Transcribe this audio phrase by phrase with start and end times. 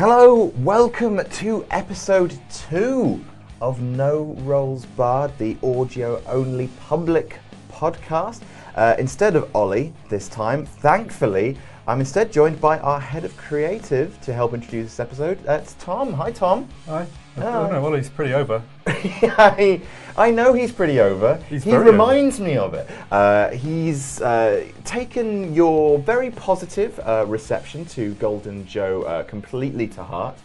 [0.00, 3.22] Hello, welcome to episode two
[3.60, 7.38] of No Rolls Barred, the audio only public
[7.70, 8.40] podcast.
[8.76, 14.18] Uh, instead of Ollie this time, thankfully, I'm instead joined by our head of creative
[14.22, 15.38] to help introduce this episode.
[15.46, 16.14] It's Tom.
[16.14, 16.66] Hi, Tom.
[16.86, 17.06] Hi.
[17.36, 17.82] I don't know.
[17.82, 18.62] Well, he's pretty over.
[18.86, 19.80] I,
[20.16, 21.36] I know he's pretty over.
[21.48, 22.88] He's he reminds me of it.
[23.10, 30.02] Uh, he's uh, taken your very positive uh, reception to Golden Joe uh, completely to
[30.02, 30.36] heart.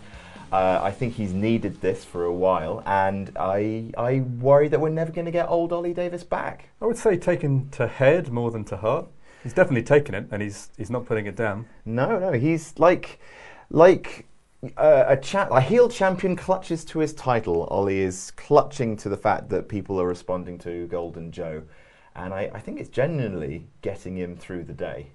[0.52, 4.90] Uh, I think he's needed this for a while, and I, I worry that we're
[4.90, 6.70] never going to get old Ollie Davis back.
[6.82, 9.08] I would say taken to head more than to heart.
[9.44, 11.66] He's definitely taken it, and he's he's not putting it down.
[11.84, 13.20] No, no, he's like,
[13.70, 14.28] like
[14.78, 17.66] uh, a cha- a heel champion clutches to his title.
[17.66, 21.64] Ollie is clutching to the fact that people are responding to Golden Joe,
[22.16, 25.08] and I, I think it's genuinely getting him through the day.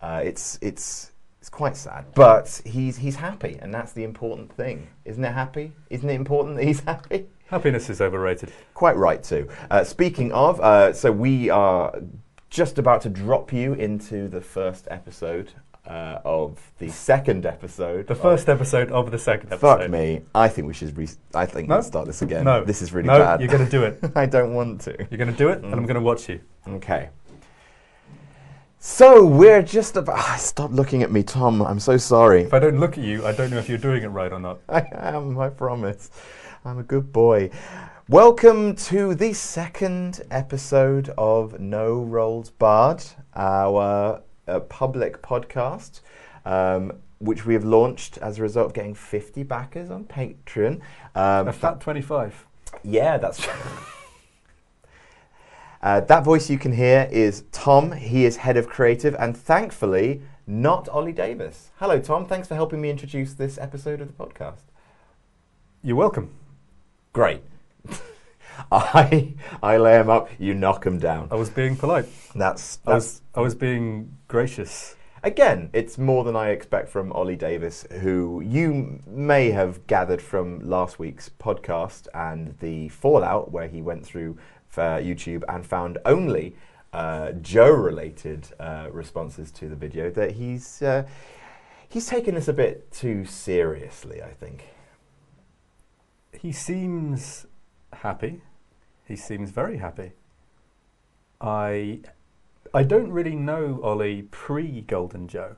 [0.00, 4.88] Uh, it's it's it's quite sad, but he's he's happy, and that's the important thing,
[5.04, 5.32] isn't it?
[5.32, 5.72] Happy?
[5.90, 7.26] Isn't it important that he's happy?
[7.46, 8.52] Happiness is overrated.
[8.74, 9.48] Quite right too.
[9.70, 11.92] Uh, speaking of, uh, so we are
[12.48, 15.52] just about to drop you into the first episode
[15.86, 18.06] uh, of the second episode.
[18.06, 19.78] The first episode of the second episode.
[19.80, 20.22] Fuck me.
[20.34, 20.96] I think we should.
[20.96, 21.76] Re- I think No?
[21.76, 22.44] let's start this again.
[22.44, 22.64] No.
[22.64, 23.40] this is really no, bad.
[23.40, 23.98] you're going to do it.
[24.16, 24.96] I don't want to.
[25.10, 26.40] You're going to do it, and I'm going to watch you.
[26.68, 27.08] Okay.
[28.78, 30.18] So we're just about.
[30.18, 31.60] Ah, stop looking at me, Tom.
[31.62, 32.42] I'm so sorry.
[32.42, 34.40] If I don't look at you, I don't know if you're doing it right or
[34.40, 34.60] not.
[34.68, 35.38] I am.
[35.38, 36.10] I promise.
[36.64, 37.50] I'm a good boy.
[38.08, 43.04] Welcome to the second episode of No Rolls Barred,
[43.36, 46.00] our uh, public podcast,
[46.44, 50.80] um, which we have launched as a result of getting 50 backers on Patreon.
[51.14, 52.46] Um, A fat 25.
[52.82, 53.46] Yeah, that's
[55.82, 57.92] uh, that voice you can hear is Tom.
[57.92, 61.70] He is head of creative, and thankfully, not Ollie Davis.
[61.76, 62.26] Hello, Tom.
[62.26, 64.62] Thanks for helping me introduce this episode of the podcast.
[65.82, 66.30] You're welcome.
[67.12, 67.42] Great.
[68.70, 70.28] I I lay him up.
[70.38, 71.28] You knock him down.
[71.30, 72.06] I was being polite.
[72.34, 74.96] That's I was I was being gracious.
[75.22, 75.70] again.
[75.72, 80.98] It's more than I expect from Ollie Davis, who you may have gathered from last
[80.98, 84.38] week's podcast and the fallout, where he went through
[84.76, 86.54] YouTube and found only
[86.92, 90.10] uh, Joe-related uh, responses to the video.
[90.10, 91.06] That he's uh,
[91.88, 94.22] he's taken this a bit too seriously.
[94.22, 94.68] I think.
[96.32, 97.46] He seems
[97.92, 98.42] happy.
[99.10, 100.12] He seems very happy.
[101.40, 101.98] I
[102.72, 105.56] I don't really know Ollie pre Golden Joe.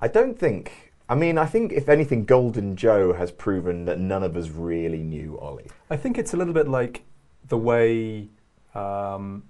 [0.00, 0.92] I don't think.
[1.06, 5.02] I mean, I think if anything, Golden Joe has proven that none of us really
[5.02, 5.70] knew Ollie.
[5.90, 7.02] I think it's a little bit like
[7.48, 8.28] the way
[8.74, 9.42] um,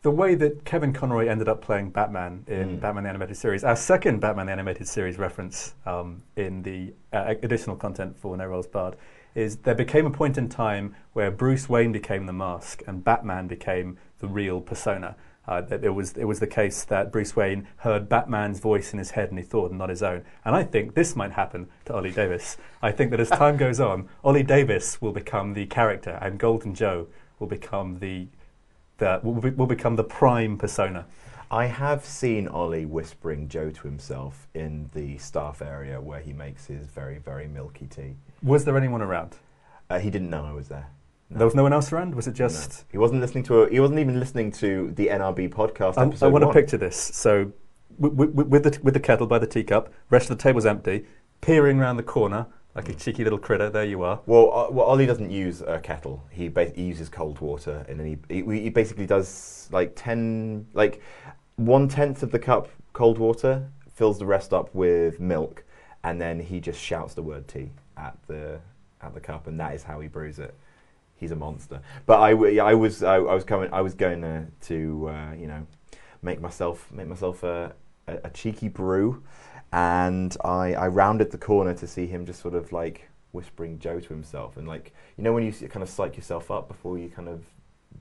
[0.00, 2.80] the way that Kevin Conroy ended up playing Batman in Mm.
[2.80, 3.62] Batman the Animated Series.
[3.62, 8.46] Our second Batman the Animated Series reference um, in the uh, additional content for No
[8.46, 8.96] Rolls Barred
[9.34, 13.46] is there became a point in time where Bruce Wayne became the mask and Batman
[13.46, 15.16] became the real persona.
[15.46, 19.12] Uh, it was it was the case that Bruce Wayne heard Batman's voice in his
[19.12, 20.24] head and he thought, not his own.
[20.44, 22.56] And I think this might happen to Ollie Davis.
[22.80, 26.74] I think that as time goes on, Ollie Davis will become the character, and Golden
[26.74, 27.08] Joe
[27.40, 28.28] will become the
[28.98, 31.06] the will, be, will become the prime persona.
[31.50, 36.66] I have seen Ollie whispering Joe to himself in the staff area where he makes
[36.66, 38.14] his very, very milky tea.
[38.42, 39.36] Was there anyone around?
[39.88, 40.88] Uh, he didn't know I was there.
[41.30, 42.14] There was no one else around.
[42.14, 42.36] Was it No.
[42.48, 42.84] just?
[42.90, 43.62] He wasn't listening to.
[43.62, 45.96] A, he wasn't even listening to the NRB podcast.
[45.96, 46.96] I, episode I want to picture this.
[46.96, 47.52] So,
[48.00, 51.06] w- w- with the with the kettle by the teacup, rest of the table's empty.
[51.40, 53.68] Peering round the corner like a cheeky little critter.
[53.70, 54.20] There you are.
[54.26, 56.22] Well, uh, well, Ollie doesn't use a kettle.
[56.30, 60.66] He, ba- he uses cold water, and then he, he he basically does like ten
[60.74, 61.00] like
[61.56, 65.64] one tenth of the cup cold water, fills the rest up with milk,
[66.04, 68.60] and then he just shouts the word tea at the
[69.00, 70.54] at the cup, and that is how he brews it.
[71.16, 71.80] He's a monster.
[72.06, 75.32] But I, w- I was I, I was coming I was going to, to uh,
[75.34, 75.66] you know
[76.22, 77.74] make myself make myself a,
[78.08, 79.22] a, a cheeky brew,
[79.72, 84.00] and I, I rounded the corner to see him just sort of like whispering Joe
[84.00, 87.08] to himself, and like you know when you kind of psych yourself up before you
[87.08, 87.44] kind of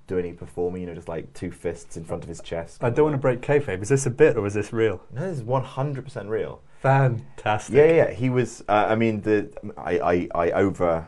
[0.08, 2.84] do any performing, you know, just like two fists in front of his chest.
[2.84, 3.82] I don't want to break kayfabe.
[3.82, 5.02] Is this a bit or is this real?
[5.14, 6.62] No, this is one hundred percent real.
[6.82, 7.76] Fantastic.
[7.76, 8.12] Yeah, yeah.
[8.12, 8.64] He was.
[8.68, 11.06] Uh, I mean, the I, I, I over,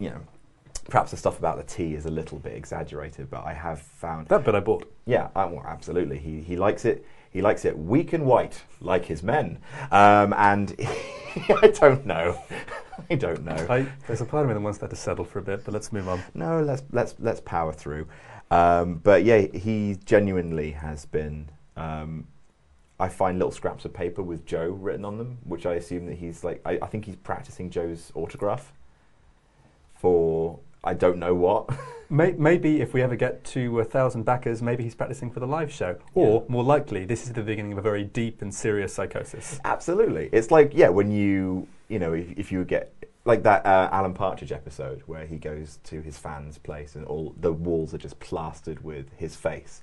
[0.00, 0.20] you know,
[0.90, 4.26] perhaps the stuff about the tea is a little bit exaggerated, but I have found.
[4.26, 4.92] That bit I bought.
[5.04, 6.18] Yeah, I, well, absolutely.
[6.18, 7.06] He he likes it.
[7.30, 9.58] He likes it weak and white, like his men.
[9.92, 10.74] Um, and
[11.62, 12.42] I don't know.
[13.10, 13.66] I don't know.
[13.70, 15.72] I, there's a part of me that wants that to settle for a bit, but
[15.72, 16.20] let's move on.
[16.34, 18.08] No, let's let's let's power through.
[18.50, 21.50] Um, but yeah, he genuinely has been.
[21.76, 22.26] Um,
[22.98, 26.16] I find little scraps of paper with Joe written on them, which I assume that
[26.16, 26.62] he's like.
[26.64, 28.72] I, I think he's practicing Joe's autograph
[29.94, 31.68] for I don't know what.
[32.08, 35.72] Maybe if we ever get to a thousand backers, maybe he's practicing for the live
[35.72, 35.96] show.
[36.14, 39.58] Or, more likely, this is the beginning of a very deep and serious psychosis.
[39.64, 42.92] Absolutely, it's like yeah, when you you know if, if you get
[43.24, 47.34] like that uh, Alan Partridge episode where he goes to his fans' place and all
[47.40, 49.82] the walls are just plastered with his face.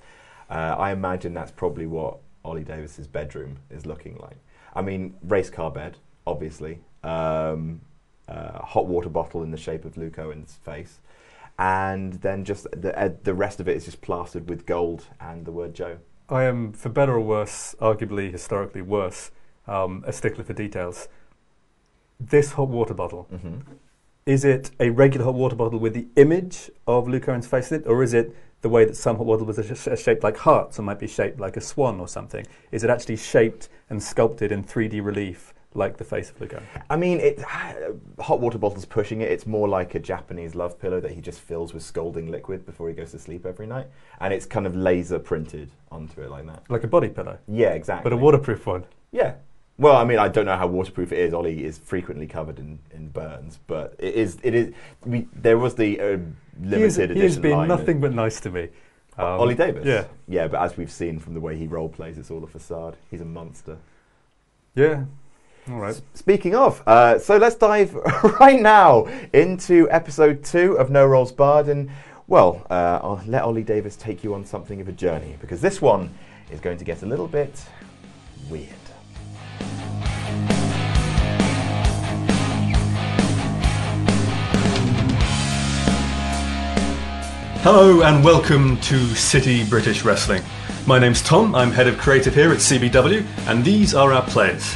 [0.50, 4.38] Uh, I imagine that's probably what Ollie Davis's bedroom is looking like.
[4.75, 7.81] I mean, race car bed, obviously, um,
[8.28, 11.00] uh, hot water bottle in the shape of Luke Owen's face,
[11.60, 15.45] and then just the uh, the rest of it is just plastered with gold and
[15.45, 15.98] the word Joe.
[16.30, 19.30] I am, for better or worse, arguably historically worse,
[19.68, 21.07] um, a stickler for details.
[22.19, 23.56] This hot water bottle, Mm-hmm.
[24.25, 27.81] is it a regular hot water bottle with the image of Luke Owen's face in
[27.81, 30.80] it, or is it the way that some hot water bottles are shaped like hearts
[30.80, 32.45] or might be shaped like a swan or something?
[32.71, 36.63] Is it actually shaped and sculpted in 3D relief like the face of Luke Owen?
[36.89, 37.42] I mean, it,
[38.19, 39.30] hot water bottle's pushing it.
[39.30, 42.88] It's more like a Japanese love pillow that he just fills with scalding liquid before
[42.88, 43.88] he goes to sleep every night,
[44.21, 46.63] and it's kind of laser printed onto it like that.
[46.69, 48.09] Like a body pillow, Yeah, exactly.
[48.09, 48.86] but a waterproof one.
[49.12, 49.33] Yeah.
[49.78, 51.34] Well, I mean, I don't know how waterproof it is.
[51.34, 54.38] Ollie is frequently covered in, in burns, but it is.
[54.44, 54.74] It is.
[55.04, 56.18] We, there was the uh,
[56.62, 57.16] limited He, is, edition.
[57.18, 58.70] he has been nothing but nice to me.
[59.18, 59.86] Um, Ollie Davis.
[59.86, 60.06] Yeah.
[60.28, 62.98] Yeah, but as we've seen from the way he role plays, it's all a facade.
[63.10, 63.78] He's a monster.
[64.75, 65.06] Yeah.
[65.70, 66.00] All right.
[66.14, 67.94] Speaking of, uh, so let's dive
[68.40, 71.90] right now into episode two of No Rolls Barred, and
[72.28, 75.81] well, uh, I'll let Ollie Davis take you on something of a journey because this
[75.81, 76.14] one
[76.52, 77.64] is going to get a little bit
[78.50, 78.69] weird.
[87.63, 90.44] Hello and welcome to City British Wrestling.
[90.86, 94.75] My name's Tom, I'm head of creative here at CBW, and these are our players.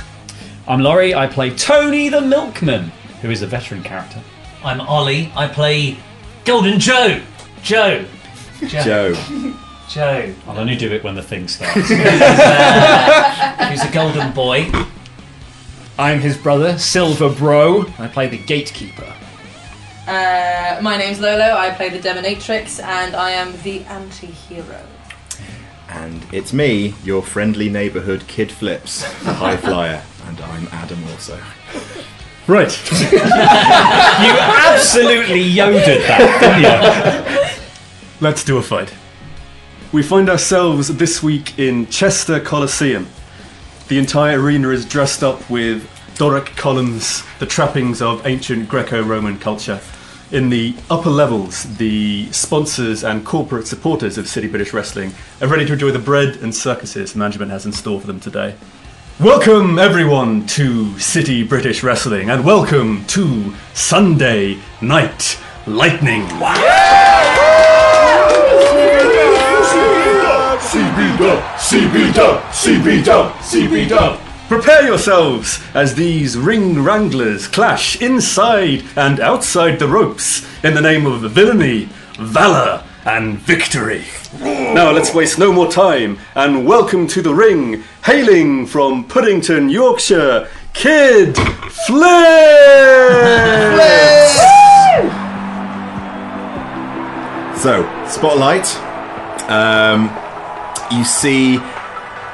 [0.70, 1.14] I'm Laurie.
[1.14, 4.22] I play Tony the Milkman, who is a veteran character.
[4.64, 5.34] I'm Ollie.
[5.36, 5.98] I play
[6.46, 7.22] Golden Joe.
[7.62, 8.06] Joe.
[8.70, 9.14] Joe.
[9.90, 10.34] Joe.
[10.48, 11.76] I'll only do it when the thing starts.
[11.90, 14.72] Who's uh, a golden boy.
[16.00, 17.88] I'm his brother, Silver Bro.
[18.00, 19.14] I play the gatekeeper.
[20.08, 21.44] Uh, my name's Lolo.
[21.58, 24.82] I play the Demonatrix, and I am the anti-hero.
[25.90, 31.38] And it's me, your friendly neighbourhood Kid Flips, the high flyer, and I'm Adam also.
[32.48, 32.72] Right,
[33.02, 33.20] You
[34.40, 37.62] absolutely yoded that, didn't you?
[38.22, 38.94] let's do a fight.
[39.92, 43.08] We find ourselves this week in Chester Coliseum.
[43.90, 45.86] The entire arena is dressed up with
[46.16, 49.82] Doric columns, the trappings of ancient Greco Roman culture.
[50.30, 55.66] In the upper levels, the sponsors and corporate supporters of City British Wrestling are ready
[55.66, 58.56] to enjoy the bread and circuses management has in store for them today.
[59.22, 66.28] Welcome, everyone, to City British Wrestling, and welcome to Sunday Night Lightning.
[74.48, 81.06] Prepare yourselves as these ring wranglers clash inside and outside the ropes in the name
[81.06, 84.06] of villainy, valor, and victory.
[84.40, 90.48] Now let's waste no more time and welcome to the ring, hailing from Puddington, Yorkshire,
[90.74, 91.36] Kid
[91.86, 92.08] Flip!
[97.58, 98.74] So, spotlight.
[99.50, 100.10] Um,
[100.98, 101.60] you see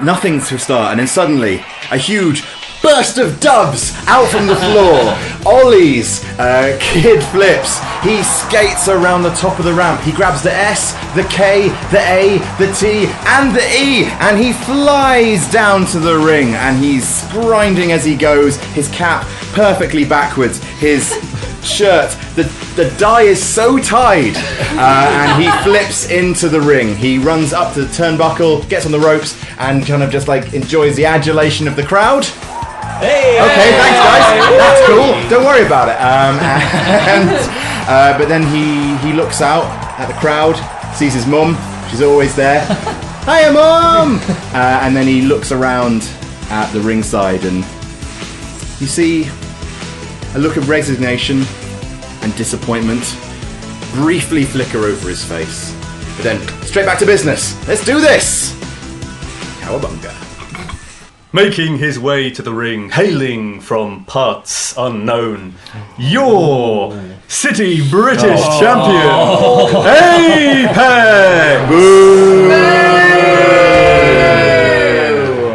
[0.03, 2.43] nothing to start, and then suddenly a huge
[2.81, 5.15] burst of doves out from the floor.
[5.45, 7.79] Ollie's uh, kid flips.
[8.03, 10.01] He skates around the top of the ramp.
[10.01, 14.51] He grabs the S, the K, the A, the T, and the E, and he
[14.51, 18.57] flies down to the ring, and he's grinding as he goes.
[18.73, 20.61] His cap perfectly backwards.
[20.79, 21.13] His
[21.63, 22.43] shirt, the
[22.75, 26.95] the die is so tied, uh, and he flips into the ring.
[26.95, 30.53] He runs up to the turnbuckle, gets on the ropes, and kind of just like
[30.53, 32.25] enjoys the adulation of the crowd.
[32.99, 34.57] Hey, Okay, thanks guys.
[34.57, 35.29] That's cool.
[35.29, 35.97] Don't worry about it.
[35.99, 36.39] Um,
[37.09, 37.29] and
[37.89, 39.65] uh, but then he he looks out
[39.99, 40.55] at the crowd,
[40.95, 41.57] sees his mum.
[41.89, 42.65] She's always there.
[43.25, 44.19] Hiya, mum.
[44.53, 46.09] Uh, and then he looks around
[46.49, 47.57] at the ringside, and
[48.79, 49.23] you see
[50.35, 51.43] a look of resignation
[52.21, 53.17] and disappointment
[53.93, 55.75] briefly flicker over his face.
[56.15, 57.55] But then straight back to business.
[57.67, 58.53] Let's do this.
[59.61, 60.11] Cowabunga.
[61.31, 65.55] Making his way to the ring, hailing from parts unknown,
[65.97, 68.59] your City British oh.
[68.59, 69.09] champion,
[70.67, 71.69] Apex!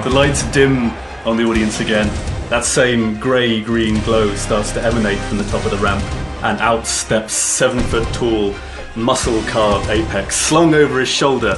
[0.05, 0.91] The lights dim
[1.25, 2.09] on the audience again.
[2.51, 6.03] That same grey green glow starts to emanate from the top of the ramp,
[6.43, 8.55] and out steps seven foot tall,
[8.97, 11.57] muscle carved Apex, slung over his shoulder,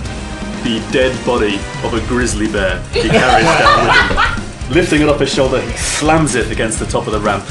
[0.64, 4.70] the dead body of a grizzly bear he carries down with him.
[4.74, 7.44] Lifting it off his shoulder, he slams it against the top of the ramp,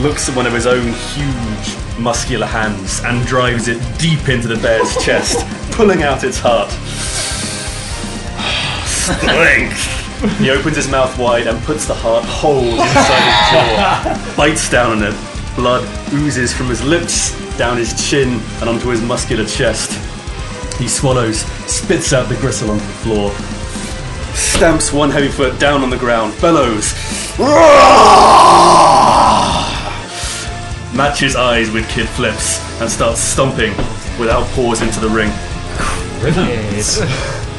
[0.00, 4.56] looks at one of his own huge, muscular hands, and drives it deep into the
[4.56, 6.70] bear's chest, pulling out its heart.
[8.86, 10.03] Strength!
[10.38, 14.92] He opens his mouth wide and puts the heart whole inside his jaw, bites down
[14.92, 15.14] on it.
[15.54, 19.92] Blood oozes from his lips, down his chin, and onto his muscular chest.
[20.78, 21.40] He swallows,
[21.70, 23.30] spits out the gristle onto the floor,
[24.34, 26.94] stamps one heavy foot down on the ground, bellows,
[30.96, 33.76] matches eyes with Kid Flips, and starts stomping
[34.18, 35.30] without pause into the ring.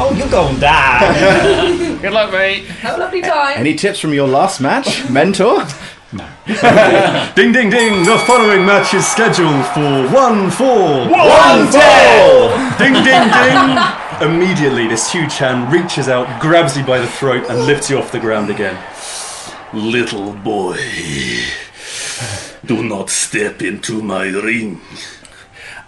[0.00, 1.98] Oh, you're going down.
[2.00, 2.64] Good luck, mate.
[2.66, 3.58] Have a lovely time.
[3.58, 5.66] Any tips from your last match, mentor?
[6.10, 6.26] No.
[7.36, 8.02] ding ding ding!
[8.02, 11.00] The following match is scheduled for one fall.
[11.00, 12.48] One fall!
[12.78, 13.78] Ding ding ding!
[14.22, 18.10] Immediately, this huge hand reaches out, grabs you by the throat, and lifts you off
[18.10, 18.82] the ground again.
[19.74, 20.78] Little boy,
[22.64, 24.80] do not step into my ring.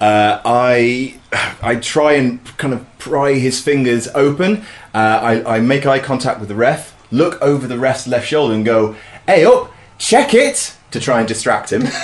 [0.00, 1.18] Uh, I
[1.62, 4.64] I try and kind of pry his fingers open.
[4.94, 8.54] Uh, I, I make eye contact with the ref, look over the ref's left shoulder,
[8.54, 11.82] and go, "Hey, up, check it!" to try and distract him.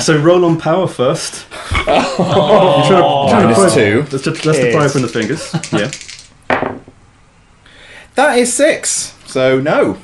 [0.00, 1.44] So roll on power first.
[1.70, 2.94] You're trying to,
[3.28, 4.02] trying to Minus pry- two.
[4.04, 5.52] That's just, that's the pry from the fingers.
[5.70, 5.90] Yeah.
[8.14, 9.14] That is six.
[9.26, 9.98] So no.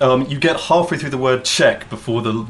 [0.00, 2.46] Um, you get halfway through the word check before the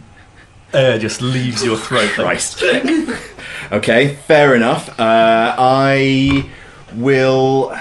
[0.75, 2.11] air just leaves your throat.
[2.11, 2.63] Christ.
[3.73, 4.89] okay, fair enough.
[5.01, 6.51] Uh, I
[6.95, 7.77] will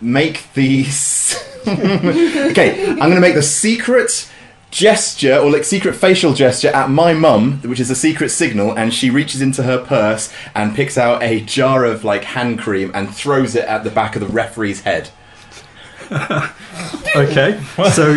[0.00, 1.36] make these.
[1.66, 4.30] okay, I'm going to make the secret
[4.70, 8.92] gesture or like secret facial gesture at my mum, which is a secret signal, and
[8.92, 13.14] she reaches into her purse and picks out a jar of like hand cream and
[13.14, 15.10] throws it at the back of the referee's head.
[17.16, 17.60] Okay,
[17.92, 18.12] so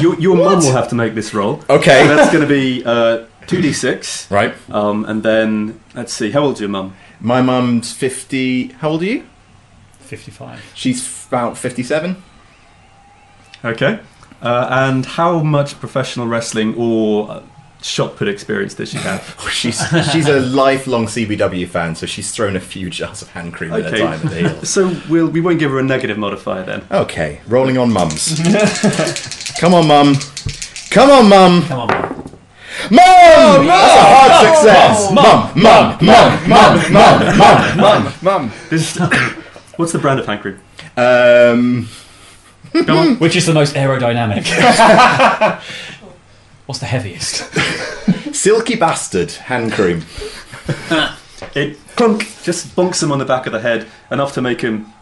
[0.00, 1.62] your, your mum will have to make this roll.
[1.70, 2.06] Okay.
[2.08, 4.32] So that's going to be uh, 2d6.
[4.32, 4.52] Right.
[4.68, 6.96] Um, and then, let's see, how old's your mum?
[7.20, 8.72] My mum's 50.
[8.72, 9.26] How old are you?
[10.00, 10.72] 55.
[10.74, 12.20] She's about 57.
[13.64, 14.00] Okay.
[14.42, 17.42] Uh, and how much professional wrestling or uh,
[17.84, 19.36] shot put experience does she have?
[19.50, 19.78] She's
[20.10, 23.92] she's a lifelong CBW fan, so she's thrown a few jars of hand cream at
[23.92, 24.70] a time at the heels.
[24.70, 26.84] so we'll, we won't give her a negative modifier then.
[26.90, 28.40] Okay, rolling on mums.
[29.60, 30.14] Come on, mum.
[30.90, 31.62] Come on, mum.
[31.62, 32.10] Come on, man.
[32.90, 33.66] Mum!
[33.66, 35.12] That's a hard success.
[35.12, 38.12] Mum, mum, mum, mum, mum, mum, mum.
[38.22, 38.52] Mum.
[38.68, 38.98] This,
[39.76, 40.60] what's the brand of hand cream?
[40.96, 41.88] Um,
[43.18, 44.44] Which is the most aerodynamic?
[46.66, 47.52] What's the heaviest?
[48.34, 50.04] silky bastard hand cream.
[51.54, 54.92] It clunk just bonks him on the back of the head enough to make him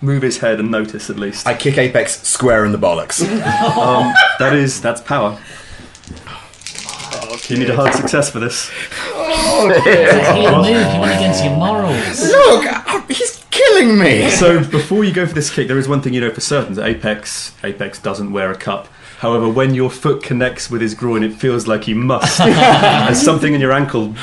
[0.00, 1.46] move his head and notice at least.
[1.46, 3.22] I kick Apex square in the bollocks.
[3.74, 5.38] Um, that is that's power.
[7.48, 8.70] You need a hard success for this.
[8.70, 9.66] Heel
[10.56, 12.20] move, you went against your morals.
[12.22, 14.30] Look, uh, he's killing me.
[14.30, 16.74] So before you go for this kick, there is one thing you know for certain:
[16.74, 18.88] that Apex Apex doesn't wear a cup.
[19.18, 23.54] However, when your foot connects with his groin, it feels like you must, and something
[23.54, 24.14] in your ankle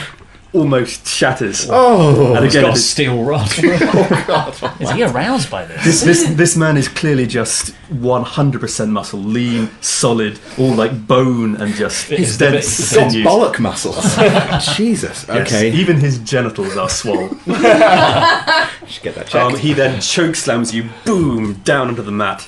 [0.54, 1.66] almost shatters.
[1.70, 3.50] Oh, and He's again, got a steel rod.
[3.64, 4.82] oh God.
[4.82, 5.82] Is he aroused by this?
[5.86, 11.74] this, this this man is clearly just 100% muscle, lean, solid, all like bone and
[11.74, 13.26] just He's the dense bit- He's got sinews.
[13.26, 14.76] bollock muscles.
[14.76, 15.26] Jesus.
[15.30, 15.72] Yes, Okay.
[15.72, 17.30] even his genitals are swollen.
[17.46, 19.36] Should get that checked.
[19.36, 22.46] um, he then choke slams you, boom, down onto the mat.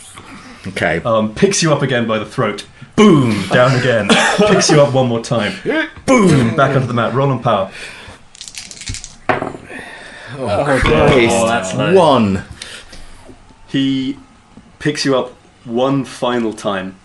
[0.67, 1.01] Okay.
[1.03, 2.65] Um, picks you up again by the throat,
[2.96, 4.08] boom, down again.
[4.38, 5.53] picks you up one more time,
[6.05, 7.13] boom, back onto the mat.
[7.13, 7.72] Roll on power.
[10.36, 11.93] Oh, that's low.
[11.93, 12.43] One.
[13.67, 14.17] He
[14.79, 15.32] picks you up
[15.65, 16.96] one final time,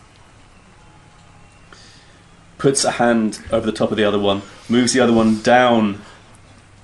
[2.58, 6.00] puts a hand over the top of the other one, moves the other one down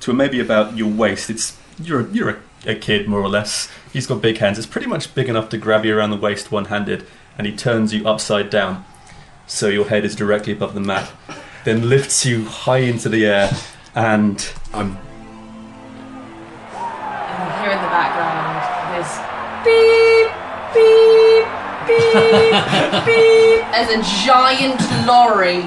[0.01, 1.31] to maybe about your waist.
[1.31, 3.71] It's you're you're a, a kid more or less.
[3.93, 4.59] He's got big hands.
[4.59, 7.07] It's pretty much big enough to grab you around the waist one-handed,
[7.37, 8.85] and he turns you upside down,
[9.47, 11.11] so your head is directly above the mat.
[11.65, 13.51] Then lifts you high into the air,
[13.95, 14.99] and I'm.
[16.75, 18.61] And hear in the background
[18.95, 19.11] this
[19.65, 20.29] beep,
[20.75, 21.47] beep,
[21.89, 22.15] beep,
[23.07, 25.65] beep, as a giant lorry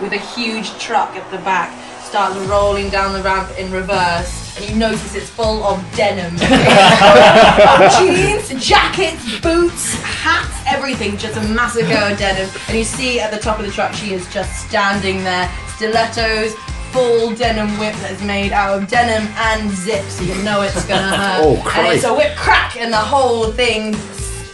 [0.00, 1.72] with a huge truck at the back
[2.14, 6.36] starts rolling down the ramp in reverse, and you notice it's full of denim.
[7.98, 12.48] Jeans, jackets, boots, hats, everything, just a massive go of denim.
[12.68, 16.54] And you see at the top of the truck, she is just standing there, stilettos,
[16.92, 20.84] full denim whip that is made out of denim and zip, so you know it's
[20.86, 21.40] gonna hurt.
[21.42, 23.94] Oh, And it's a whip crack, and the whole thing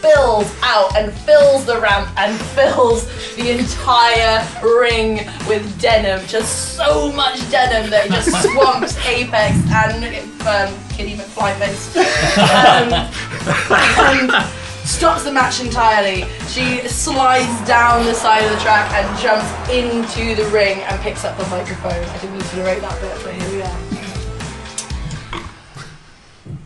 [0.01, 3.05] spills out and fills the ramp and fills
[3.35, 4.43] the entire
[4.79, 5.17] ring
[5.47, 6.25] with denim.
[6.25, 10.03] Just so much denim that it just swamps Apex and
[10.47, 11.95] um, Kitty McFlyface.
[12.41, 12.93] Um,
[13.99, 14.31] and
[14.87, 16.25] stops the match entirely.
[16.47, 21.23] She slides down the side of the track and jumps into the ring and picks
[21.23, 21.91] up the microphone.
[21.91, 24.01] I didn't need to narrate that bit, but here we are.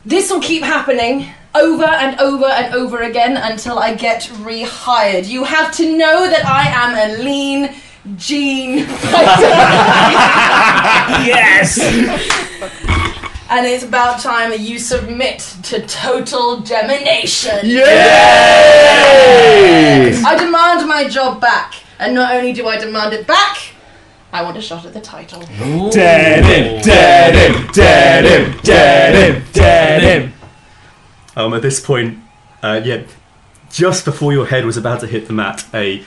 [0.06, 5.28] This will keep happening over and over and over again until I get rehired.
[5.28, 7.70] You have to know that I am a lean
[8.18, 9.56] gene fighter.
[11.26, 11.80] Yes!
[13.50, 17.60] and it's about time that you submit to total domination.
[17.64, 17.82] Yay!
[20.26, 23.58] I demand my job back, and not only do I demand it back,
[24.34, 25.40] I want a shot at the title.
[25.92, 26.82] Dead him!
[26.82, 27.68] Dead him!
[27.72, 28.60] Dead him!
[28.62, 29.44] Dead him!
[29.54, 30.34] Dead him!
[31.36, 32.20] Um, at this point,
[32.64, 33.04] uh, yeah,
[33.72, 36.04] just before your head was about to hit the mat, a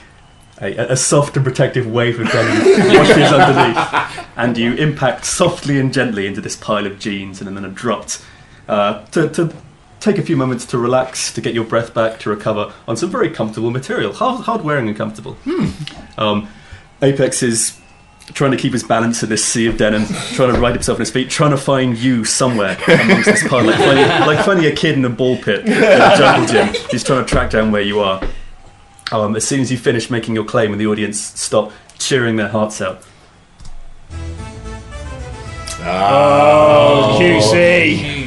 [0.61, 2.57] a, a soft and protective wave of denim
[2.97, 7.65] washes underneath, and you impact softly and gently into this pile of jeans, and then
[7.65, 8.25] are dropped
[8.67, 9.53] uh, to, to
[9.99, 13.09] take a few moments to relax, to get your breath back, to recover on some
[13.09, 15.37] very comfortable material, hard, hard wearing and comfortable.
[16.17, 16.49] Um,
[17.01, 17.79] Apex is
[18.33, 20.99] trying to keep his balance in this sea of denim, trying to right himself on
[21.01, 24.71] his feet, trying to find you somewhere amongst this pile, like finding, like finding a
[24.75, 26.73] kid in a ball pit in a jungle gym.
[26.91, 28.21] He's trying to track down where you are.
[29.11, 32.49] Um, as soon as you finish making your claim and the audience stop cheering their
[32.49, 33.03] hearts out,
[35.81, 38.19] Oh, QC!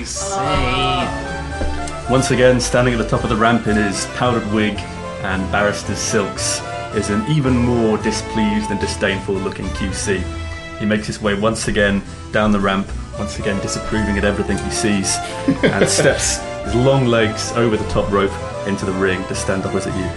[2.11, 4.75] once again standing at the top of the ramp in his powdered wig
[5.23, 6.61] and barrister's silks
[6.95, 10.23] is an even more displeased and disdainful looking QC.
[10.79, 12.03] He makes his way once again
[12.33, 12.87] down the ramp,
[13.19, 15.17] once again disapproving at everything he sees,
[15.63, 18.33] and steps his long legs over the top rope
[18.67, 20.11] into the ring to stand opposite you.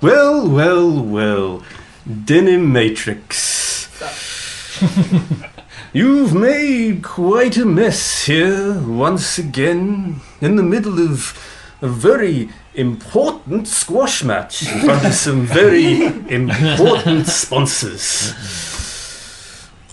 [0.00, 1.62] Well, well, well.
[2.24, 3.90] Denim Matrix.
[5.92, 13.68] You've made quite a mess here once again in the middle of a very important
[13.68, 18.32] squash match in front of some very important sponsors.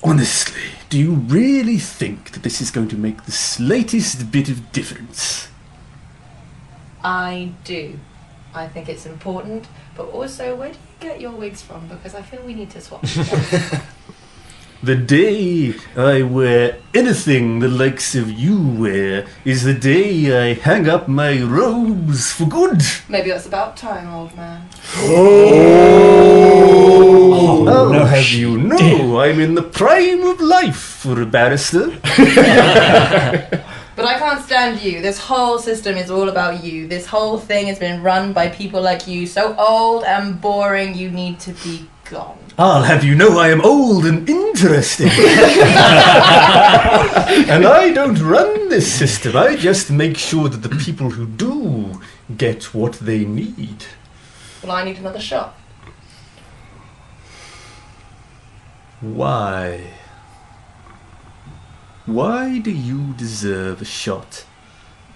[0.04, 4.72] Honestly, do you really think that this is going to make the slightest bit of
[4.72, 5.48] difference?
[7.04, 8.00] I do.
[8.54, 11.88] I think it's important, but also, where do you get your wigs from?
[11.88, 13.04] Because I feel we need to swap.
[14.84, 14.96] them.
[14.98, 20.90] The day I wear anything the likes of you wear is the day I hang
[20.90, 22.82] up my robes for good.
[23.08, 24.68] Maybe that's about time, old man.
[24.98, 26.04] Oh,
[27.68, 31.98] oh I'll have you know I'm in the prime of life for a barrister.
[33.96, 35.02] But I can't stand you.
[35.02, 36.88] This whole system is all about you.
[36.88, 39.28] This whole thing has been run by people like you.
[39.28, 42.43] So old and boring, you need to be gone.
[42.58, 45.08] I'll have you know I am old and interesting.
[47.50, 49.36] and I don't run this system.
[49.36, 52.00] I just make sure that the people who do
[52.38, 53.86] get what they need.
[54.62, 55.58] Well, I need another shot.
[59.02, 59.86] Why?
[62.06, 64.46] Why do you deserve a shot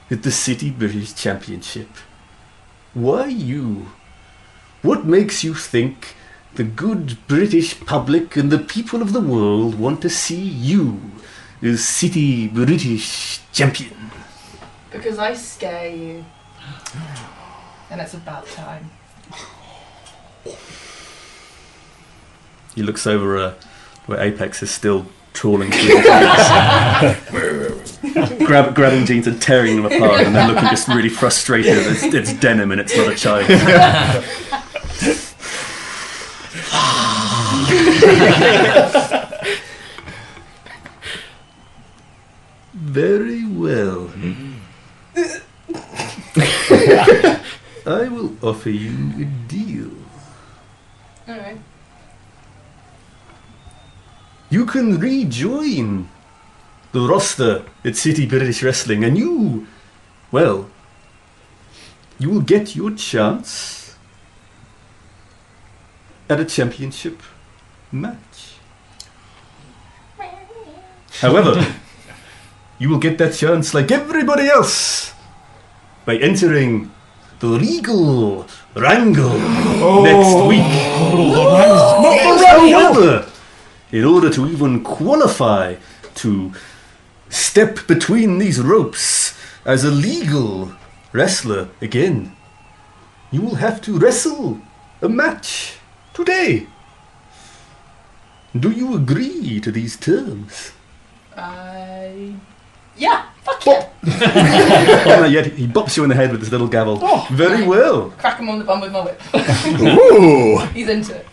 [0.10, 1.90] at the City British Championship?
[2.96, 3.92] Why you?
[4.82, 6.16] What makes you think
[6.58, 11.00] the good British public and the people of the world want to see you
[11.62, 14.10] as City British Champion?
[14.92, 16.26] Because I scare you.
[17.92, 18.90] And it's about time.
[22.74, 23.54] He looks over uh,
[24.08, 28.38] where Apex is still trawling through the fingers.
[28.48, 31.78] Grab, grabbing jeans and tearing them apart, and then looking just really frustrated.
[31.78, 33.46] It's, it's denim and it's not a child.
[42.74, 44.10] Very well.
[47.86, 49.92] I will offer you a deal.
[51.28, 51.60] Alright.
[54.50, 56.08] You can rejoin
[56.94, 59.68] the roster at City British Wrestling, and you,
[60.32, 60.70] well,
[62.18, 63.98] you will get your chance
[66.30, 67.22] at a championship
[67.92, 68.56] match.
[71.22, 71.66] However,
[72.80, 75.14] you will get that chance like everybody else
[76.06, 76.92] by entering
[77.40, 78.46] the legal
[78.76, 79.38] wrangle
[80.04, 80.62] next week.
[82.46, 83.28] However,
[83.92, 85.76] in order to even qualify
[86.16, 86.52] to
[87.30, 90.72] step between these ropes as a legal
[91.14, 92.36] wrestler again,
[93.32, 94.60] you will have to wrestle
[95.02, 95.78] a match
[96.14, 96.68] today.
[98.56, 100.72] Do you agree to these terms?
[101.36, 102.34] I.
[102.96, 103.90] Yeah, fuck yeah.
[104.06, 105.48] oh, not yet.
[105.54, 106.98] He bops you in the head with his little gavel.
[107.32, 108.10] Very well.
[108.18, 109.22] Crack him on the bum with my whip.
[109.82, 110.58] Ooh.
[110.74, 111.28] He's into it.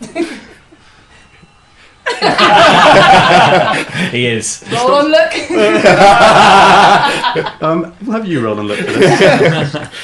[4.11, 4.63] He is.
[4.71, 5.33] Roll on look.
[7.61, 9.75] um, we'll have you roll and look for this.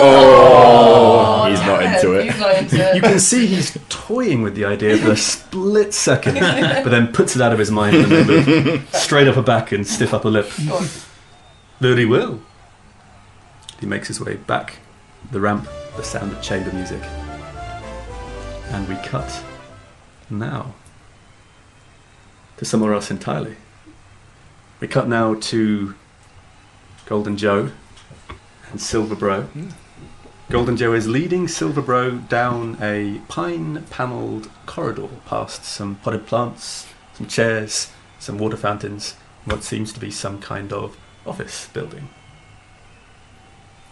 [0.00, 2.20] Oh, he's not into it.
[2.26, 2.30] it.
[2.32, 2.94] He's not into it.
[2.96, 7.36] You can see he's toying with the idea for a split second, but then puts
[7.36, 10.30] it out of his mind and then move straight up a back and stiff upper
[10.30, 10.50] lip.
[10.66, 10.86] Go on.
[11.80, 12.40] Very well.
[13.80, 14.78] He makes his way back
[15.30, 17.02] the ramp, the sound of chamber music.
[18.70, 19.42] And we cut
[20.30, 20.74] now
[22.56, 23.56] to somewhere else entirely.
[24.80, 25.94] We cut now to
[27.06, 27.70] Golden Joe
[28.70, 29.42] and Silver Bro.
[29.42, 29.68] Hmm.
[30.52, 36.86] Golden Joe is leading Silver Bro down a pine panelled corridor past some potted plants,
[37.14, 39.14] some chairs, some water fountains,
[39.46, 42.10] what seems to be some kind of office building.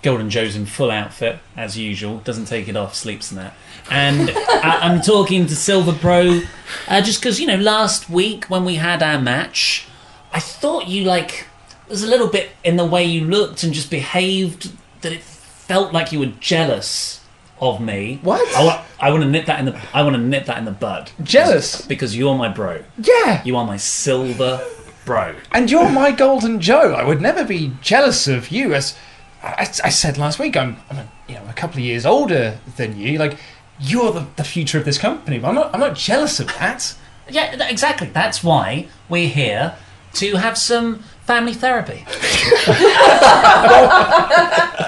[0.03, 2.19] Golden Joe's in full outfit, as usual.
[2.19, 3.55] Doesn't take it off, sleeps in that.
[3.91, 6.43] And I, I'm talking to Silver Bro
[6.89, 9.87] uh, just because, you know, last week when we had our match,
[10.31, 11.47] I thought you, like,
[11.89, 15.23] there's a little bit in the way you looked and just behaved that it
[15.71, 17.21] felt like you were jealous
[17.61, 18.19] of me.
[18.23, 18.45] What?
[18.57, 19.81] I, wa- I want to nip that in the.
[19.95, 21.13] I want to nip that in the bud.
[21.23, 21.87] Jealous?
[21.87, 22.83] because you're my bro.
[22.99, 23.41] Yeah.
[23.45, 24.67] You are my silver
[25.05, 25.37] bro.
[25.53, 26.95] And you're my golden Joe.
[26.95, 28.75] I would never be jealous of you.
[28.75, 28.97] As
[29.45, 32.59] I, I said last week, I'm, I'm a, you know a couple of years older
[32.77, 33.17] than you.
[33.17, 33.39] Like
[33.79, 35.39] you're the, the future of this company.
[35.39, 35.73] But I'm not.
[35.73, 36.97] I'm not jealous of that.
[37.29, 38.09] Yeah, th- exactly.
[38.09, 39.77] That's why we're here
[40.15, 42.05] to have some family therapy.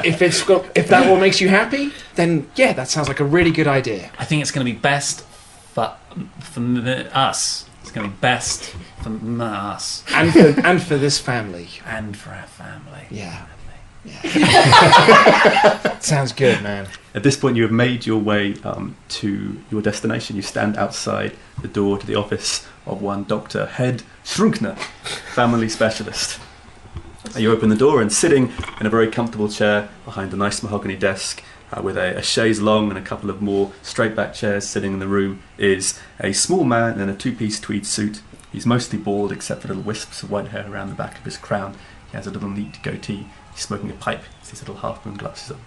[0.04, 3.24] If it's got, if that all makes you happy, then yeah, that sounds like a
[3.24, 4.10] really good idea.
[4.18, 5.20] I think it's going to be best
[5.74, 5.94] for
[6.40, 6.60] for
[7.14, 7.66] us.
[7.82, 9.10] It's going to be best for
[9.42, 11.68] us And for and for this family.
[11.86, 13.06] and for our family.
[13.10, 13.46] Yeah.
[16.00, 16.88] Sounds good, man.
[17.14, 19.28] At this point, you have made your way um, to
[19.70, 20.34] your destination.
[20.34, 23.66] You stand outside the door to the office of one Dr.
[23.66, 24.76] Head Schrunkner,
[25.34, 26.40] family specialist.
[27.36, 30.96] You open the door, and sitting in a very comfortable chair behind a nice mahogany
[30.96, 31.42] desk
[31.72, 34.92] uh, with a, a chaise longue and a couple of more straight back chairs sitting
[34.92, 38.20] in the room is a small man in a two piece tweed suit.
[38.52, 41.38] He's mostly bald except for little wisps of white hair around the back of his
[41.38, 41.74] crown.
[42.10, 43.26] He has a little neat goatee.
[43.52, 44.22] He's smoking a pipe.
[44.40, 45.60] He's his little half moon glasses on.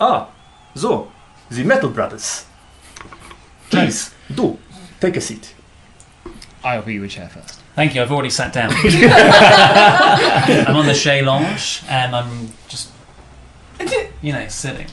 [0.00, 0.30] Ah,
[0.74, 1.12] so,
[1.50, 2.46] the Metal Brothers.
[3.70, 4.58] Please, do,
[5.00, 5.54] take a seat.
[6.64, 7.60] I'll be your chair first.
[7.74, 8.02] Thank you.
[8.02, 8.70] I've already sat down.
[8.72, 8.76] I'm
[10.76, 12.90] on the chaise Lounge and I'm just,
[14.22, 14.86] you know, sitting.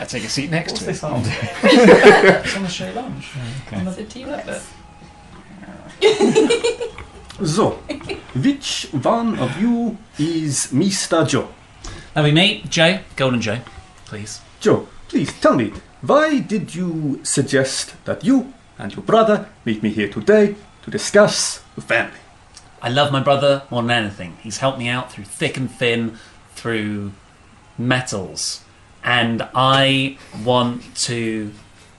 [0.00, 1.04] I take a seat next What's to this it.
[1.04, 1.22] on?
[1.24, 3.28] it's on the Chez Lounge.
[3.72, 4.72] On the It's a T-Rex.
[7.44, 7.70] So,
[8.40, 11.26] which one of you is Mr.
[11.26, 11.48] Joe?
[12.12, 13.58] That'll be me, Joe, Golden Joe,
[14.04, 14.40] please.
[14.60, 19.90] Joe, please tell me, why did you suggest that you and your brother meet me
[19.90, 22.18] here today to discuss the family?
[22.82, 24.36] I love my brother more than anything.
[24.42, 26.18] He's helped me out through thick and thin,
[26.54, 27.12] through
[27.78, 28.62] metals.
[29.02, 31.52] And I want to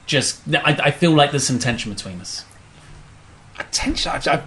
[0.05, 0.41] just.
[0.53, 2.45] I, I feel like there's some tension between us.
[3.59, 4.11] Attention.
[4.11, 4.43] I, I,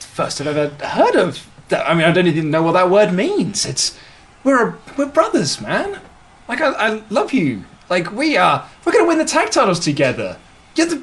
[0.00, 1.88] first I've ever heard of that.
[1.88, 3.66] I mean, I don't even know what that word means.
[3.66, 3.98] It's
[4.44, 6.00] we're a, we're brothers, man.
[6.48, 7.64] Like I, I love you.
[7.88, 8.68] Like we are.
[8.84, 10.38] We're gonna win the tag titles together.
[10.74, 11.02] You're the.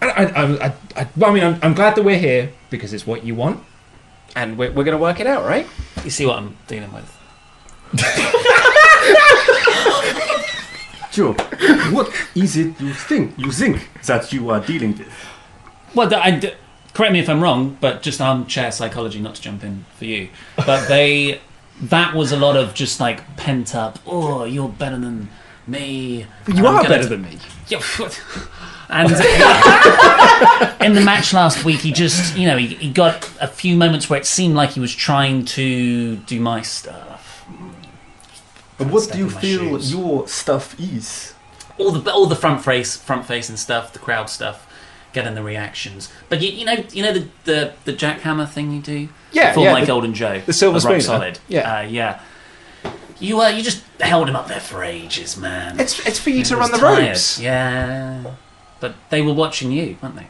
[0.00, 2.92] I, I, I, I, I, well, I mean, I'm, I'm glad that we're here because
[2.92, 3.62] it's what you want,
[4.36, 5.66] and we're, we're gonna work it out, right?
[6.04, 7.14] You see what I'm dealing with?
[11.10, 11.32] Joe,
[11.90, 15.12] what is it you think you think that you are dealing with?
[15.94, 16.52] Well, I, d-
[16.94, 20.28] correct me if I'm wrong, but just armchair psychology, not to jump in for you.
[20.56, 21.40] But they,
[21.82, 23.98] that was a lot of just like pent up.
[24.06, 25.28] Oh, you're better than
[25.66, 26.26] me.
[26.46, 27.38] You I'm are gonna better t- than me.
[27.68, 27.80] Yeah,
[28.90, 29.10] and
[30.82, 34.08] in the match last week, he just, you know, he, he got a few moments
[34.08, 37.44] where it seemed like he was trying to do my stuff.
[38.78, 39.92] But what do you feel shoes.
[39.92, 41.34] your stuff is?
[41.78, 44.66] all the all the front face front face and stuff, the crowd stuff,
[45.12, 46.10] getting the reactions.
[46.28, 49.60] But you, you know you know the, the the jackhammer thing you do, Yeah, for
[49.60, 51.78] yeah, like the- Golden Joe, the silver Rock solid, Yeah.
[51.78, 52.20] uh, yeah.
[53.20, 55.78] You uh, you just held him up there for ages, man.
[55.78, 57.08] It's it's for you to run the tired.
[57.08, 57.38] ropes.
[57.40, 58.24] yeah.
[58.80, 60.28] But they were watching you, weren't they?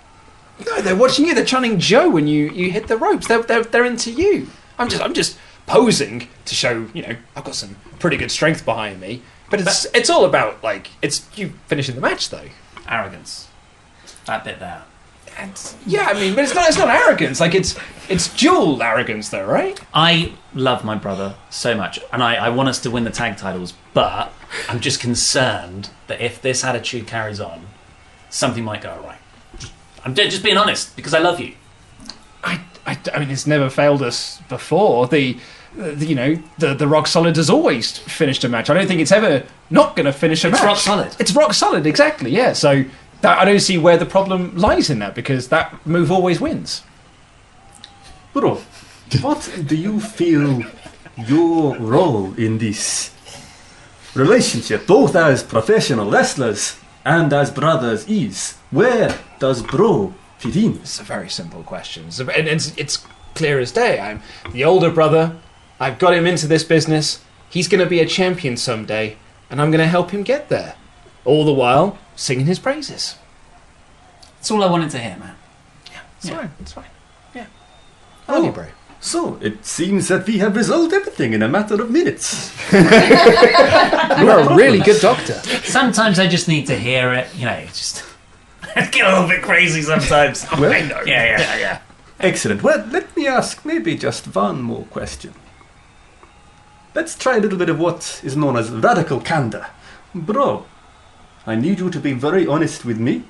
[0.64, 1.34] No, they're watching you.
[1.34, 3.28] They're chanting Joe when you, you hit the ropes.
[3.28, 4.48] They're, they're they're into you.
[4.78, 8.64] I'm just I'm just posing to show you know I've got some pretty good strength
[8.64, 9.22] behind me.
[9.50, 12.48] But it's it's all about like it's you finishing the match though.
[12.88, 13.48] Arrogance.
[14.26, 14.84] That bit there.
[15.38, 15.52] And
[15.86, 17.40] yeah, I mean, but it's not it's not arrogance.
[17.40, 19.78] Like it's it's dual arrogance though, right?
[19.94, 23.36] I love my brother so much, and I, I want us to win the tag
[23.36, 24.32] titles, but
[24.68, 27.68] I'm just concerned that if this attitude carries on,
[28.30, 29.18] something might go awry.
[30.04, 31.54] I'm de- just being honest because I love you.
[32.44, 35.06] I, I, I mean, it's never failed us before.
[35.08, 35.36] The,
[35.76, 38.70] the you know the the rock solid has always finished a match.
[38.70, 40.64] I don't think it's ever not going to finish a It's match.
[40.66, 41.16] rock solid.
[41.18, 42.30] It's rock solid, exactly.
[42.30, 42.52] Yeah.
[42.52, 42.84] So
[43.20, 46.82] that, I don't see where the problem lies in that because that move always wins.
[48.32, 48.62] Bro,
[49.20, 50.62] what do you feel
[51.16, 53.10] your role in this
[54.14, 56.76] relationship, both as professional wrestlers
[57.08, 58.54] and as brothers, is?
[58.70, 60.74] Where does bro fit in?
[60.76, 63.98] It's a very simple question, It's a- and it's it's clear as day.
[63.98, 65.36] I'm the older brother.
[65.80, 67.20] I've got him into this business.
[67.48, 69.16] He's going to be a champion someday,
[69.48, 70.74] and I'm going to help him get there.
[71.24, 73.14] All the while singing his praises.
[74.36, 75.34] That's all I wanted to hear, man.
[75.90, 76.36] Yeah, It's Yeah.
[76.38, 76.50] fine.
[76.60, 76.84] It's fine.
[77.34, 77.46] Yeah.
[78.28, 78.66] I love you, bro.
[79.00, 82.52] So, it seems that we have resolved everything in a matter of minutes.
[82.72, 85.34] You're a really good doctor.
[85.62, 87.28] Sometimes I just need to hear it.
[87.36, 88.04] You know, just
[88.74, 90.44] get a little bit crazy sometimes.
[90.58, 91.00] Well, I know.
[91.06, 91.78] Yeah, yeah, yeah, yeah.
[92.18, 92.62] Excellent.
[92.64, 95.32] Well, let me ask maybe just one more question.
[96.94, 99.66] Let's try a little bit of what is known as radical candor.
[100.12, 100.66] Bro,
[101.46, 103.22] I need you to be very honest with me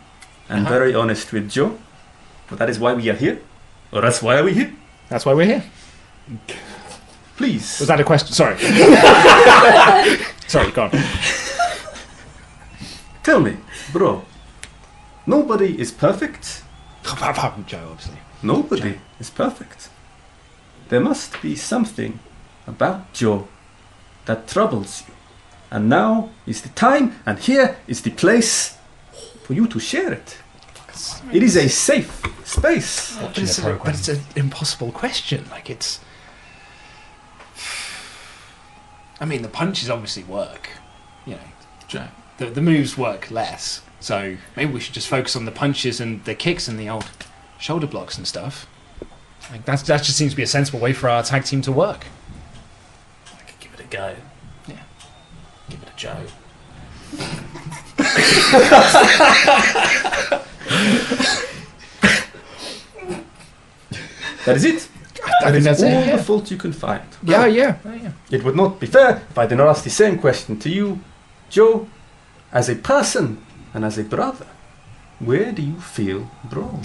[0.49, 0.79] and Uh-huh.
[0.79, 1.77] very honest with Joe.
[2.49, 3.41] But that is why we are here.
[3.93, 4.73] Or that's why are we here?
[5.09, 5.65] That's why we're here.
[7.37, 7.79] Please.
[7.79, 8.35] Was that a question?
[8.35, 8.59] Sorry.
[10.49, 10.91] Sorry, go on.
[13.23, 13.57] Tell me,
[13.93, 14.25] bro.
[15.27, 16.63] Nobody is perfect.
[17.05, 18.19] Joe, obviously.
[18.43, 19.89] Nobody is perfect.
[20.89, 22.19] There must be something
[22.67, 23.49] about Joe
[24.27, 25.15] that troubles you.
[25.71, 28.77] And now is the time, and here is the place
[29.43, 30.39] for you to share it.
[31.33, 33.17] It is a safe space.
[33.17, 35.47] But it's, a, but it's an impossible question.
[35.51, 36.01] Like it's.
[39.21, 40.71] I mean, the punches obviously work.
[41.27, 41.37] You
[41.95, 42.09] know,
[42.39, 43.83] the the moves work less.
[44.01, 47.11] So maybe we should just focus on the punches and the kicks and the old
[47.59, 48.67] shoulder blocks and stuff.
[49.51, 51.73] Like that's that just seems to be a sensible way for our tag team to
[51.73, 52.07] work.
[53.27, 54.15] I could give it a go.
[54.67, 54.83] Yeah.
[55.69, 56.27] Give it a Joe.
[64.45, 64.89] That is it.
[65.25, 66.17] I That think is that's all it.
[66.17, 67.03] the fault you can find.
[67.23, 68.13] Yeah, yeah, yeah, yeah.
[68.31, 71.01] It would not be fair if I did not ask the same question to you,
[71.51, 71.87] Joe,
[72.53, 74.47] as a person and as a brother.
[75.19, 76.81] Where do you feel bro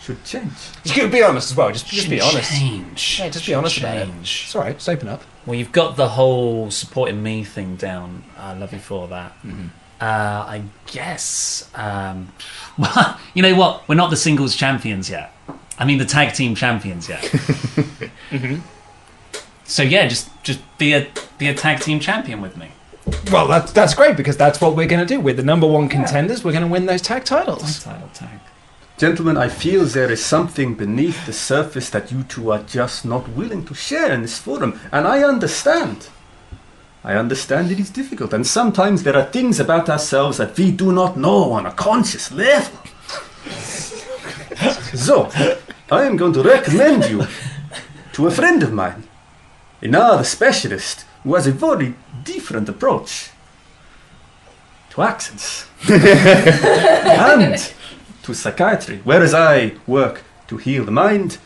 [0.00, 0.52] should change?
[0.84, 1.72] You could be honest as well.
[1.72, 2.52] Just just be honest.
[2.52, 3.18] Change.
[3.18, 4.04] Yeah, just be Shouldn't honest about it.
[4.06, 4.42] change.
[4.46, 4.74] It's all right.
[4.74, 5.22] Just open up.
[5.46, 8.24] Well, you've got the whole supporting me thing down.
[8.36, 9.32] I love you for that.
[9.42, 9.68] Mm-hmm.
[10.00, 11.68] Uh, I guess.
[11.74, 12.32] Um,
[12.78, 13.88] well, you know what?
[13.88, 15.34] We're not the singles champions yet.
[15.78, 17.32] I mean, the tag team champions yet.
[19.68, 21.06] So yeah, just just be a
[21.36, 22.70] be a tag team champion with me.
[23.30, 25.20] Well, that's that's great because that's what we're going to do.
[25.20, 26.42] We're the number one contenders.
[26.42, 27.84] We're going to win those tag titles.
[27.84, 28.40] Title tag.
[28.96, 33.28] Gentlemen, I feel there is something beneath the surface that you two are just not
[33.28, 36.08] willing to share in this forum, and I understand.
[37.04, 40.92] I understand it is difficult, and sometimes there are things about ourselves that we do
[40.92, 42.78] not know on a conscious level.
[44.94, 45.30] so,
[45.90, 47.26] I am going to recommend you
[48.14, 49.04] to a friend of mine,
[49.80, 53.30] another specialist who has a very different approach
[54.90, 57.72] to accents and
[58.24, 59.00] to psychiatry.
[59.04, 61.38] Whereas I work to heal the mind,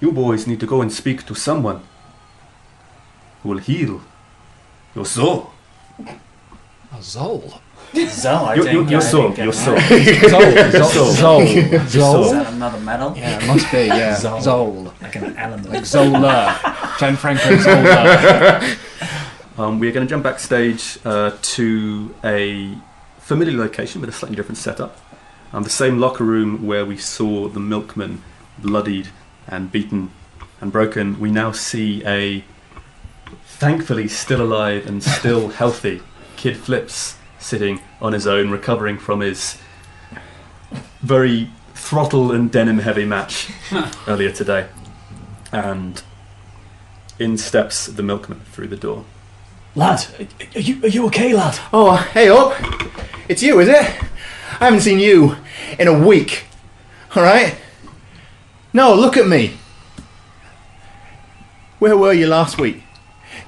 [0.00, 1.82] you boys need to go and speak to someone
[3.46, 4.00] will heal
[4.94, 5.50] your soul.
[6.00, 7.60] A Zol.
[7.94, 8.74] Zol, I Your- think.
[8.74, 9.76] your- your I soul, think, your uh, soul.
[9.76, 11.46] Zol.
[11.46, 11.78] Zol.
[11.86, 12.24] Zol.
[12.26, 13.14] Is that another medal?
[13.16, 13.86] Yeah, it must be.
[13.86, 14.16] Yeah.
[14.24, 14.40] Zol.
[14.42, 15.02] Zol.
[15.02, 15.68] Like an element.
[15.70, 16.58] Like Zola.
[16.98, 18.76] Gianfranco Zola.
[19.58, 22.74] Um, we're going to jump backstage uh, to a
[23.18, 24.98] familiar location with a slightly different setup.
[25.52, 28.22] Um, the same locker room where we saw the milkman
[28.58, 29.08] bloodied
[29.48, 30.10] and beaten
[30.60, 31.18] and broken.
[31.20, 32.44] We now see a
[33.58, 36.02] thankfully still alive and still healthy
[36.36, 39.58] Kid Flips sitting on his own, recovering from his
[41.00, 43.48] very throttle and denim heavy match
[44.06, 44.68] earlier today.
[45.52, 46.02] And
[47.18, 49.06] in steps the milkman through the door.
[49.74, 50.06] Lad,
[50.54, 51.58] are you, are you okay, lad?
[51.72, 52.54] Oh, hey up!
[53.26, 54.02] It's you, is it?
[54.60, 55.36] I haven't seen you
[55.78, 56.44] in a week.
[57.14, 57.56] All right?
[58.74, 59.56] No, look at me.
[61.78, 62.82] Where were you last week?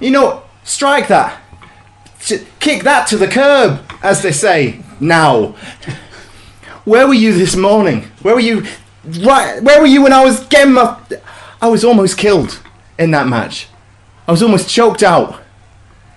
[0.01, 1.41] You know, strike that.
[2.61, 5.55] Kick that to the curb, as they say now.
[6.85, 8.03] Where were you this morning?
[8.23, 8.65] Where were you?
[9.21, 9.63] Right?
[9.63, 10.99] Where were you when I was getting my?
[11.61, 12.61] I was almost killed
[12.99, 13.69] in that match.
[14.27, 15.41] I was almost choked out.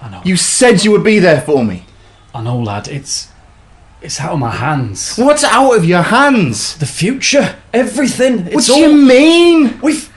[0.02, 0.22] I know.
[0.26, 1.86] You said you would be there for me.
[2.34, 2.88] I know, lad.
[2.88, 3.30] It's
[4.02, 5.16] it's out of my hands.
[5.18, 6.78] What's out of your hands?
[6.78, 8.48] The future, everything.
[8.48, 9.80] It's What all do you mean?
[9.82, 10.11] we've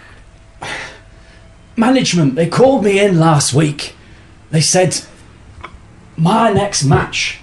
[1.77, 2.35] management.
[2.35, 3.95] They called me in last week.
[4.51, 5.01] They said
[6.17, 7.41] my next match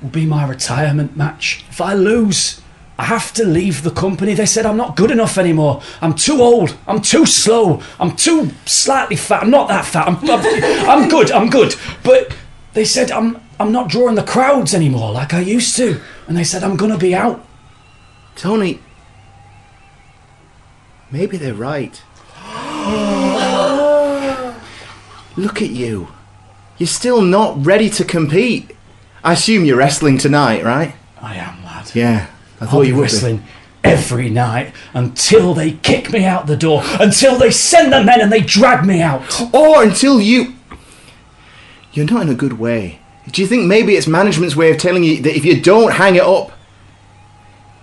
[0.00, 1.64] will be my retirement match.
[1.70, 2.60] If I lose,
[2.98, 4.34] I have to leave the company.
[4.34, 5.82] They said I'm not good enough anymore.
[6.00, 6.76] I'm too old.
[6.86, 7.82] I'm too slow.
[7.98, 9.42] I'm too slightly fat.
[9.42, 10.08] I'm not that fat.
[10.08, 11.32] I'm, I'm, I'm good.
[11.32, 11.74] I'm good.
[12.02, 12.36] But
[12.74, 16.00] they said I'm I'm not drawing the crowds anymore like I used to.
[16.28, 17.44] And they said I'm gonna be out.
[18.36, 18.80] Tony,
[21.10, 22.02] maybe they're right.
[25.36, 26.08] Look at you.
[26.78, 28.70] You're still not ready to compete.
[29.22, 30.94] I assume you're wrestling tonight, right?
[31.20, 31.90] I am, lad.
[31.94, 32.28] Yeah,
[32.60, 33.42] I I'll thought you were wrestling
[33.82, 38.32] every night until they kick me out the door, until they send the men and
[38.32, 39.22] they drag me out.
[39.54, 40.54] Or until you.
[41.92, 43.00] You're not in a good way.
[43.30, 46.16] Do you think maybe it's management's way of telling you that if you don't hang
[46.16, 46.52] it up,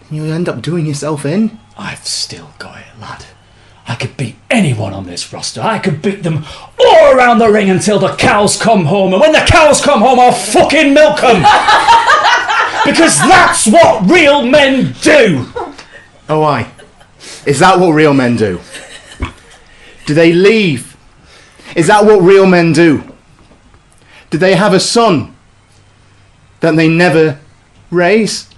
[0.10, 1.60] you'll end up doing yourself in?
[1.78, 3.26] I've still got it, lad.
[3.92, 5.60] I could beat anyone on this roster.
[5.60, 6.46] I could beat them
[6.80, 9.12] all around the ring until the cows come home.
[9.12, 11.42] And when the cows come home, I'll fucking milk them.
[12.86, 15.46] because that's what real men do.
[16.30, 16.72] Oh, aye.
[17.46, 18.62] Is that what real men do?
[20.06, 20.96] Do they leave?
[21.76, 23.04] Is that what real men do?
[24.30, 25.36] Do they have a son
[26.62, 27.42] that they never
[27.90, 28.50] raise?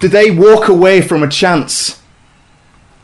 [0.00, 1.98] Do they walk away from a chance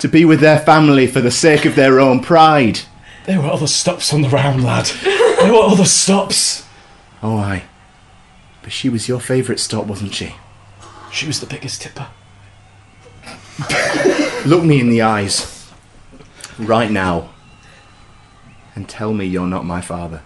[0.05, 2.81] to be with their family for the sake of their own pride?
[3.25, 4.85] There were other stops on the round, lad.
[5.03, 6.69] There were other stops.
[7.23, 7.65] Oh, aye.
[8.61, 10.35] But she was your favourite stop, wasn't she?
[11.11, 12.09] She was the biggest tipper.
[14.45, 15.73] Look me in the eyes
[16.59, 17.31] right now
[18.75, 20.21] and tell me you're not my father.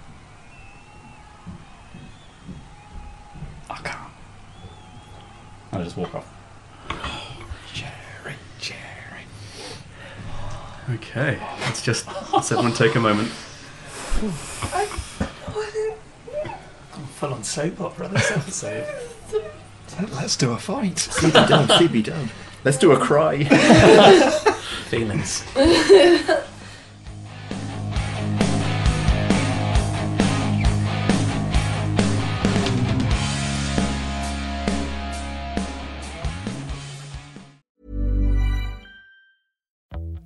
[3.70, 4.10] I can't.
[5.70, 6.37] I just walk off.
[10.94, 13.30] Okay, let's just let's everyone take a moment.
[16.94, 18.86] I'm full on soap opera this episode.
[20.12, 20.94] Let's do a fight.
[20.94, 22.28] CB dub, CB dub.
[22.64, 23.44] Let's do a cry.
[24.88, 25.44] Feelings.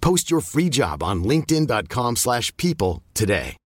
[0.00, 3.56] Post your free job on linkedin.com/people slash people today.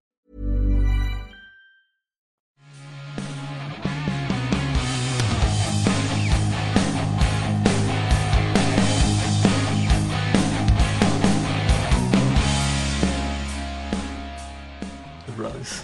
[15.25, 15.83] The brothers.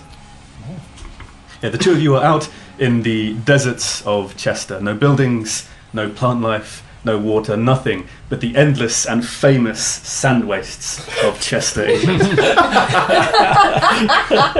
[1.62, 4.80] Yeah, the two of you are out in the deserts of Chester.
[4.80, 11.00] No buildings, no plant life, no water, nothing but the endless and famous sand wastes
[11.24, 12.22] of Chester, England.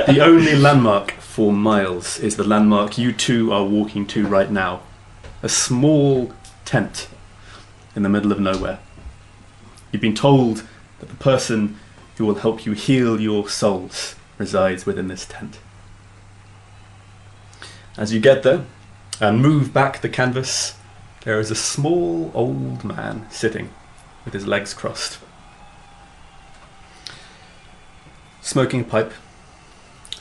[0.08, 4.82] the only landmark for miles is the landmark you two are walking to right now.
[5.42, 6.34] A small
[6.66, 7.08] tent
[7.96, 8.80] in the middle of nowhere.
[9.92, 10.64] You've been told
[11.00, 11.78] that the person
[12.18, 15.60] who will help you heal your souls resides within this tent.
[17.98, 18.66] As you get there
[19.20, 20.76] and move back the canvas,
[21.24, 23.70] there is a small old man sitting
[24.24, 25.20] with his legs crossed,
[28.42, 29.12] smoking a pipe,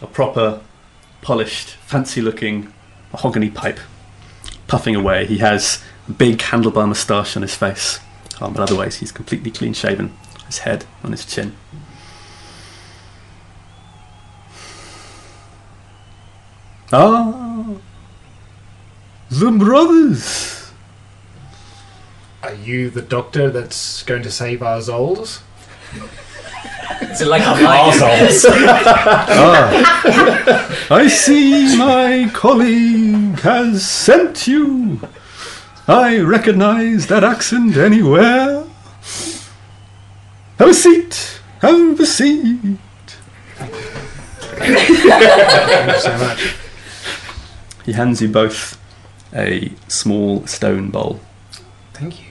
[0.03, 0.61] a proper,
[1.23, 2.73] polished, fancy looking
[3.13, 3.81] mahogany pipe,
[4.67, 5.25] puffing away.
[5.27, 8.01] He has a big handlebar moustache on his face,
[8.41, 10.13] um, but otherwise he's completely clean shaven,
[10.47, 11.55] his head on his chin.
[16.91, 17.77] Ah,
[19.31, 20.58] the brothers.
[22.43, 25.43] Are you the doctor that's going to save our souls?
[27.03, 27.47] Is it like a
[29.31, 35.01] ah, I see my colleague has sent you.
[35.87, 38.65] I recognize that accent anywhere.
[40.59, 41.41] Have a seat.
[41.61, 42.79] Have a seat.
[44.59, 46.55] Thank you so much.
[47.85, 48.79] He hands you both
[49.33, 51.21] a small stone bowl.
[51.95, 52.28] Thank you.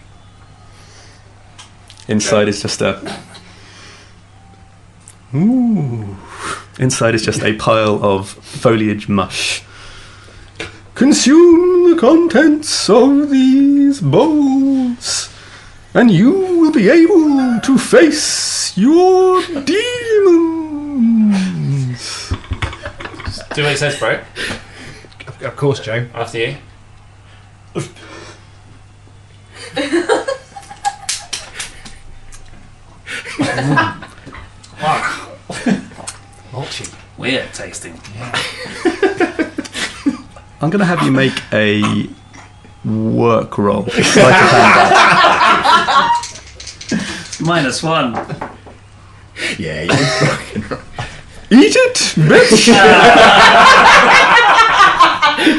[2.08, 3.02] Inside is just a.
[5.36, 6.16] Ooh.
[6.80, 9.64] Inside is just a pile of foliage mush.
[10.96, 15.30] Consume the contents of these bowls,
[15.94, 19.78] and you will be able to face your demons.
[23.54, 24.22] Do what it says, bro.
[25.42, 26.08] Of course, Joe.
[26.14, 26.58] After you.
[33.58, 35.32] Wow.
[36.52, 36.94] Mulchy.
[37.18, 37.94] Weird tasting.
[40.62, 42.08] I'm going to have you make a
[42.86, 43.88] work roll.
[43.88, 44.36] Sleight
[47.40, 48.14] of Minus one.
[49.58, 50.64] Yeah, you fucking.
[51.50, 52.68] Eat it, bitch!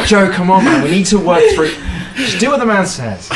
[0.06, 0.82] Joe, come on, man.
[0.84, 1.72] We need to work through.
[2.14, 3.28] Just do what the man says.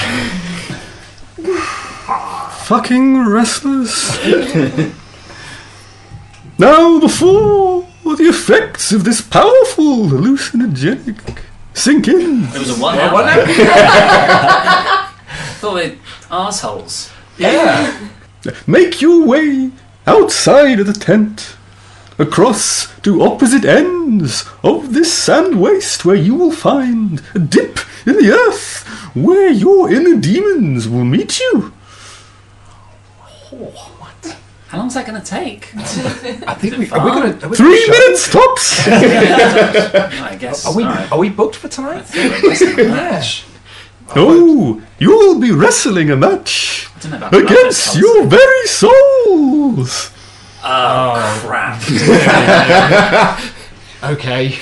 [2.64, 4.16] Fucking restless.
[6.58, 11.38] now, before the effects of this powerful hallucinogenic
[11.74, 12.94] sink in, It was a one.
[12.96, 13.14] Yeah, hour.
[13.14, 13.28] one
[15.60, 15.98] thought we
[16.30, 17.10] assholes.
[17.38, 18.08] Yeah.
[18.66, 19.70] make your way
[20.06, 21.56] outside of the tent,
[22.18, 28.14] across to opposite ends of this sand waste where you will find a dip in
[28.18, 28.84] the earth
[29.14, 31.72] where your inner demons will meet you.
[34.68, 35.70] How long's that going to take?
[35.76, 38.88] I think we are we gonna are we Three gonna minutes tops!
[38.88, 40.64] I guess.
[40.64, 41.12] Are we alright.
[41.12, 42.06] are we booked for tonight?
[42.14, 43.44] match.
[44.16, 50.10] Oh, you will be wrestling a match I don't know about against your very souls.
[50.64, 51.82] Oh, crap.
[54.02, 54.58] Okay.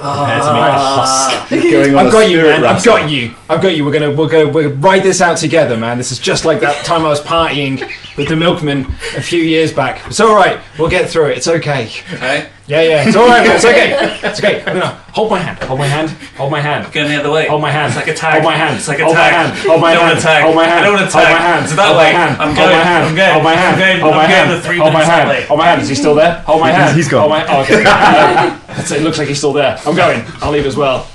[0.00, 1.46] Ah.
[1.50, 2.64] Going on I've a got you, spirit man.
[2.64, 3.34] I've got you.
[3.48, 3.84] I've got you.
[3.84, 5.98] We're gonna we're gonna we're gonna ride this out together, man.
[5.98, 8.86] This is just like that time I was partying with the milkman
[9.16, 10.06] a few years back.
[10.06, 10.60] It's all right.
[10.78, 11.38] We'll get through it.
[11.38, 11.86] It's okay.
[12.14, 12.48] Okay.
[12.66, 13.06] Yeah, yeah.
[13.08, 13.46] It's all right.
[13.46, 13.56] man.
[13.56, 14.18] It's okay.
[14.22, 14.60] It's okay.
[14.60, 15.58] I'm gonna hold my hand.
[15.64, 16.10] Hold my hand.
[16.36, 16.92] Hold my hand.
[16.92, 17.48] Going the other way.
[17.48, 17.88] Hold my hand.
[17.88, 18.32] It's like a tag.
[18.34, 18.76] Hold my hand.
[18.76, 19.32] It's like a hold tag.
[19.32, 19.58] my hand.
[19.66, 20.20] Hold my Don't hand.
[20.20, 20.42] tag.
[20.44, 20.80] Hold my hand.
[20.80, 21.64] I don't wanna Hold my hand.
[21.64, 22.12] It's that hold way.
[22.12, 22.36] My hand.
[22.40, 22.78] I'm hold going.
[22.78, 23.04] my hand.
[23.08, 23.32] I'm going.
[23.32, 23.74] Hold my hand.
[23.74, 24.00] I'm going.
[24.00, 24.50] Hold my I'm going hand.
[24.52, 25.44] the three Hold my hand.
[25.48, 25.82] Hold my hand.
[25.82, 26.34] Is he still there?
[26.46, 26.96] Hold my He's- hand.
[26.96, 27.20] he's gone.
[27.20, 27.46] Hold my.
[27.48, 27.82] Oh, okay.
[27.82, 29.78] That's- it looks like he's still there.
[29.86, 30.22] I'm going.
[30.40, 31.08] I'll leave as well.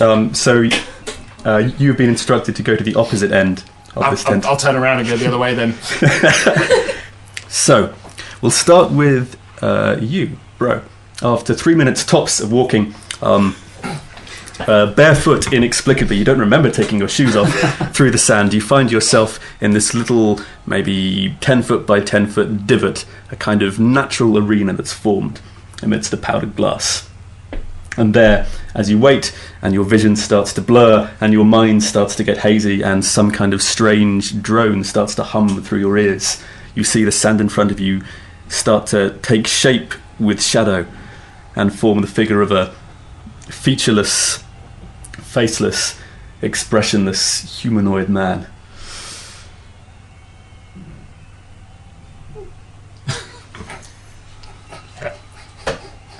[0.00, 0.64] Um, so
[1.44, 4.04] uh, you've been instructed to go to the opposite end of I'll.
[4.04, 5.74] I'll, I'll turn around and go the other way then.
[7.50, 7.92] So,
[8.40, 10.82] we'll start with uh, you, bro.
[11.20, 13.56] After three minutes tops of walking, um,
[14.60, 17.52] uh, barefoot inexplicably, you don't remember taking your shoes off
[17.92, 18.54] through the sand.
[18.54, 23.62] You find yourself in this little, maybe 10 foot by 10 foot divot, a kind
[23.62, 25.40] of natural arena that's formed
[25.82, 27.10] amidst the powdered glass.
[27.96, 32.14] And there, as you wait, and your vision starts to blur, and your mind starts
[32.16, 36.42] to get hazy, and some kind of strange drone starts to hum through your ears,
[36.74, 38.02] you see the sand in front of you
[38.48, 40.86] start to take shape with shadow
[41.56, 42.74] and form the figure of a
[43.48, 44.44] featureless,
[45.12, 45.98] faceless,
[46.42, 48.46] expressionless humanoid man.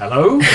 [0.01, 0.41] Hello?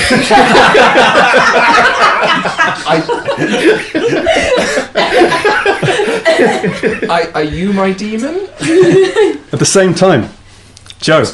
[7.07, 8.47] I, are you my demon?
[9.51, 10.31] At the same time,
[10.99, 11.25] Joe,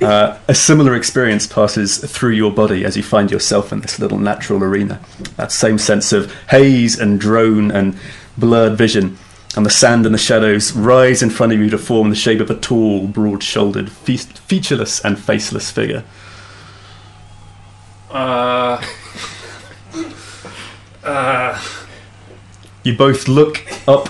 [0.00, 4.20] uh, a similar experience passes through your body as you find yourself in this little
[4.20, 5.00] natural arena.
[5.36, 7.98] That same sense of haze and drone and
[8.38, 9.18] blurred vision,
[9.56, 12.38] and the sand and the shadows rise in front of you to form the shape
[12.38, 16.04] of a tall, broad shouldered, fe- featureless, and faceless figure.
[18.10, 18.82] Uh,
[21.04, 21.60] uh,
[22.84, 24.08] You both look up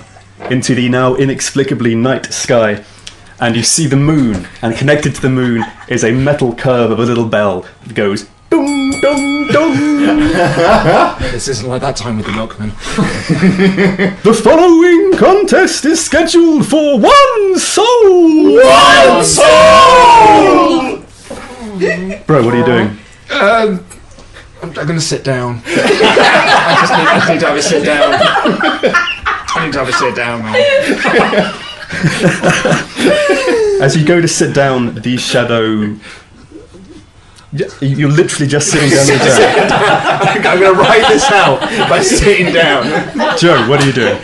[0.51, 2.85] into the now inexplicably night sky,
[3.41, 6.99] and you see the moon, and connected to the moon is a metal curve of
[6.99, 9.75] a little bell that goes dum dum dum.
[11.33, 12.69] this isn't like that time with the milkman.
[14.23, 18.57] the following contest is scheduled for one soul.
[18.57, 21.03] One soul.
[22.27, 22.99] Bro, what are you doing?
[23.31, 23.85] Um,
[24.63, 25.63] I'm, I'm gonna sit down.
[25.67, 28.15] I just need, I just need to have a sit down.
[29.49, 30.55] I need to have a sit down, man.
[33.83, 35.97] As you go to sit down, the shadow.
[37.81, 39.73] You're literally just sitting down the ground.
[40.47, 42.85] I'm gonna write this out by sitting down.
[43.39, 44.19] Joe, what are you doing?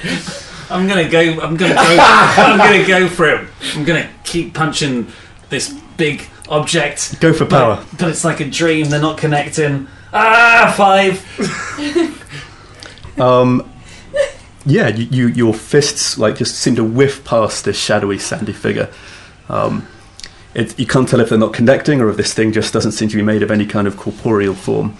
[0.70, 1.20] I'm gonna go.
[1.20, 1.80] I'm gonna go.
[2.00, 3.48] I'm gonna go for it.
[3.74, 5.06] I'm gonna keep punching
[5.50, 7.20] this big object.
[7.20, 7.76] Go for power.
[7.76, 8.88] But, but it's like a dream.
[8.90, 9.88] They're not connecting.
[10.12, 11.24] Ah, five.
[13.18, 13.70] Um,
[14.64, 18.90] yeah, you, you, your fists like just seem to whiff past this shadowy, sandy figure.
[19.48, 19.86] Um,
[20.54, 23.08] it, you can't tell if they're not connecting or if this thing just doesn't seem
[23.08, 24.96] to be made of any kind of corporeal form.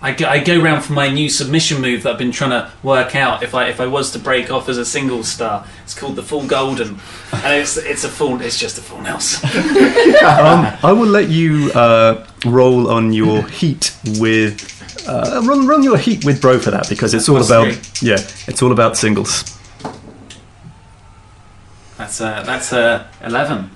[0.00, 2.70] I go, I go round for my new submission move that I've been trying to
[2.84, 3.42] work out.
[3.42, 6.22] If I if I was to break off as a single star, it's called the
[6.22, 7.00] full golden,
[7.32, 8.40] and it's it's a full.
[8.40, 9.48] It's just a full Nelson.
[10.24, 15.98] um, I will let you uh, roll on your heat with uh, run run your
[15.98, 18.10] heat with bro for that because it's all Plus about three.
[18.10, 19.42] yeah it's all about singles.
[21.96, 23.70] That's uh, that's uh, eleven.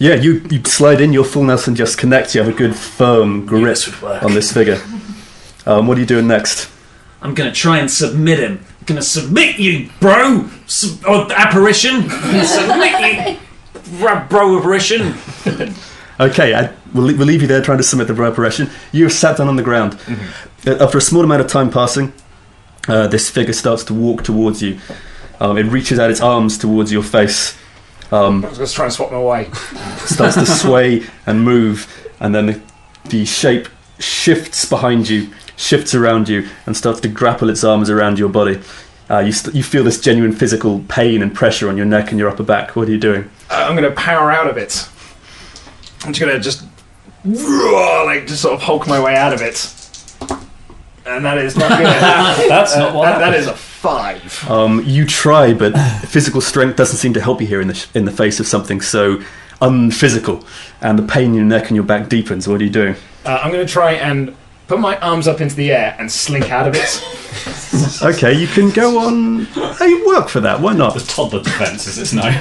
[0.00, 2.32] Yeah, you, you slide in your full Nelson and just connects.
[2.32, 4.22] You have a good firm grip work.
[4.22, 4.80] on this figure.
[5.68, 6.70] Um, what are you doing next?
[7.20, 8.64] I'm gonna try and submit him.
[8.80, 10.48] I'm gonna submit you, bro.
[10.66, 12.08] Sub- or apparition.
[12.08, 13.38] Submit you,
[13.98, 15.14] bro, bro apparition.
[16.20, 18.68] Okay, I, we'll, we'll leave you there trying to submit the apparition.
[18.90, 19.96] You have sat down on the ground.
[20.66, 22.12] Uh, After a small amount of time passing,
[22.88, 24.80] uh, this figure starts to walk towards you.
[25.38, 27.56] Um, it reaches out its arms towards your face,
[28.10, 29.50] um, I was just trying to swap my way.
[29.98, 31.86] starts to sway and move,
[32.20, 32.60] and then the,
[33.10, 38.18] the shape shifts behind you, shifts around you, and starts to grapple its arms around
[38.18, 38.58] your body.
[39.10, 42.18] Uh, you, st- you feel this genuine physical pain and pressure on your neck and
[42.18, 42.76] your upper back.
[42.76, 43.28] What are you doing?
[43.50, 44.88] Uh, I'm gonna power out of it.
[46.04, 46.64] I'm just gonna just
[47.24, 49.74] like just sort of hulk my way out of it.
[51.06, 51.86] And that is not good.
[52.48, 53.48] That's not what that, that happened.
[53.48, 54.50] a five.
[54.50, 55.72] Um, you try, but
[56.06, 58.46] physical strength doesn't seem to help you here in the sh- in the face of
[58.46, 59.22] something so
[59.62, 60.44] unphysical,
[60.82, 62.46] and the pain in your neck and your back deepens.
[62.46, 62.94] What are you doing?
[63.24, 64.36] Uh, I'm gonna try and
[64.68, 67.04] put my arms up into the air and slink out of it.
[68.02, 69.44] Okay, you can go on.
[69.76, 70.60] Hey, work for that.
[70.60, 70.94] Why not?
[70.94, 72.34] The toddler defense, as it's known.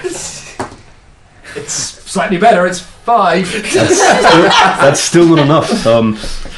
[1.56, 2.66] It's slightly better.
[2.66, 3.52] It's five.
[3.52, 5.86] That's still, that's still not enough.
[5.88, 6.18] Um,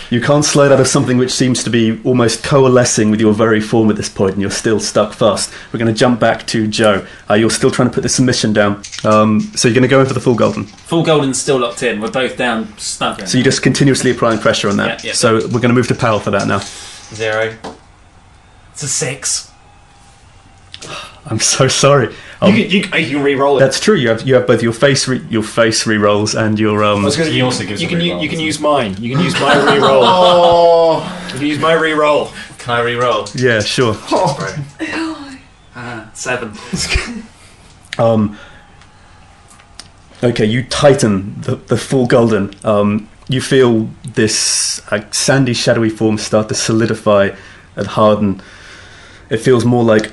[0.10, 3.62] You can't slide out of something which seems to be almost coalescing with your very
[3.62, 5.54] form at this point, and you're still stuck fast.
[5.72, 7.06] We're going to jump back to Joe.
[7.30, 8.82] Uh, you're still trying to put the submission down.
[9.04, 10.64] Um, so you're going to go in for the full golden.
[10.66, 12.02] Full golden's still locked in.
[12.02, 13.28] We're both down snug.
[13.28, 15.04] So you're just continuously applying pressure on that.
[15.04, 15.14] Yeah, yeah.
[15.14, 16.60] So we're going to move to Pal for that now.
[17.14, 17.56] Zero.
[18.72, 19.52] It's a six.
[21.28, 22.16] I'm so sorry.
[22.42, 23.60] Um, you, can, you, can- you can re-roll it.
[23.60, 23.96] That's true.
[23.96, 27.02] You have you have both your face re- your face re-rolls and your um.
[27.02, 27.50] I was gonna- you,
[27.88, 28.96] can, u- you can use mine.
[29.02, 29.66] You can use my Oh.
[29.74, 30.04] re-roll.
[30.06, 31.28] Oh.
[31.34, 32.32] You can use my re-roll.
[32.60, 33.28] Can I re-roll?
[33.36, 33.96] Yeah, sure.
[35.76, 36.52] Uh, seven.
[37.98, 38.38] Um,
[40.22, 42.54] okay, you tighten the, the full golden.
[42.66, 47.30] Um, you feel this uh, sandy, shadowy form start to solidify
[47.78, 48.42] and harden.
[49.30, 50.12] It feels more like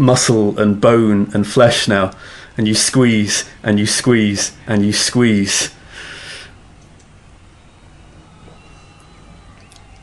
[0.00, 2.10] muscle and bone and flesh now.
[2.56, 5.72] And you squeeze and you squeeze and you squeeze.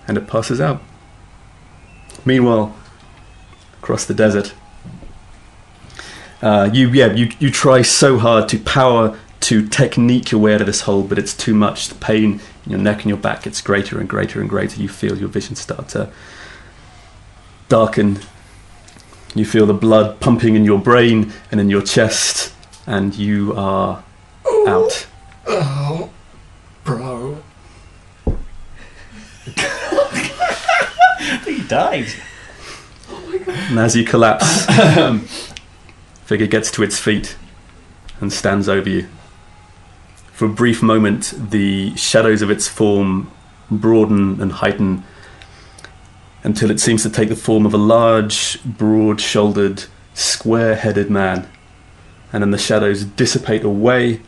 [0.08, 0.82] And it passes out.
[2.26, 2.76] Meanwhile,
[3.82, 4.54] across the desert,
[6.42, 10.62] uh, you yeah you you try so hard to power to technique your way out
[10.62, 11.90] of this hole, but it's too much.
[11.90, 14.82] The pain in your neck and your back gets greater and greater and greater.
[14.82, 16.12] You feel your vision start to
[17.70, 18.20] darken.
[19.38, 22.52] You feel the blood pumping in your brain and in your chest,
[22.88, 24.04] and you are
[24.68, 25.06] out.
[25.46, 26.10] Oh,
[26.84, 27.38] bro.
[31.46, 32.08] he died.
[33.48, 34.66] And as you collapse,
[36.26, 37.38] figure gets to its feet
[38.20, 39.08] and stands over you.
[40.32, 43.30] For a brief moment, the shadows of its form
[43.70, 45.04] broaden and heighten
[46.48, 49.84] until it seems to take the form of a large, broad shouldered,
[50.14, 51.46] square headed man.
[52.32, 54.22] And then the shadows dissipate away,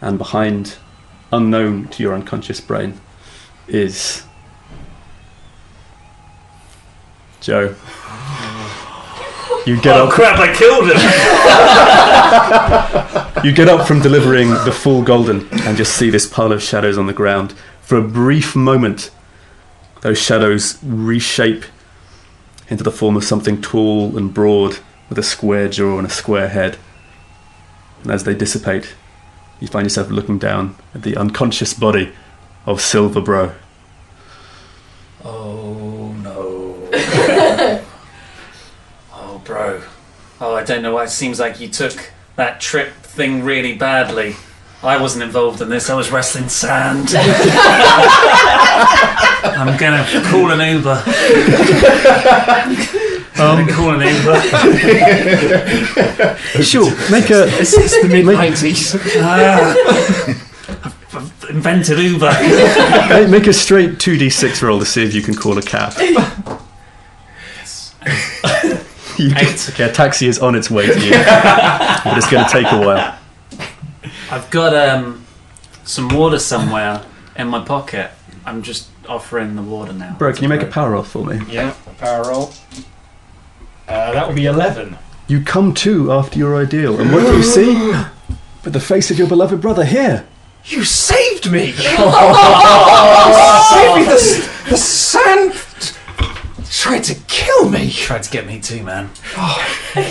[0.00, 0.78] and behind,
[1.32, 3.00] unknown to your unconscious brain,
[3.68, 4.24] is
[7.40, 7.76] Joe.
[9.64, 10.12] You get up oh up.
[10.12, 10.40] crap!
[10.40, 10.98] I killed him.
[13.44, 16.98] You get up from delivering the full golden and just see this pile of shadows
[16.98, 17.52] on the ground.
[17.82, 19.12] For a brief moment,
[20.00, 21.64] those shadows reshape
[22.68, 24.78] into the form of something tall and broad
[25.08, 26.76] with a square jaw and a square head.
[28.02, 28.94] And as they dissipate,
[29.60, 32.12] you find yourself looking down at the unconscious body
[32.66, 33.52] of Silver Bro.
[35.24, 36.88] Oh no.
[39.12, 39.82] oh, bro.
[40.40, 41.04] Oh, I don't know why.
[41.04, 44.36] It seems like you took that trip thing really badly.
[44.80, 45.90] I wasn't involved in this.
[45.90, 47.08] I was wrestling sand.
[49.44, 51.02] I'm gonna call an Uber.
[53.34, 54.40] I'm gonna call an Uber.
[56.62, 57.48] Sure, make a.
[57.58, 58.94] It's, it's the mid nineties.
[59.16, 59.74] Ah,
[61.12, 62.32] I've invented Uber.
[63.08, 65.94] make, make a straight 2d6 roll to see if you can call a cab.
[69.18, 69.68] You Eight.
[69.70, 72.78] Okay, a taxi is on its way to you, but it's going to take a
[72.78, 73.18] while.
[74.30, 75.24] I've got um,
[75.84, 77.02] some water somewhere
[77.36, 78.10] in my pocket.
[78.44, 80.16] I'm just offering the water now.
[80.18, 81.40] Bro, can you make a power roll for me?
[81.48, 82.52] Yeah, power roll.
[83.86, 84.98] Uh, that would be eleven.
[85.28, 87.92] You come to after your ideal, and what do you see?
[88.62, 90.26] But the face of your beloved brother here.
[90.64, 91.66] You saved me!
[91.66, 91.88] you saved
[93.96, 94.04] me!
[94.04, 95.54] The, the sand
[96.88, 97.90] tried to kill me.
[97.90, 99.10] Tried to get me too, man.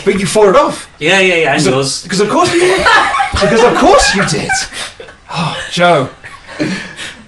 [0.04, 0.90] But you fought it off.
[1.00, 1.54] Yeah, yeah, yeah.
[1.54, 2.04] And Because of- yours.
[2.04, 2.78] Because of course you did.
[3.32, 4.50] because of course you did.
[5.30, 6.10] Oh, Joe.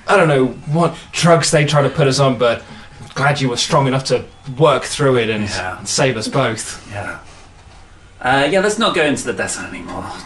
[0.07, 2.63] I don't know what drugs they try to put us on, but
[3.01, 4.25] I'm glad you were strong enough to
[4.57, 6.89] work through it and, and save us both.
[6.91, 7.19] Yeah.
[8.19, 10.03] Uh, yeah, let's not go into the desert anymore.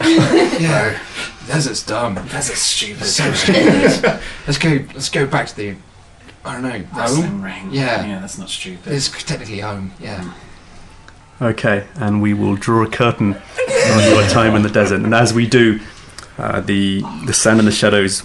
[0.60, 0.98] Yeah.
[1.46, 2.14] Desert's dumb.
[2.14, 3.04] Desert's stupid.
[3.04, 4.20] So stupid.
[4.46, 4.70] let's go.
[4.94, 5.76] Let's go back to the.
[6.44, 6.84] I don't know.
[6.96, 7.42] Wrestling Home.
[7.42, 7.68] ring.
[7.72, 8.04] Yeah.
[8.06, 8.92] Yeah, that's not stupid.
[8.92, 9.92] It's technically home.
[10.00, 10.32] Yeah.
[11.40, 15.00] Okay, and we will draw a curtain on your time in the desert.
[15.02, 15.80] And as we do,
[16.38, 18.20] uh, the the sand and the shadows,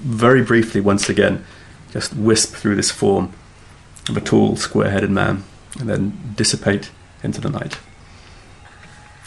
[0.00, 1.44] very briefly once again,
[1.92, 3.32] just wisp through this form
[4.08, 5.44] of a tall, square-headed man,
[5.78, 6.90] and then dissipate
[7.22, 7.78] into the night.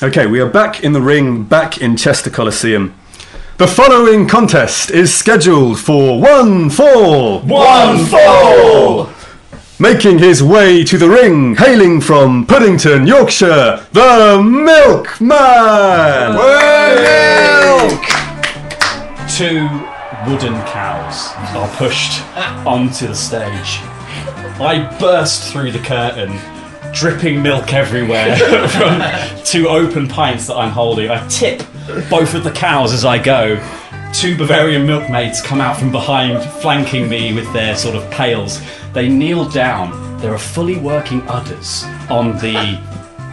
[0.01, 2.93] Okay, we are back in the ring, back in Chester Coliseum.
[3.57, 7.39] The following contest is scheduled for one fall.
[7.39, 9.09] One fall!
[9.79, 16.35] Making his way to the ring, hailing from Puddington, Yorkshire, the Milkman!
[16.37, 18.03] Milk!
[19.27, 19.67] Two
[20.29, 22.21] wooden cows are pushed
[22.63, 23.79] onto the stage.
[24.61, 26.37] I burst through the curtain,
[26.93, 28.37] dripping milk everywhere
[28.67, 29.01] from
[29.43, 31.09] two open pints that I'm holding.
[31.09, 31.63] I tip
[32.09, 33.61] both of the cows as I go.
[34.13, 38.61] two Bavarian milkmaids come out from behind, flanking me with their sort of pails.
[38.93, 40.17] They kneel down.
[40.19, 42.79] There are fully working udders on the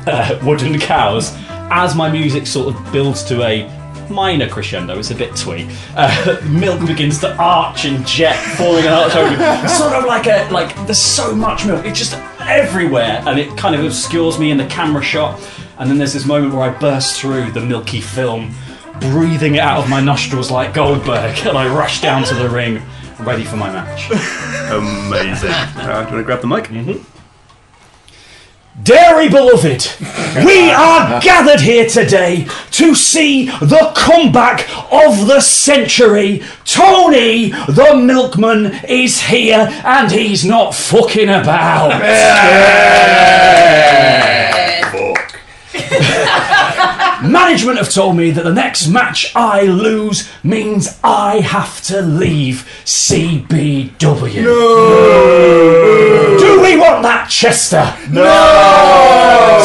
[0.07, 1.33] uh, wooden cows.
[1.71, 3.69] As my music sort of builds to a
[4.11, 5.69] minor crescendo, it's a bit twee.
[5.97, 9.69] Uh, milk begins to arch and jet, falling out over me.
[9.69, 10.75] Sort of like a like.
[10.87, 11.87] There's so much milk.
[11.87, 15.41] It's just everywhere, and it kind of obscures me in the camera shot.
[15.79, 18.55] And then there's this moment where I burst through the milky film,
[19.01, 22.81] breathing it out of my nostrils like Goldberg, and I rush down to the ring,
[23.21, 24.11] ready for my match.
[24.71, 25.51] Amazing.
[25.51, 26.65] Uh, do you want to grab the mic?
[26.65, 27.03] Mm-hmm.
[28.83, 29.89] Dairy beloved,
[30.45, 36.43] we are gathered here today to see the comeback of the century.
[36.65, 41.93] Tony the milkman is here and he's not fucking about.
[47.65, 52.69] Management have told me that the next match I lose means I have to leave
[52.85, 54.45] CBW.
[54.45, 56.37] No!
[56.39, 57.97] Do we want that, Chester?
[58.11, 58.23] No!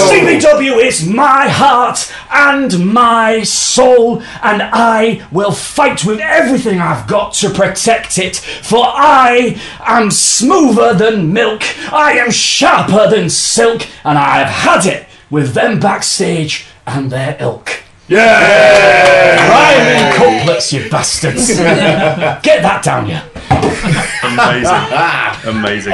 [0.10, 7.34] CBW is my heart and my soul, and I will fight with everything I've got
[7.34, 14.18] to protect it, for I am smoother than milk, I am sharper than silk, and
[14.18, 17.84] I've had it with them backstage and their ilk.
[18.10, 19.48] Yeah!
[19.50, 21.48] Rhyming couplets, you bastards!
[21.58, 23.20] Get that down, you.
[24.24, 25.94] Amazing.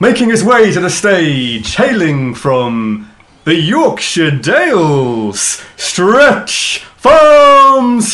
[0.00, 3.10] Making his way to the stage, hailing from
[3.44, 8.10] the Yorkshire Dales, Stretch Farmstrong!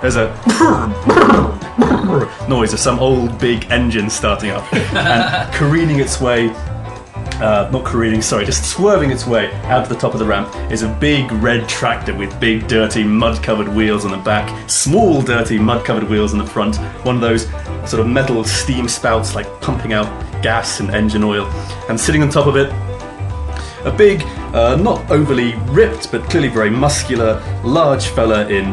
[0.00, 0.32] There's a
[2.48, 6.48] noise of some old big engine starting up and careening its way
[7.40, 10.54] uh, not careening, sorry, just swerving its way out to the top of the ramp
[10.70, 15.20] is a big red tractor with big, dirty, mud covered wheels on the back, small,
[15.22, 17.46] dirty, mud covered wheels on the front, one of those
[17.88, 20.06] sort of metal steam spouts like pumping out
[20.42, 21.46] gas and engine oil.
[21.88, 22.70] And sitting on top of it,
[23.84, 24.22] a big,
[24.54, 28.64] uh, not overly ripped, but clearly very muscular, large fella in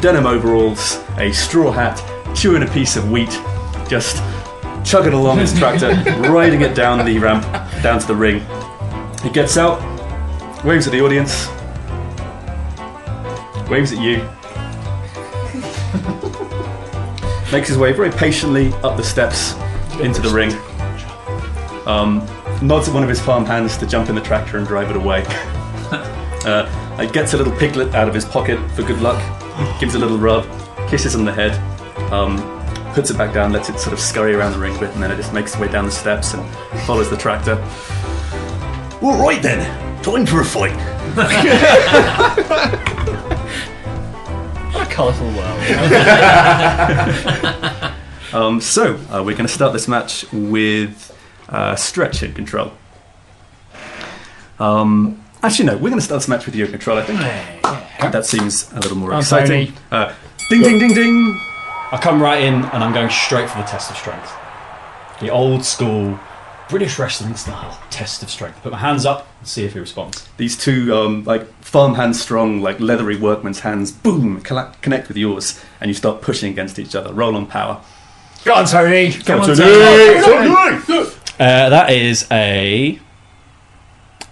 [0.00, 2.00] denim overalls, a straw hat,
[2.34, 3.30] chewing a piece of wheat,
[3.88, 4.22] just
[4.84, 5.88] chugging along his tractor,
[6.30, 7.42] riding it down the ramp,
[7.82, 8.44] down to the ring.
[9.22, 9.80] He gets out,
[10.64, 11.48] waves at the audience,
[13.68, 14.18] waves at you,
[17.52, 19.54] makes his way very patiently up the steps
[20.00, 20.52] into the ring,
[21.86, 22.26] um,
[22.62, 24.96] nods at one of his farm hands to jump in the tractor and drive it
[24.96, 25.24] away.
[26.44, 26.68] uh,
[26.98, 29.20] and gets a little piglet out of his pocket for good luck,
[29.80, 30.44] gives a little rub,
[30.88, 31.52] kisses on the head,
[32.12, 32.36] um,
[32.92, 35.02] puts it back down, lets it sort of scurry around the ring a bit, and
[35.02, 36.44] then it just makes its way down the steps and
[36.86, 37.54] follows the tractor.
[39.02, 40.76] All right then, time for a fight.
[44.72, 45.58] What a colourful world.
[48.32, 51.14] Um, so, uh, we're going to start this match with
[51.50, 52.72] uh, Stretch in control.
[54.58, 57.20] Um, actually, no, we're going to start this match with you in control, I think.
[57.20, 59.66] That seems a little more I'm exciting.
[59.66, 59.78] Tony.
[59.90, 60.14] Uh,
[60.48, 61.40] ding, ding, ding, ding.
[61.92, 64.32] I come right in and I'm going straight for the test of strength.
[65.20, 66.18] The old school
[66.70, 68.62] British wrestling style test of strength.
[68.62, 70.26] Put my hands up and see if he responds.
[70.38, 75.62] These two, um, like farmhand strong, like leathery workman's hands, boom, colla- connect with yours,
[75.82, 77.12] and you start pushing against each other.
[77.12, 77.84] Roll on power.
[78.42, 79.12] Go on, Tony.
[79.12, 80.80] Come on, on, Tony.
[80.80, 81.10] Tony.
[81.38, 82.98] Uh, that is a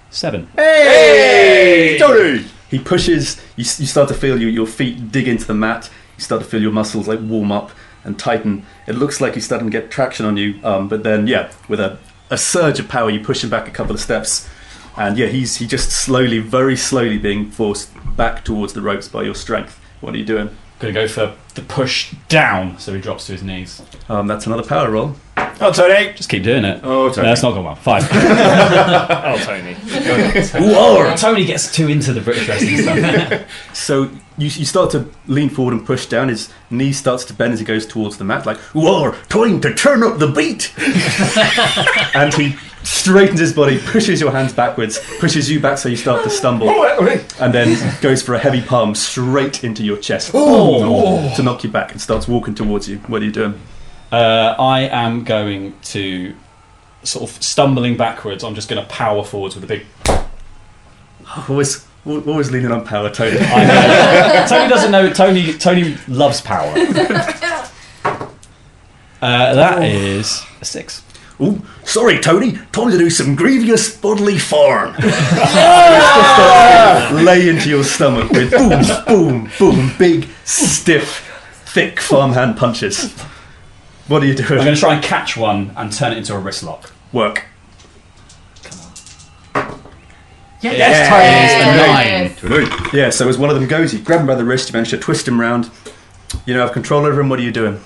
[0.08, 0.48] seven.
[0.56, 2.46] Hey, Tony!
[2.70, 3.36] He pushes.
[3.56, 5.90] You, you start to feel your, your feet dig into the mat.
[6.20, 7.70] You start to feel your muscles like warm up
[8.04, 8.66] and tighten.
[8.86, 10.60] It looks like he's starting to get traction on you.
[10.62, 11.96] Um, but then, yeah, with a,
[12.28, 14.46] a surge of power, you push him back a couple of steps,
[14.98, 19.22] and yeah, he's he just slowly, very slowly, being forced back towards the ropes by
[19.22, 19.80] your strength.
[20.00, 20.56] What are you doing?
[20.78, 23.82] Gonna go for the push down, so he drops to his knees.
[24.08, 25.14] Um, that's another power roll.
[25.62, 26.14] Oh, Tony.
[26.14, 26.80] Just keep doing it.
[26.82, 27.26] Oh, Tony.
[27.26, 27.74] No, it's not going well.
[27.74, 28.08] Five.
[28.12, 29.74] oh, Tony.
[29.74, 33.46] Whoa, Tony gets too into the British wrestling stuff.
[33.74, 34.04] So
[34.38, 36.28] you, you start to lean forward and push down.
[36.28, 39.74] His knee starts to bend as he goes towards the mat, like, Whoa, time to
[39.74, 40.72] turn up the beat!
[42.14, 46.22] and he straightens his body, pushes your hands backwards, pushes you back so you start
[46.24, 46.68] to stumble,
[47.40, 51.32] and then goes for a heavy palm straight into your chest Oh.
[51.36, 52.98] to knock you back and starts walking towards you.
[53.06, 53.60] What are you doing?
[54.12, 56.34] Uh, I am going to
[57.04, 58.42] sort of stumbling backwards.
[58.44, 59.86] I'm just going to power forwards with a big.
[61.48, 63.38] Always, always leaning on power, Tony.
[63.40, 64.46] I know.
[64.48, 65.10] Tony doesn't know.
[65.12, 66.74] Tony Tony loves power.
[69.22, 71.02] Uh, that is a six.
[71.42, 72.52] Ooh, sorry, Tony.
[72.72, 74.92] Time to do some grievous bodily farm.
[77.24, 81.26] lay into your stomach with boom, boom, boom, big, stiff,
[81.66, 83.12] thick farmhand punches.
[84.08, 84.58] What are you doing?
[84.58, 86.92] I'm going to try and catch one and turn it into a wrist lock.
[87.12, 87.46] Work.
[88.62, 88.78] Come
[89.54, 89.80] on.
[90.60, 92.66] Yeah, yes, Tony.
[92.92, 94.90] Yeah, so as one of them goes, you grab him by the wrist, you manage
[94.90, 95.70] to twist him round.
[96.44, 97.28] You know, have control over him.
[97.28, 97.80] What are you doing?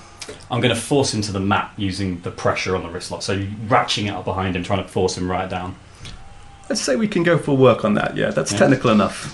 [0.51, 3.21] I'm going to force him to the mat using the pressure on the wrist lock.
[3.23, 3.37] So
[3.67, 5.75] ratcheting it up behind him, trying to force him right down.
[6.69, 8.15] Let's say we can go for work on that.
[8.15, 8.59] Yeah, that's Yeah.
[8.59, 9.33] technical enough.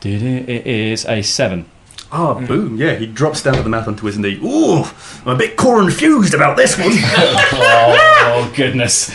[0.00, 0.48] Did it?
[0.48, 1.66] It is a seven.
[2.10, 2.76] Ah, boom!
[2.76, 4.38] Yeah, he drops down to the mat onto his knee.
[4.44, 4.82] Ooh,
[5.24, 6.88] I'm a bit confused about this one.
[6.92, 9.10] oh goodness!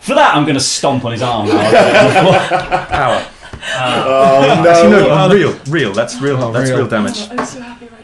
[0.00, 1.48] For that, I'm going to stomp on his arm.
[2.88, 3.26] Power.
[3.64, 5.92] Oh, Actually, no, real, real.
[5.92, 6.50] That's real.
[6.50, 6.88] that's real, real.
[6.88, 7.28] damage.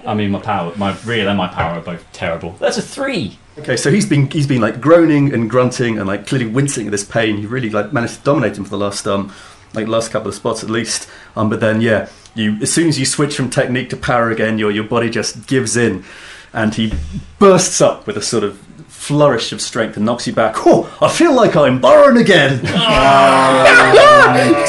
[0.06, 2.52] I mean, my power, my real and my power are both terrible.
[2.52, 3.38] That's a three.
[3.58, 6.90] Okay, so he's been he's been like groaning and grunting and like clearly wincing at
[6.92, 7.38] this pain.
[7.38, 9.32] You really like managed to dominate him for the last um
[9.74, 11.08] like last couple of spots at least.
[11.36, 14.58] Um, but then yeah, you as soon as you switch from technique to power again,
[14.58, 16.04] your your body just gives in,
[16.52, 16.92] and he
[17.38, 20.54] bursts up with a sort of flourish of strength and knocks you back.
[20.66, 22.60] Oh, I feel like I'm born again.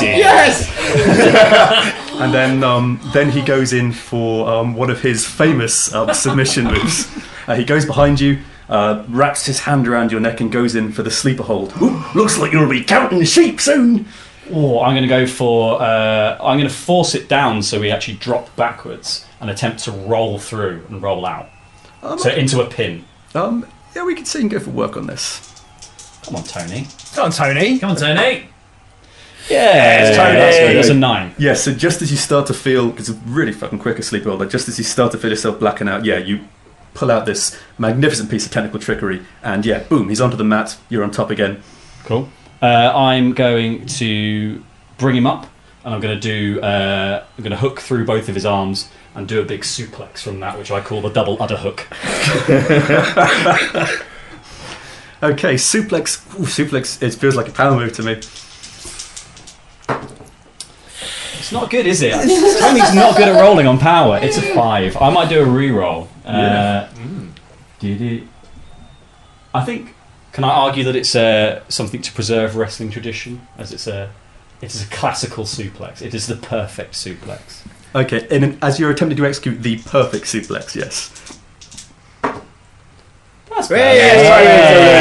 [0.01, 0.67] yes.
[2.19, 6.65] and then um, then he goes in for um, one of his famous um, submission
[6.73, 7.07] moves.
[7.47, 10.91] Uh, he goes behind you, uh, wraps his hand around your neck, and goes in
[10.91, 11.73] for the sleeper hold.
[11.81, 14.05] Ooh, looks like you'll be counting sheep soon.
[14.51, 15.81] Or I'm going to go for.
[15.81, 19.91] Uh, I'm going to force it down so we actually drop backwards and attempt to
[19.91, 21.49] roll through and roll out.
[22.17, 23.05] so into a pin.
[23.35, 25.45] Um, yeah, we could see and go for work on this.
[26.23, 26.87] Come on, Tony.
[27.13, 27.79] Come on, Tony.
[27.79, 28.49] Come on, Tony.
[29.49, 30.37] Yeah, Tony.
[30.39, 30.75] that's good.
[30.77, 31.33] That's a nine.
[31.37, 34.39] Yeah, so just as you start to feel, it's really fucking quick a sleeper hold,
[34.41, 36.41] like just as you start to feel yourself blacking out, yeah, you
[36.93, 40.77] pull out this magnificent piece of technical trickery, and yeah, boom, he's onto the mat,
[40.89, 41.61] you're on top again.
[42.03, 42.29] Cool.
[42.61, 44.63] Uh, I'm going to
[44.97, 45.47] bring him up,
[45.83, 46.59] and I'm going to do.
[46.61, 50.19] Uh, I'm going to hook through both of his arms and do a big suplex
[50.19, 51.87] from that, which I call the double udder hook.
[55.21, 56.25] Okay, suplex.
[56.39, 57.03] Ooh, suplex.
[57.03, 58.21] It feels like a power move to me.
[61.49, 62.11] It's not good, is it?
[62.59, 64.19] Tony's not good at rolling on power.
[64.21, 64.95] It's a five.
[64.97, 66.07] I might do a re-roll.
[66.23, 66.87] Uh,
[67.79, 68.23] did it?
[69.51, 69.95] I think.
[70.31, 74.11] Can I argue that it's uh, something to preserve wrestling tradition, as it's a,
[74.61, 76.03] it is a classical suplex.
[76.03, 77.65] It is the perfect suplex.
[77.95, 81.39] Okay, and as you're attempting to execute the perfect suplex, yes.
[83.49, 83.97] That's Hey!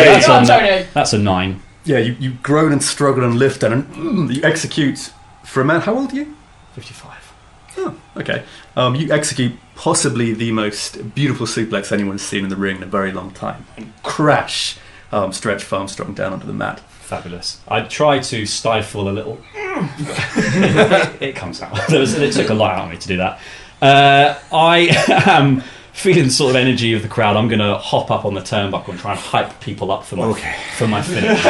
[0.07, 0.87] that's, Come on, a, Tony.
[0.95, 1.61] that's a nine.
[1.85, 5.13] Yeah, you, you groan and struggle and lift and mm, you execute.
[5.45, 6.35] For a man, how old are you?
[6.79, 7.33] 55.
[7.79, 8.45] Oh, okay.
[8.77, 12.87] Um, you execute possibly the most beautiful suplex anyone's seen in the ring in a
[12.87, 13.67] very long time.
[13.77, 14.79] And crash
[15.11, 16.79] um, Stretch Farmstrong down onto the mat.
[16.79, 17.61] Fabulous.
[17.67, 19.41] I try to stifle a little.
[19.57, 21.77] it, it comes out.
[21.91, 23.41] It took a lot out of me to do that.
[23.83, 24.89] Uh, I
[25.27, 25.65] am
[25.99, 27.37] feeling the sort of energy of the crowd.
[27.37, 30.17] I'm going to hop up on the turnbuckle and try and hype people up for
[30.17, 30.55] my okay.
[30.77, 31.45] for my finish.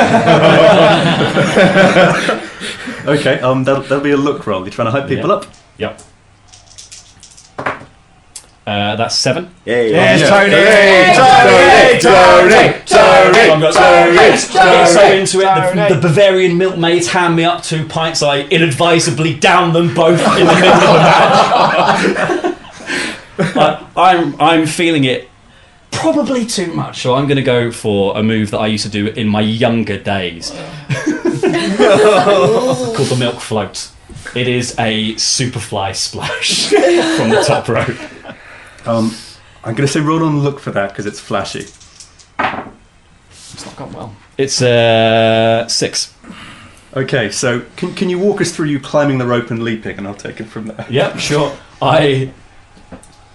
[3.21, 4.63] okay, um, that'll, that'll be a look roll.
[4.63, 5.35] You're trying to hype people Yeah.
[5.37, 5.47] up?
[5.77, 6.01] Yep.
[8.67, 9.51] Uh, that's seven.
[9.65, 10.17] Yes, yeah.
[10.17, 10.29] Yeah.
[10.29, 10.51] Tony.
[11.15, 12.01] Tony.
[12.01, 12.85] Tony.
[12.85, 13.51] Tony.
[13.51, 14.19] I'm Tony.
[14.19, 15.21] I get so Tony.
[15.21, 15.89] into it.
[15.89, 18.23] The, the Bavarian milkmaids hand me up two pints.
[18.23, 22.45] I inadvisably down them both in the middle of the match.
[23.39, 25.29] I, I'm I'm feeling it
[25.91, 28.91] probably too much, so I'm going to go for a move that I used to
[28.91, 30.51] do in my younger days,
[30.91, 31.49] called
[33.09, 33.91] the milk float.
[34.35, 36.69] It is a superfly splash
[37.17, 37.99] from the top rope.
[38.87, 39.15] Um,
[39.65, 41.67] I'm going to say roll on look for that because it's flashy.
[42.41, 44.17] It's not gone well.
[44.37, 46.15] It's uh, six.
[46.95, 50.07] Okay, so can, can you walk us through you climbing the rope and leaping, and
[50.07, 50.87] I'll take it from there.
[50.89, 51.57] Yep, sure.
[51.83, 52.33] I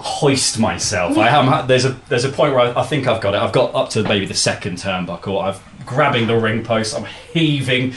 [0.04, 1.18] hoist myself.
[1.18, 1.66] I am.
[1.66, 3.38] There's a there's a point where I, I think I've got it.
[3.41, 5.41] I've got up to maybe the second turnbuckle.
[5.41, 6.95] I'm grabbing the ring post.
[6.95, 7.93] I'm heaving.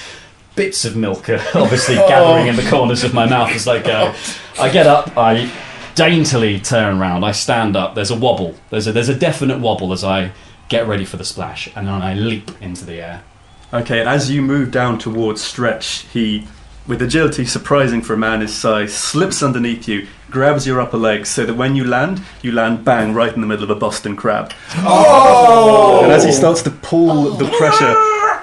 [0.55, 2.09] Bits of milk uh, are obviously oh.
[2.09, 4.15] gathering in the corners of my mouth as I go.
[4.59, 5.17] I get up.
[5.19, 5.53] I
[5.97, 7.25] daintily turn around.
[7.25, 7.95] I stand up.
[7.95, 8.55] There's a wobble.
[8.71, 10.33] There's a there's a definite wobble as I
[10.69, 13.25] get ready for the splash, and then I leap into the air.
[13.73, 16.47] Okay, and as you move down towards Stretch, he,
[16.87, 21.27] with agility surprising for a man his size, slips underneath you, grabs your upper leg
[21.27, 24.17] so that when you land, you land bang right in the middle of a Boston
[24.17, 24.53] crab.
[24.77, 26.01] Oh!
[26.03, 27.95] And as he starts to pull the pressure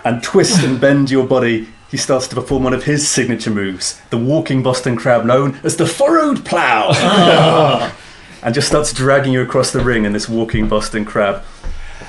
[0.06, 4.02] and twist and bend your body, he starts to perform one of his signature moves,
[4.10, 6.90] the walking Boston crab known as the furrowed plow.
[6.92, 7.96] Ah.
[8.42, 11.44] and just starts dragging you across the ring in this walking Boston crab.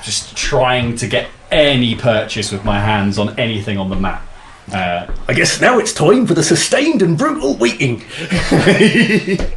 [0.03, 4.24] just trying to get any purchase with my hands on anything on the mat.
[4.71, 8.03] Uh, I guess now it's time for the sustained and brutal waiting.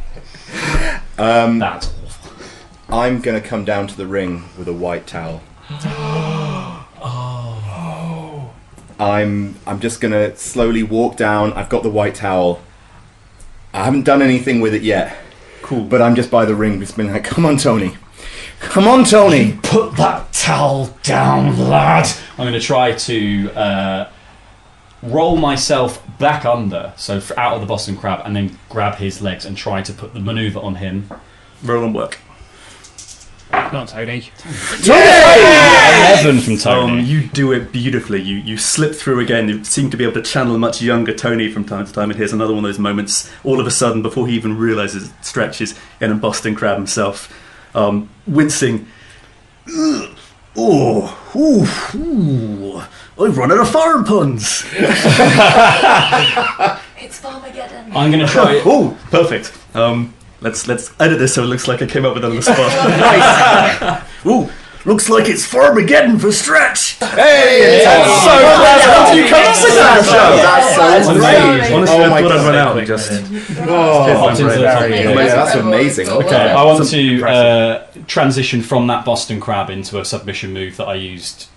[1.19, 2.31] Um, That's awful.
[2.87, 5.41] I'm going to come down to the ring with a white towel.
[7.01, 8.53] oh.
[8.99, 11.53] I'm I'm just going to slowly walk down.
[11.53, 12.61] I've got the white towel.
[13.73, 15.17] I haven't done anything with it yet.
[15.61, 15.83] Cool.
[15.83, 17.97] But I'm just by the ring, just been like, "Come on, Tony.
[18.59, 19.59] Come on, Tony.
[19.63, 22.09] Put that towel down, lad.
[22.31, 24.09] I'm going to try to uh,
[25.01, 29.21] roll myself back under, so f- out of the Boston Crab, and then grab his
[29.21, 31.09] legs and try to put the maneuver on him.
[31.63, 32.19] Roll and work.
[33.51, 34.29] Not Tony.
[34.85, 37.01] Eleven from Tony.
[37.01, 38.21] Um, you do it beautifully.
[38.21, 39.49] You you slip through again.
[39.49, 42.11] You seem to be able to channel a much younger Tony from time to time.
[42.11, 43.31] And here's another one of those moments.
[43.43, 47.33] All of a sudden, before he even realizes it stretches in a Boston Crab himself,
[47.75, 48.87] um, wincing.
[49.67, 50.15] Ugh.
[50.55, 52.83] Oh, ooh, ooh.
[53.19, 54.63] I've run out of farm puns.
[57.01, 57.95] It's Farmageddon.
[57.95, 58.63] I'm going to try it.
[58.67, 59.53] oh, perfect.
[59.73, 62.35] Um, let's let's edit this so it looks like I came up with it on
[62.35, 62.57] the spot.
[62.67, 64.25] nice.
[64.25, 64.49] Ooh,
[64.85, 66.99] looks like it's Farmageddon for stretch.
[66.99, 71.73] Hey, that's so How do you come up with that That's so amazing.
[71.77, 72.45] Honestly, Oh I my thought I'd God.
[72.45, 73.11] run out and just.
[73.61, 74.79] Oh, Popped into the very top.
[74.89, 75.15] good.
[75.15, 76.09] Yeah, that's amazing.
[76.09, 76.61] Okay, Wow.
[76.61, 80.87] I want That's to uh, transition from that Boston Crab into a submission move that
[80.89, 81.47] I used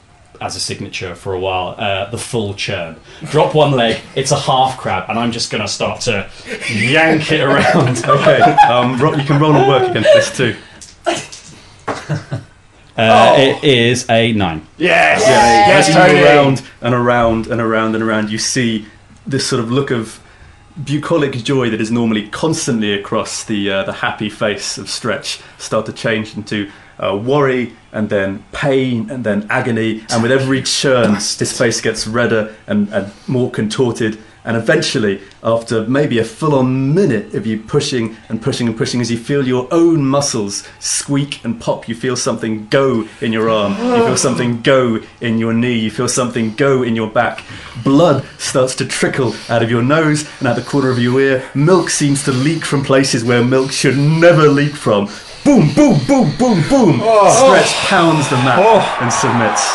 [0.42, 1.74] as a signature for a while.
[1.78, 2.96] Uh, the full churn.
[3.30, 4.00] Drop one leg.
[4.16, 6.28] It's a half crab, and I'm just going to start to
[6.70, 8.04] yank it around.
[8.08, 10.56] okay, um, ro- you can roll and work against this too.
[12.94, 14.66] Uh, It is a nine.
[14.76, 16.12] Yes, Yes, As you Tony.
[16.20, 18.86] go around and around and around and around, you see
[19.26, 20.20] this sort of look of
[20.84, 25.86] bucolic joy that is normally constantly across the uh, the happy face of Stretch start
[25.86, 26.70] to change into
[27.02, 32.06] uh, worry and then pain and then agony, and with every churn, his face gets
[32.06, 34.18] redder and, and more contorted.
[34.44, 39.00] And eventually, after maybe a full on minute of you pushing and pushing and pushing,
[39.00, 43.48] as you feel your own muscles squeak and pop, you feel something go in your
[43.48, 47.44] arm, you feel something go in your knee, you feel something go in your back.
[47.84, 51.48] Blood starts to trickle out of your nose and out the corner of your ear.
[51.54, 55.08] Milk seems to leak from places where milk should never leak from.
[55.44, 57.00] Boom, boom, boom, boom, boom.
[57.30, 58.58] Stretch pounds the mat
[59.02, 59.74] and submits.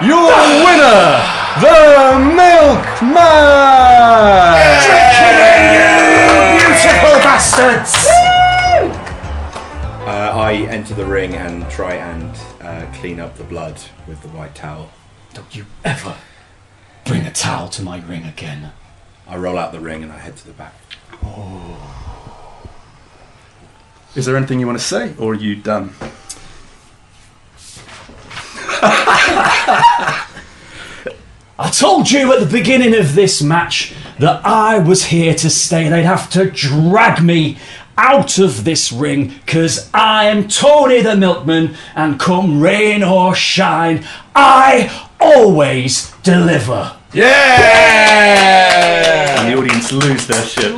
[0.00, 0.32] Your
[0.64, 1.20] winner,
[1.60, 3.12] the Milkman!
[4.56, 5.52] Yeah.
[6.56, 7.92] You beautiful bastards.
[10.04, 14.28] Uh, I enter the ring and try and uh, clean up the blood with the
[14.28, 14.90] white towel.
[15.34, 16.16] Don't you ever
[17.04, 18.72] bring a towel to my ring again.
[19.28, 20.74] I roll out the ring and I head to the back.
[24.14, 25.94] Is there anything you want to say, or are you done?
[31.58, 35.88] I told you at the beginning of this match that I was here to stay.
[35.88, 37.56] They'd have to drag me
[37.96, 44.04] out of this ring because I am Tony the Milkman, and come rain or shine,
[44.34, 46.96] I always deliver.
[47.14, 48.60] Yeah!
[49.40, 50.72] And the audience lose their shit.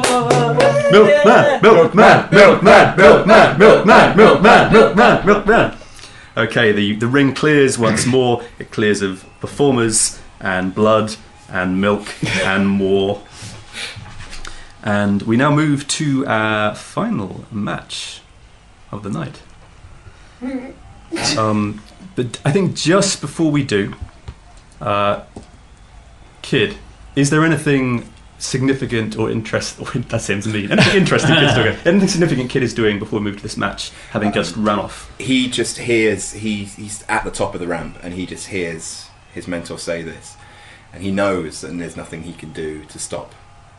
[0.91, 5.77] Milkman, milkman, milkman, milkman, milkman, milkman, milkman, milkman.
[6.37, 8.43] Okay, the, the ring clears once more.
[8.59, 11.15] It clears of performers and blood
[11.49, 12.09] and milk
[12.43, 13.23] and more.
[14.83, 18.23] And we now move to our final match
[18.91, 19.41] of the night.
[21.39, 21.81] Um,
[22.17, 23.95] but I think just before we do,
[24.81, 25.21] uh,
[26.45, 26.77] Kid,
[27.17, 29.81] is there anything significant or interest?
[29.81, 30.71] Or that seems mean.
[30.71, 31.75] Anything interesting Kid's doing?
[31.87, 35.11] Anything significant Kid is doing before we move to this match, having just run off?
[35.19, 39.09] He just hears, he, he's at the top of the ramp and he just hears
[39.33, 40.37] his mentor say this.
[40.93, 43.35] And he knows that there's nothing he can do to stop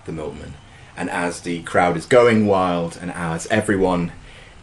[0.06, 0.56] the milkman.
[0.98, 4.12] And as the crowd is going wild and as everyone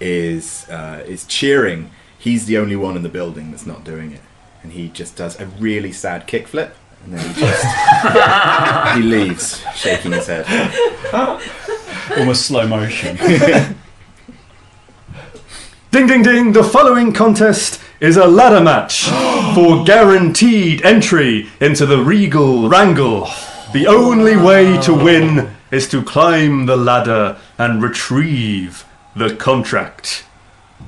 [0.00, 4.22] is, uh, is cheering, he's the only one in the building that's not doing it.
[4.64, 6.72] And he just does a really sad kickflip.
[7.04, 7.64] And then he just
[8.96, 10.46] he leaves, shaking his head.
[12.16, 13.16] Almost slow motion.
[15.90, 16.52] Ding ding ding!
[16.52, 19.02] The following contest is a ladder match
[19.54, 23.28] for guaranteed entry into the Regal Wrangle.
[23.74, 30.24] The only way to win is to climb the ladder and retrieve the contract.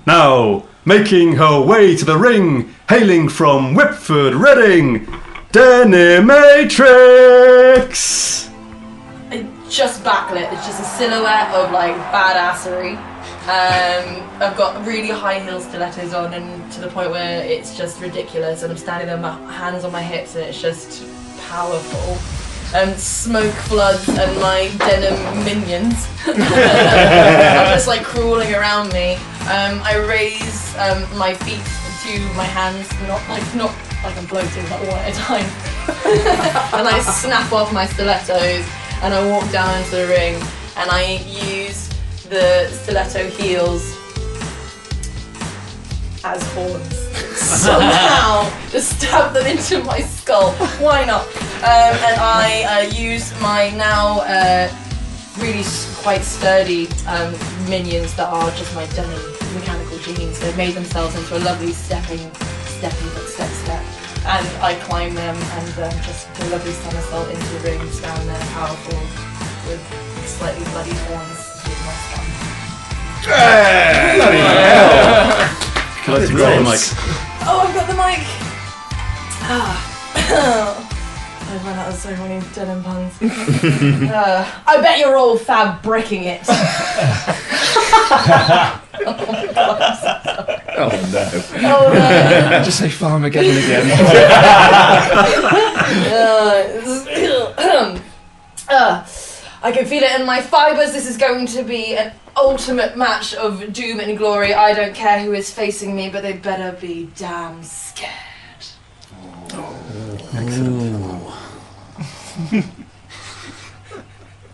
[0.07, 5.07] Now, making her way to the ring, hailing from Whitford, Reading,
[5.55, 8.51] Denimatrix!
[9.31, 10.53] I just backlit.
[10.53, 12.97] It's just a silhouette of like badassery.
[13.45, 18.01] Um, I've got really high heel stilettos on, and to the point where it's just
[18.01, 18.65] ridiculous.
[18.65, 21.07] And I'm standing there, my hands on my hips, and it's just
[21.43, 22.19] powerful.
[22.77, 29.15] And smoke floods and my denim minions are just like crawling around me.
[29.43, 31.63] Um, I raise um, my feet
[32.03, 33.73] to my hands, not like not
[34.05, 35.45] like I'm floating, but one at a time.
[36.79, 38.67] and I snap off my stilettos
[39.03, 40.35] and I walk down into the ring
[40.77, 41.89] and I use
[42.29, 43.97] the stiletto heels
[46.25, 46.95] as horns.
[47.35, 50.53] Somehow just stab them into my skull.
[50.81, 51.27] Why not?
[51.59, 54.73] Um, and I uh, use my now uh,
[55.39, 55.65] really
[55.97, 57.35] quite sturdy um,
[57.69, 59.21] minions that are just my denim
[59.55, 60.39] mechanical jeans.
[60.41, 62.31] They've made themselves into a lovely stepping,
[62.91, 63.83] stepping, step, step.
[64.27, 68.29] And I climb them and um, just do a lovely somersault into the ring, stand
[68.29, 68.99] there powerful
[69.69, 69.81] with
[70.27, 71.95] slightly bloody horns with my.
[73.25, 75.33] Bloody hell.
[76.05, 76.81] Can I grab the mic?
[77.47, 78.21] Oh, I've got the mic!
[80.27, 80.81] Ah.
[81.55, 83.15] I ran out of so many denim puns.
[84.15, 86.43] Uh, I bet you're all fab bricking it.
[90.77, 91.31] Oh no.
[91.57, 92.63] Oh, no.
[92.65, 93.91] Just say Farmageddon again.
[97.57, 97.99] Uh,
[98.69, 99.07] uh,
[99.63, 100.93] I can feel it in my fibres.
[100.93, 104.53] This is going to be an ultimate match of doom and glory.
[104.53, 108.11] I don't care who is facing me, but they better be damn scared.
[110.35, 111.04] Excellent.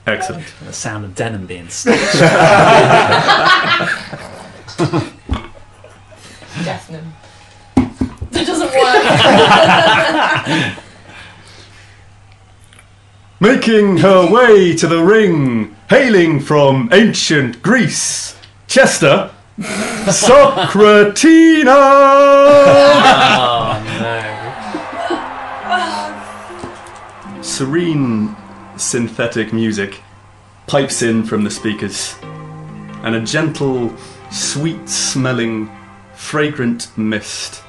[0.07, 2.15] The sound of denim being stitched.
[6.65, 7.13] Deafening.
[8.31, 8.73] That doesn't
[10.67, 10.77] work.
[13.41, 18.37] Making her way to the ring, hailing from ancient Greece,
[18.67, 19.31] Chester,
[19.61, 20.41] Socratina!
[27.61, 28.35] Serene
[28.79, 30.01] synthetic music
[30.67, 32.17] pipes in from the speakers,
[33.03, 33.95] and a gentle,
[34.31, 35.71] sweet smelling,
[36.15, 37.63] fragrant mist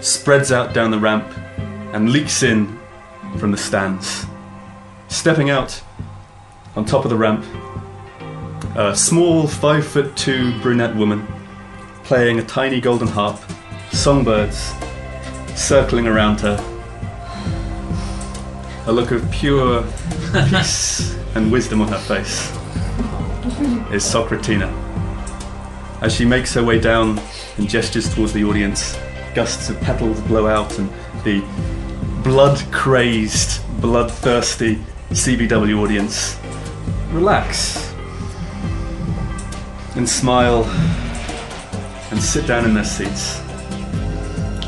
[0.00, 1.24] spreads out down the ramp
[1.94, 2.76] and leaks in
[3.38, 4.26] from the stands.
[5.06, 5.80] Stepping out
[6.74, 7.46] on top of the ramp,
[8.74, 11.24] a small five foot two brunette woman
[12.02, 13.38] playing a tiny golden harp,
[13.92, 14.74] songbirds
[15.54, 16.75] circling around her.
[18.86, 19.82] A look of pure
[20.48, 22.50] peace and wisdom on her face
[23.92, 24.72] is Socratina.
[26.02, 27.20] As she makes her way down
[27.56, 28.96] and gestures towards the audience,
[29.34, 30.88] gusts of petals blow out, and
[31.24, 31.40] the
[32.22, 34.76] blood crazed, bloodthirsty
[35.10, 36.38] CBW audience
[37.10, 37.92] relax
[39.96, 40.64] and smile
[42.12, 43.40] and sit down in their seats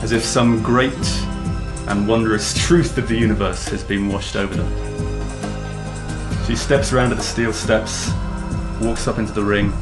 [0.03, 0.93] as if some great
[1.89, 4.71] and wondrous truth of the universe has been washed over them.
[6.47, 8.11] She steps around at the steel steps,
[8.81, 9.73] walks up into the ring,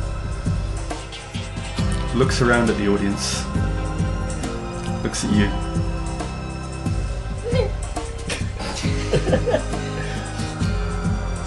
[2.14, 3.44] looks around at the audience,
[5.02, 5.50] looks at you.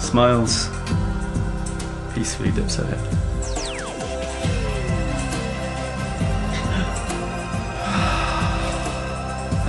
[0.00, 0.68] Smiles,
[2.14, 3.19] peacefully dips her head.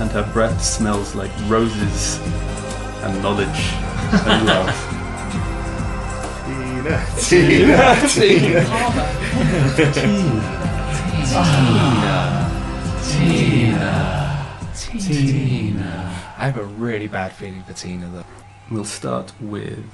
[0.02, 2.18] And her breath smells like roses
[3.04, 3.46] and knowledge
[4.26, 4.74] and love.
[6.44, 8.64] Tina, Tina, Tina.
[13.00, 13.70] Tina.
[14.74, 14.98] Tina.
[14.98, 16.34] Tina.
[16.36, 18.24] I have a really bad feeling for Tina though.
[18.72, 19.84] We'll start with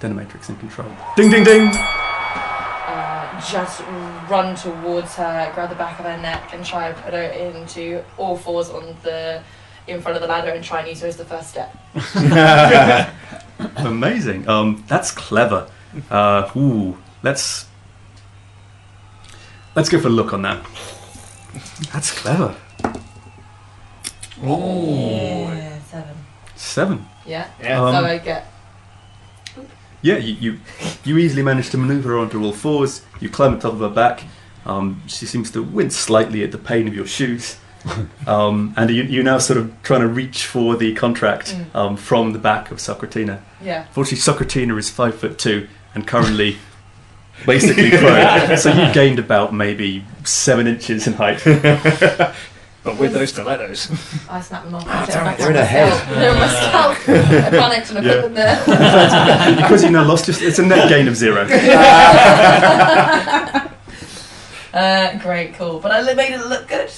[0.00, 0.92] Denimatrix in control.
[1.16, 1.68] Ding ding ding!
[1.72, 3.80] Uh, just
[4.30, 8.02] run towards her, grab the back of her neck, and try and put her into
[8.16, 9.42] all fours on the
[9.86, 11.76] in front of the ladder and try and use her as the first step.
[13.76, 14.48] Amazing.
[14.48, 15.68] Um, that's clever.
[16.10, 17.66] Uh, ooh, let's
[19.74, 20.64] let's go for a look on that.
[21.92, 22.54] That's clever.
[24.42, 26.16] Yeah, seven.
[26.54, 27.06] Seven.
[27.26, 27.48] Yeah.
[27.60, 27.82] Yeah.
[27.82, 28.46] Um, so I get.
[30.02, 30.60] Yeah, you, you
[31.04, 33.02] you easily manage to maneuver onto all fours.
[33.20, 34.24] You climb on top of her back.
[34.66, 37.58] Um, she seems to wince slightly at the pain of your shoes.
[38.26, 41.74] um, and you, you're now sort of trying to reach for the contract Mm.
[41.74, 43.40] um, from the back of Socratina.
[43.62, 43.86] Yeah.
[43.92, 46.58] Fortunately, Socratina is five foot two and currently
[47.46, 48.56] basically prone.
[48.58, 51.40] so you gained about maybe seven inches in height.
[52.90, 53.88] But with those stilettos.
[54.28, 54.86] I snapped them off.
[54.88, 55.92] I take damn them it, back they're in to my her head.
[55.92, 56.08] scalp.
[56.18, 56.96] They're in my scalp.
[57.08, 58.58] I panicked and I put them there.
[58.58, 61.46] In fact, because you now lost, just it's a net gain of zero.
[64.72, 65.80] Uh, great, cool.
[65.80, 66.92] But I made it look good.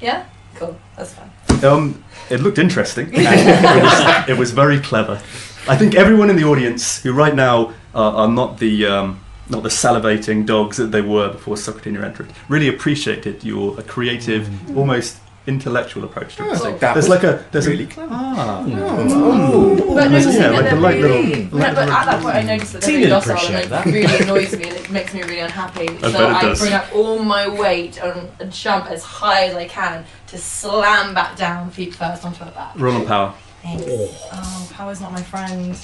[0.00, 0.76] Yeah, cool.
[0.96, 1.28] That's fine.
[1.64, 3.08] Um, it looked interesting.
[3.12, 5.20] it, was, it was very clever.
[5.68, 9.62] I think everyone in the audience who right now are, are not the um, not
[9.62, 16.04] the salivating dogs that they were before Socratina entered, really appreciated your creative, almost intellectual
[16.04, 16.78] approach to this Oh, thing.
[16.78, 18.08] that There's like a there's really a clever.
[18.14, 21.16] ah, But yeah, noticing that like a they're light little.
[21.18, 23.64] really, light but at little- that point I noticed that they're really docile and appreciate
[23.66, 23.84] it that.
[23.86, 25.88] really annoys me and it makes me really unhappy.
[25.90, 26.60] I so bet it I does.
[26.60, 31.12] bring up all my weight and, and jump as high as I can to slam
[31.12, 32.72] back down feet first onto her back.
[32.80, 33.34] Roll on power.
[33.62, 33.84] Thanks.
[34.32, 35.74] Oh, power's not my friend.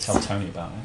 [0.00, 0.78] Tell Tony about it.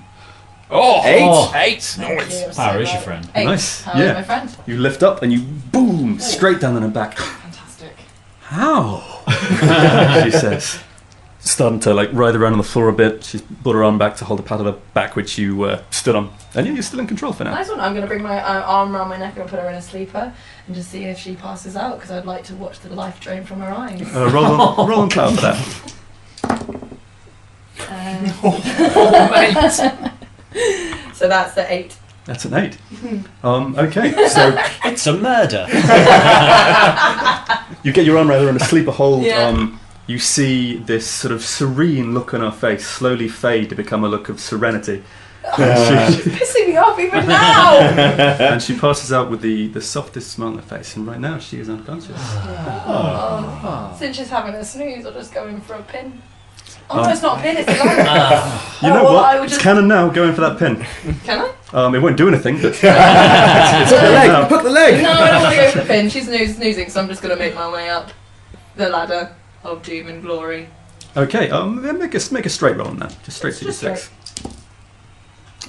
[0.73, 1.19] Oh, Eight.
[1.21, 1.83] oh, eight.
[1.83, 3.29] Thank you, I'm Power is your friend.
[3.35, 3.43] Eight.
[3.43, 3.81] Nice.
[3.81, 4.13] Power yeah.
[4.13, 4.57] my friend.
[4.65, 7.17] You lift up and you boom straight down on her back.
[7.17, 7.93] Fantastic.
[8.39, 9.03] How?
[10.23, 10.79] she says,
[11.41, 13.25] starting to like writhe around on the floor a bit.
[13.25, 15.83] She's brought her arm back to hold the pad of her back, which you uh,
[15.89, 17.51] stood on, and yeah, you're still in control for now.
[17.51, 17.81] Nice one.
[17.81, 19.81] I'm going to bring my uh, arm around my neck and put her in a
[19.81, 20.33] sleeper
[20.67, 23.43] and just see if she passes out because I'd like to watch the life drain
[23.43, 24.01] from her eyes.
[24.15, 25.93] Uh, roll, on, roll on power for that.
[27.89, 28.25] Um,
[31.13, 31.97] so that's the eight.
[32.25, 32.77] That's an eight.
[33.43, 34.55] Um, okay, so
[34.85, 35.65] It's a murder.
[37.83, 39.23] you get your arm around her in a sleeper hold.
[39.23, 39.47] Yeah.
[39.47, 44.03] Um, you see this sort of serene look on her face slowly fade to become
[44.03, 45.03] a look of serenity.
[45.57, 47.79] And she- pissing me off even now.
[47.79, 51.39] and she passes out with the, the softest smile on her face, and right now
[51.39, 52.15] she is unconscious.
[52.17, 53.95] Oh.
[53.97, 56.21] Since she's having a snooze, I'll just go in for a pin.
[56.93, 57.57] Oh Um, no, it's not a pin.
[57.57, 58.67] It's a ladder.
[58.81, 59.25] You know Oh, well, what?
[59.25, 60.09] I would It's just- canon now.
[60.09, 60.83] going in for that pin.
[61.23, 61.53] Can I?
[61.77, 64.45] Um, it won't do anything, but it's, it's Hook the leg, now.
[64.45, 65.03] hook the leg.
[65.03, 66.09] No, I don't want to go for the pin.
[66.09, 68.09] She's snooze- snoozing, so I'm just going to make my way up
[68.75, 70.67] the ladder of doom and glory.
[71.15, 73.15] Okay, um, then make a make a straight roll on that.
[73.23, 74.09] Just straight to Just d6.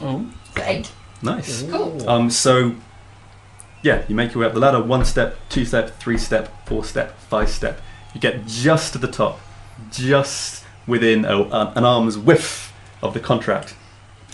[0.00, 0.26] Oh.
[0.54, 0.90] The eight.
[1.22, 1.62] Nice.
[1.70, 2.08] Cool.
[2.08, 2.74] Um, so
[3.82, 4.82] yeah, you make your way up the ladder.
[4.82, 7.80] One step, two step, three step, four step, five step.
[8.14, 9.40] You get just to the top,
[9.90, 12.72] just within a, uh, an arm's width
[13.02, 13.74] of the contract,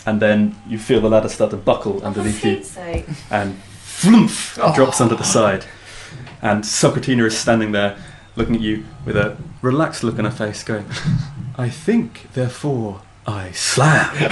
[0.05, 2.63] and then you feel the ladder start to buckle underneath you.
[2.63, 3.05] Sake.
[3.29, 5.65] and flumph, it drops under the side.
[6.41, 7.97] And Socratina is standing there
[8.35, 10.85] looking at you with a relaxed look on her face, going,
[11.57, 14.09] I think, therefore, I slam.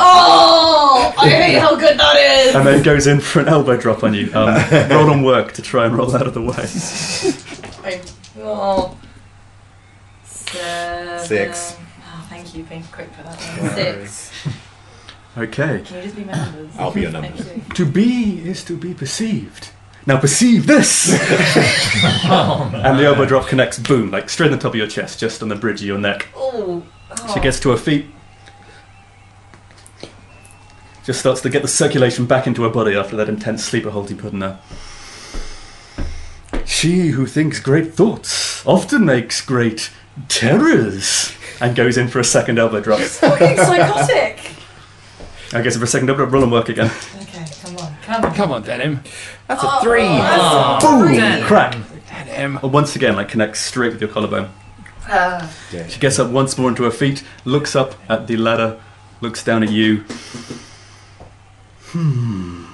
[0.00, 2.54] Oh, I hate how good that is.
[2.54, 4.26] and then goes in for an elbow drop on you.
[4.34, 4.54] Um,
[4.90, 6.54] roll on work to try and roll out of the way.
[7.84, 8.00] I,
[8.40, 8.96] oh.
[10.52, 11.24] Seven.
[11.26, 11.76] Six.
[12.00, 12.64] Oh, thank you.
[12.64, 13.70] Being quick for that one.
[13.70, 14.32] Six.
[15.36, 15.82] Okay.
[15.84, 16.76] Can you just be my numbers?
[16.78, 17.76] I'll be your Thank numbers.
[17.76, 19.70] To be is to be perceived.
[20.04, 21.12] Now perceive this!
[22.30, 25.18] Oh, and the elbow drop connects, boom, like straight on the top of your chest,
[25.18, 26.28] just on the bridge of your neck.
[26.34, 26.82] Oh.
[27.10, 27.42] She oh.
[27.42, 28.06] gets to her feet.
[31.04, 34.10] Just starts to get the circulation back into her body after that intense sleeper hold
[34.10, 34.60] you put in her.
[36.64, 39.90] She who thinks great thoughts often makes great
[40.28, 41.32] terrors.
[41.60, 43.00] And goes in for a second elbow drop.
[43.00, 44.52] Fucking psychotic.
[45.52, 46.90] I guess for a second elbow drop, roll and work again.
[47.22, 48.34] Okay, come on, come on.
[48.34, 49.00] Come on, Denim.
[49.48, 50.02] That's Oh, a three.
[50.02, 51.00] that's Boom!
[51.02, 51.44] brilliant.
[51.44, 51.76] Crack.
[52.08, 52.58] Denim.
[52.62, 54.50] Once again, like connects straight with your collarbone.
[55.10, 55.50] Ah.
[55.88, 58.78] She gets up once more onto her feet, looks up at the ladder,
[59.20, 60.04] looks down at you.
[61.90, 62.64] Hmm.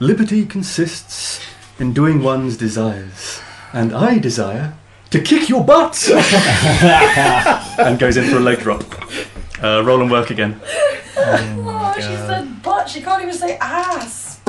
[0.00, 1.40] Liberty consists
[1.78, 3.40] in doing one's desires,
[3.72, 4.74] and I desire
[5.12, 6.08] to kick your butt!
[7.78, 8.82] and goes in for a leg drop.
[9.62, 10.60] Uh, roll and work again.
[11.16, 12.88] Oh, she said butt.
[12.88, 14.40] She can't even say ass.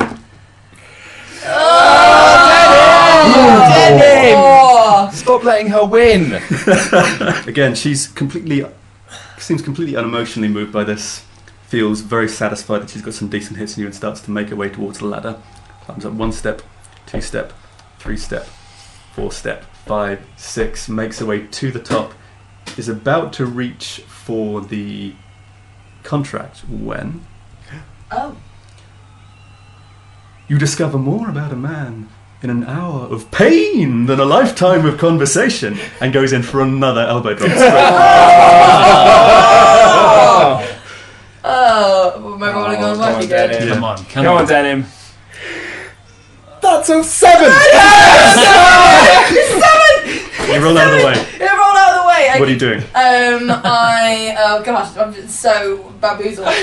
[1.45, 4.35] Oh, Denim!
[4.37, 5.09] Oh.
[5.13, 6.33] Stop letting her win.
[7.47, 8.65] Again, she's completely
[9.37, 11.25] seems completely unemotionally moved by this.
[11.67, 14.49] Feels very satisfied that she's got some decent hits in you and starts to make
[14.49, 15.41] her way towards the ladder.
[15.81, 16.61] Climbs up one step,
[17.05, 17.51] two step,
[17.99, 18.45] three step,
[19.13, 22.13] four step, five, six, makes her way to the top,
[22.77, 25.13] is about to reach for the
[26.03, 27.25] contract when
[28.11, 28.35] Oh.
[30.47, 32.09] you discover more about a man
[32.41, 37.01] in an hour of pain than a lifetime of conversation and goes in for another
[37.01, 37.49] elbow drop.
[41.45, 43.49] Oh, am I rolling oh, on come on, again?
[43.49, 43.73] Denim.
[43.73, 44.85] Come on, come, Come on, Denim.
[46.61, 47.51] That's a seven.
[50.53, 51.27] you roll out of the way.
[51.39, 52.29] Yeah, roll out of the way.
[52.29, 52.79] I- What are you doing?
[52.79, 56.47] Um, I oh gosh, I'm just so bamboozled.
[56.47, 56.53] Um,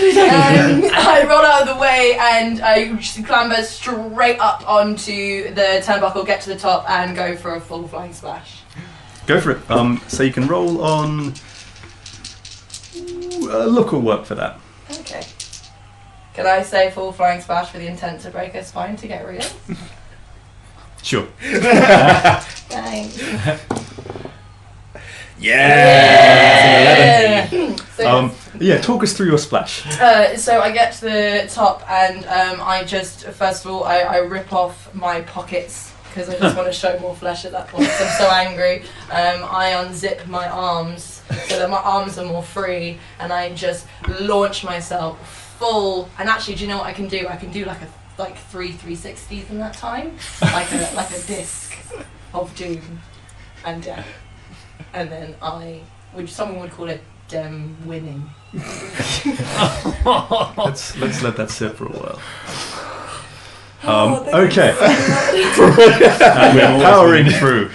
[0.93, 6.27] I roll out of the way and I just clamber straight up onto the turnbuckle,
[6.27, 8.63] get to the top, and go for a full flying splash.
[9.27, 9.71] Go for it.
[9.71, 11.35] Um, so you can roll on.
[12.97, 14.59] Ooh, Uh, look will work for that.
[15.01, 15.23] Okay.
[16.35, 19.27] Can I say full flying splash with the intent to break her spine to get
[19.27, 19.45] real?
[21.03, 21.27] Sure.
[22.69, 23.19] Thanks.
[26.21, 27.49] Yeah.
[27.97, 29.87] So- Um, yeah, talk us through your splash.
[30.01, 34.01] Uh, so I get to the top and um, I just, first of all, I,
[34.01, 37.69] I rip off my pockets because I just want to show more flesh at that
[37.69, 38.83] point 'cause I'm so angry.
[39.11, 43.87] Um, I unzip my arms so that my arms are more free and I just
[44.21, 45.19] launch myself
[45.59, 46.09] full.
[46.19, 47.27] And actually, do you know what I can do?
[47.29, 47.89] I can do like a
[48.21, 51.75] like three 360s in that time, like a like a disc
[52.33, 53.01] of doom
[53.65, 54.07] and death.
[54.95, 55.81] And then I,
[56.13, 58.31] which someone would call it dem winning.
[58.53, 59.25] let's
[60.99, 62.21] let's let that sit for a while.
[63.83, 64.77] Oh, Um, thank you okay.
[66.23, 67.71] and we're powering through.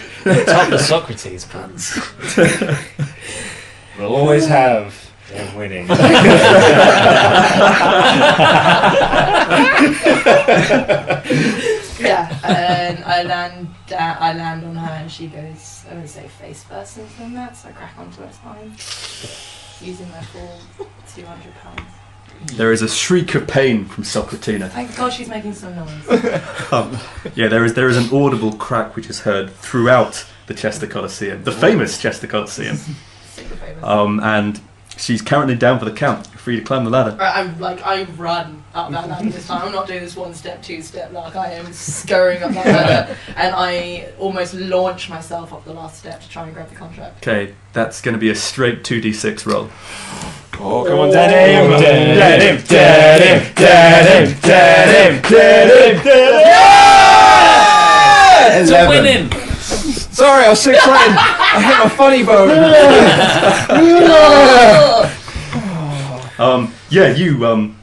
[0.45, 1.97] Top of Socrates puns.
[3.97, 5.87] we'll always have them winning.
[11.99, 16.27] yeah, and I land, uh, I land on her, and she goes, I would say
[16.27, 18.71] face first into the mat, so I crack onto her spine,
[19.81, 20.59] using my full
[21.15, 21.81] 200 pounds.
[22.53, 24.69] There is a shriek of pain from Socratina.
[24.69, 26.41] Thank God she's making some noise.
[26.71, 26.97] Um,
[27.35, 31.43] yeah, there is there is an audible crack which is heard throughout the Chester Coliseum,
[31.43, 32.77] the famous Chester Coliseum.
[33.83, 34.59] Um, and
[34.97, 36.27] she's currently down for the count.
[36.31, 37.15] You're free to climb the ladder.
[37.15, 39.63] Right, I'm like, I run up that ladder this time.
[39.63, 41.11] I'm not doing this one step, two step.
[41.11, 45.99] Like, I am scurrying up that ladder, and I almost launch myself up the last
[45.99, 47.27] step to try and grab the contract.
[47.27, 49.69] Okay, that's going to be a straight 2d6 roll.
[50.57, 51.79] Oh, come on, Denim!
[51.79, 52.63] Denim!
[52.65, 53.53] Denim!
[53.53, 54.39] Denim!
[54.41, 55.21] Denim!
[55.21, 56.01] Denim!
[58.57, 59.44] It's a winning.
[60.15, 61.17] Sorry, I was so frightened.
[61.19, 62.47] I hit my funny bone.
[66.37, 67.77] Um, yeah, you um,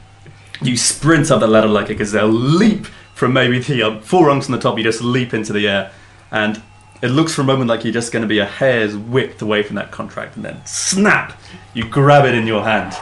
[0.61, 2.85] you sprint up the ladder like a gazelle, leap
[3.15, 4.77] from maybe the um, four rungs from the top.
[4.77, 5.91] You just leap into the air,
[6.29, 6.61] and
[7.01, 9.63] it looks for a moment like you're just going to be a hair's width away
[9.63, 11.33] from that contract, and then snap,
[11.73, 12.93] you grab it in your hand.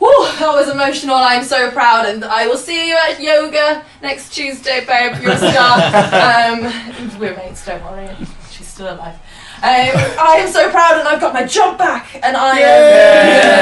[0.00, 1.14] whew, that was emotional.
[1.14, 5.22] I'm so proud, and I will see you at yoga next Tuesday, babe.
[5.22, 5.76] You're a star.
[6.56, 8.08] um, we're mates, don't worry.
[8.50, 9.14] She's still alive.
[9.62, 12.82] Um, I am so proud, and I've got my job back, and I am.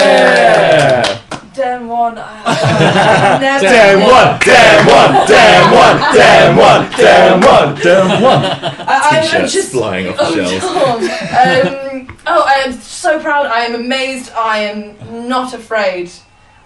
[0.06, 1.22] Yeah.
[1.54, 2.16] Damn one.
[2.16, 8.44] I- Damn one, damn one, damn one, damn one, damn one, damn one.
[8.86, 10.64] I, I'm T-shirts just flying off oh, the shelves.
[10.64, 13.46] Um, oh, I am so proud.
[13.46, 14.30] I am amazed.
[14.32, 16.12] I am not afraid.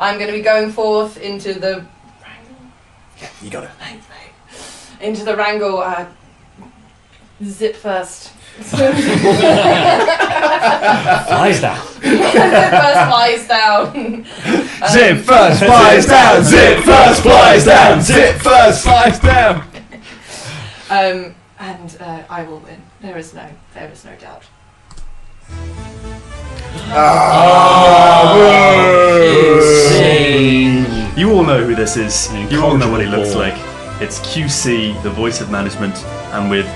[0.02, 1.86] I'm going to be going forth into the
[3.20, 3.70] Yeah, You got it.
[3.78, 5.06] Thanks, mate.
[5.06, 5.78] into the wrangle.
[5.78, 6.06] Uh,
[7.44, 8.30] zip first.
[8.30, 8.80] Flies
[11.60, 11.86] down.
[11.86, 12.00] zip
[12.74, 13.94] first flies down.
[14.74, 16.42] Zip first flies down.
[16.42, 18.02] Zip first flies down.
[18.02, 19.62] Zip first flies down.
[20.90, 22.82] Um, and uh, I will win.
[23.00, 24.42] There is no, there is no doubt.
[31.16, 32.32] You all know who this is.
[32.50, 33.54] You all know what he looks like.
[34.00, 35.96] It's QC, the voice of management,
[36.32, 36.66] and with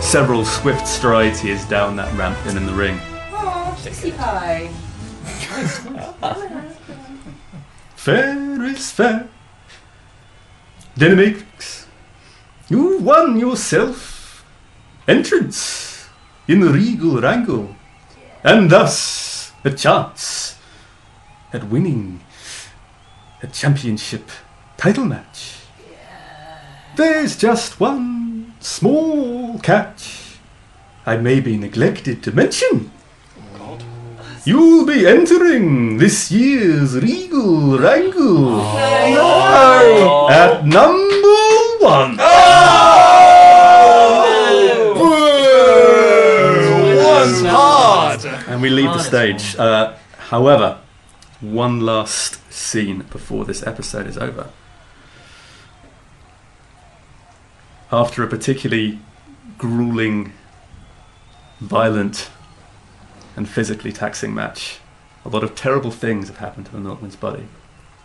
[0.00, 2.98] several swift strides, he is down that ramp and in the ring.
[3.32, 4.68] Oh, Pixie Pie.
[7.94, 9.28] Fair is fair.
[10.96, 11.86] Dynamix,
[12.68, 14.44] you won yourself
[15.06, 16.08] entrance
[16.48, 17.74] in the Regal Wrangle,
[18.42, 19.25] and thus
[19.66, 20.56] a chance
[21.52, 22.20] at winning
[23.42, 24.30] a championship
[24.76, 25.56] title match.
[26.96, 30.38] There's just one small catch,
[31.04, 32.92] I may be neglected to mention.
[34.44, 40.28] You'll be entering this year's Regal Wrangle oh.
[40.30, 40.64] at oh.
[40.64, 42.16] number one.
[42.20, 42.95] Oh.
[47.26, 48.24] Was hard.
[48.46, 49.56] And we leave the stage.
[49.56, 50.78] Uh, however,
[51.40, 54.50] one last scene before this episode is over.
[57.90, 59.00] After a particularly
[59.58, 60.32] grueling,
[61.60, 62.30] violent,
[63.36, 64.78] and physically taxing match,
[65.24, 67.48] a lot of terrible things have happened to the milkman's body.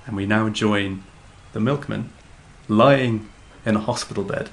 [0.05, 1.03] And we now join
[1.53, 2.11] the milkman
[2.67, 3.29] lying
[3.65, 4.49] in a hospital bed,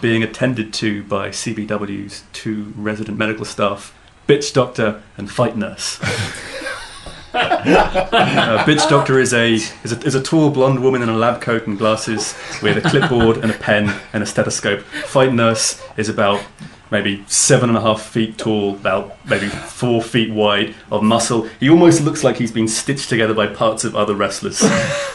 [0.00, 3.94] being attended to by CBW's two resident medical staff,
[4.32, 6.00] bitch doctor and fight nurse.
[7.34, 9.54] uh, bitch doctor is a,
[9.84, 12.88] is a is a tall blonde woman in a lab coat and glasses with a
[12.88, 14.80] clipboard and a pen and a stethoscope.
[14.80, 16.42] Fight nurse is about
[16.90, 21.42] maybe seven and a half feet tall, about maybe four feet wide of muscle.
[21.60, 24.60] He almost looks like he's been stitched together by parts of other wrestlers.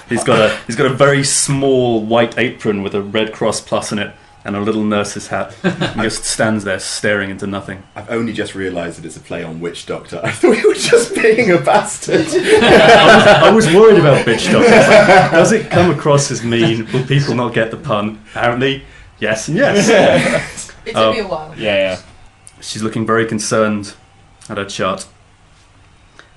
[0.09, 3.91] he's got a he's got a very small white apron with a red cross plus
[3.91, 4.13] in it
[4.47, 5.53] and a little nurse's hat.
[5.97, 7.83] He just stands there staring into nothing.
[7.95, 10.21] I've only just realised that it's a play on Witch Doctor.
[10.23, 12.27] I thought you were just being a bastard.
[12.27, 15.35] I, was, I was worried about bitch doctor.
[15.35, 16.87] Does it come across as mean?
[16.93, 18.23] Will people not get the pun?
[18.31, 18.83] Apparently,
[19.19, 20.69] yes and yes.
[20.85, 21.53] It took uh, me a while.
[21.57, 22.01] Yeah, yeah.
[22.61, 23.95] She's looking very concerned
[24.47, 25.07] at her chart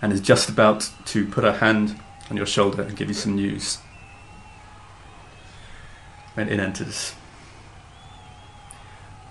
[0.03, 3.37] and is just about to put her hand on your shoulder and give you some
[3.37, 3.79] news.
[6.35, 7.15] When in enters.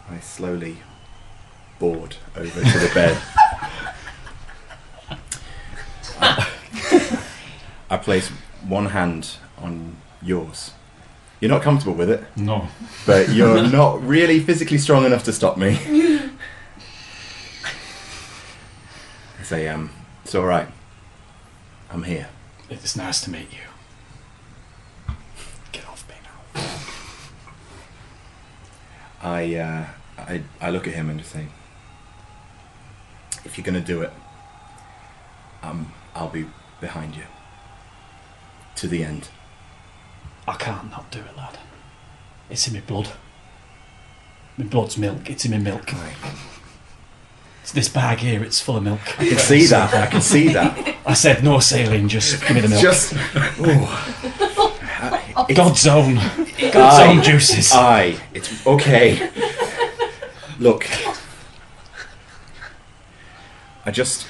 [0.10, 0.78] I slowly
[1.78, 3.18] board over to the bed.
[7.90, 8.30] I place
[8.68, 10.74] one hand on yours.
[11.40, 12.24] You're not comfortable with it.
[12.36, 12.68] No.
[13.06, 15.80] But you're not really physically strong enough to stop me.
[19.40, 19.92] I say, um,
[20.24, 20.68] it's alright.
[21.90, 22.28] I'm here.
[22.70, 25.16] It's nice to meet you.
[25.72, 26.62] Get off me now.
[29.24, 29.86] I, uh,
[30.28, 31.48] I, I look at him and just say,
[33.46, 34.12] if you're going to do it,
[35.64, 36.46] um, I'll be
[36.82, 37.24] behind you.
[38.78, 39.30] To the end.
[40.48, 41.58] I can't not do it, lad.
[42.50, 43.10] It's in my blood.
[44.58, 45.30] My blood's milk.
[45.30, 45.94] It's in my milk.
[47.62, 48.42] It's this bag here.
[48.44, 49.00] It's full of milk.
[49.20, 49.94] I can see that.
[49.94, 50.96] I can see that.
[51.06, 52.08] I said no saline.
[52.10, 52.82] Just give me the milk.
[52.82, 53.14] Just-
[55.54, 56.16] God's own.
[56.72, 57.72] God's own juices.
[57.74, 59.30] Aye, it's okay.
[60.60, 60.90] Look,
[63.86, 64.28] I just.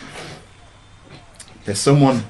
[1.65, 2.23] There's someone.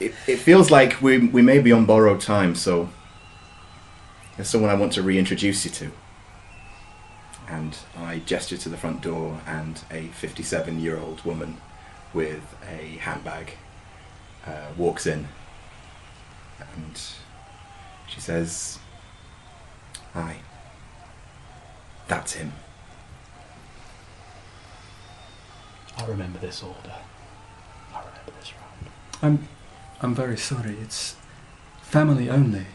[0.00, 2.88] It, it feels like we, we may be on borrowed time, so.
[4.36, 5.90] There's someone I want to reintroduce you to.
[7.48, 11.58] And I gesture to the front door, and a 57 year old woman
[12.14, 13.58] with a handbag
[14.46, 15.28] uh, walks in.
[16.58, 16.98] And
[18.08, 18.78] she says,
[20.14, 20.36] Hi.
[22.12, 22.52] That's him.
[25.96, 26.92] I remember this order.
[27.94, 28.90] I remember this round.
[29.22, 29.48] I'm,
[30.02, 30.76] I'm very sorry.
[30.82, 31.16] It's
[31.80, 32.66] family only.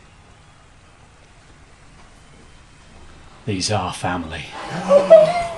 [3.45, 4.45] These are family.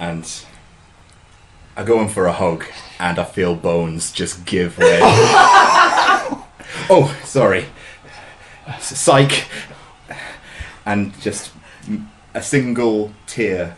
[0.00, 0.44] And
[1.76, 2.66] I go in for a hug,
[3.00, 5.00] and I feel bones just give way.
[6.88, 7.64] oh, sorry.
[8.68, 9.44] S- Psych.
[10.88, 11.52] And just
[12.32, 13.76] a single tear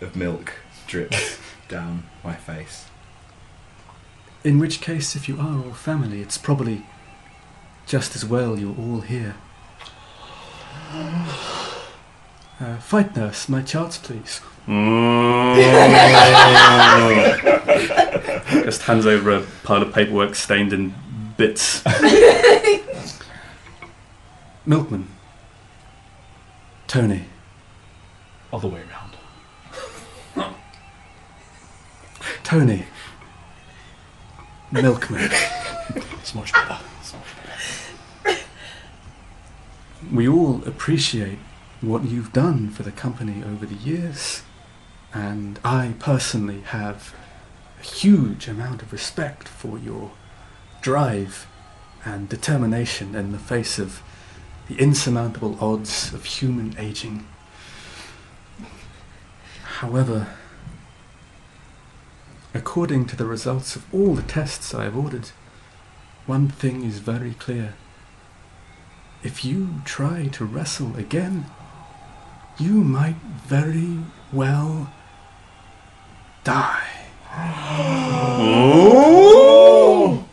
[0.00, 0.52] of milk
[0.86, 2.84] drips down my face.
[4.44, 6.86] In which case, if you are all family, it's probably
[7.84, 9.34] just as well you're all here.
[12.60, 14.40] Uh, fight nurse, my charts, please.
[18.64, 20.94] Just hands over a pile of paperwork stained in
[21.36, 21.82] bits.
[24.64, 25.08] Milkman.
[26.86, 27.24] Tony.
[28.52, 30.52] Other way around.
[32.44, 32.86] Tony.
[34.70, 35.30] Milkman.
[36.20, 36.78] It's much better.
[37.00, 37.22] It's much
[38.24, 38.40] better.
[40.12, 41.38] We all appreciate
[41.80, 44.42] what you've done for the company over the years.
[45.12, 47.14] And I personally have
[47.80, 50.12] a huge amount of respect for your
[50.80, 51.46] drive
[52.04, 54.02] and determination in the face of
[54.68, 57.26] the insurmountable odds of human aging.
[59.80, 60.28] However,
[62.52, 65.30] according to the results of all the tests I have ordered,
[66.26, 67.74] one thing is very clear.
[69.22, 71.46] If you try to wrestle again,
[72.58, 73.16] you might
[73.46, 73.98] very
[74.32, 74.92] well
[76.42, 76.82] die.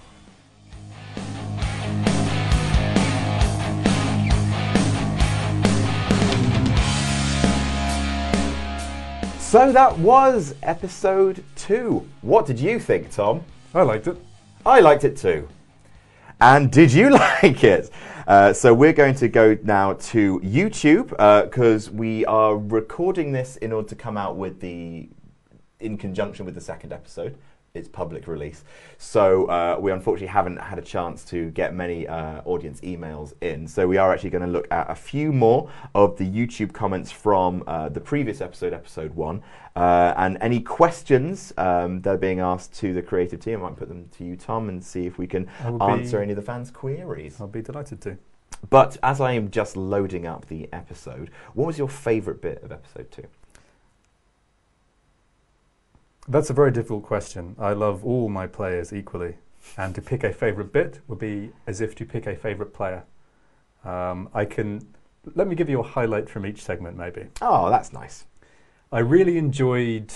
[9.54, 12.10] So that was episode two.
[12.22, 13.44] What did you think, Tom?
[13.76, 14.18] I liked it.
[14.66, 15.48] I liked it too.
[16.42, 17.92] And did you like it?
[18.26, 21.10] Uh, so we're going to go now to YouTube
[21.44, 25.08] because we are recording this in order to come out with the
[25.80, 27.38] in conjunction with the second episode.
[27.76, 28.64] It's public release.
[29.00, 33.68] So uh, we unfortunately haven't had a chance to get many uh, audience emails in.
[33.68, 37.12] So we are actually going to look at a few more of the YouTube comments
[37.12, 39.42] from uh, the previous episode, episode one.
[39.76, 43.78] Uh, and any questions um, that are being asked to the creative team, I might
[43.78, 46.36] put them to you, Tom, and see if we can will be- answer any of
[46.36, 47.42] the fans' queries.
[47.42, 48.20] I'll be delighted to.
[48.70, 52.72] But as I am just loading up the episode, what was your favourite bit of
[52.72, 53.26] episode two?
[56.28, 57.56] That's a very difficult question.
[57.60, 59.36] I love all my players equally,
[59.78, 63.04] and to pick a favourite bit would be as if to pick a favourite player.
[63.84, 64.88] Um, I can
[65.36, 67.28] let me give you a highlight from each segment, maybe.
[67.42, 68.26] Oh, that's nice.
[68.92, 70.14] I really enjoyed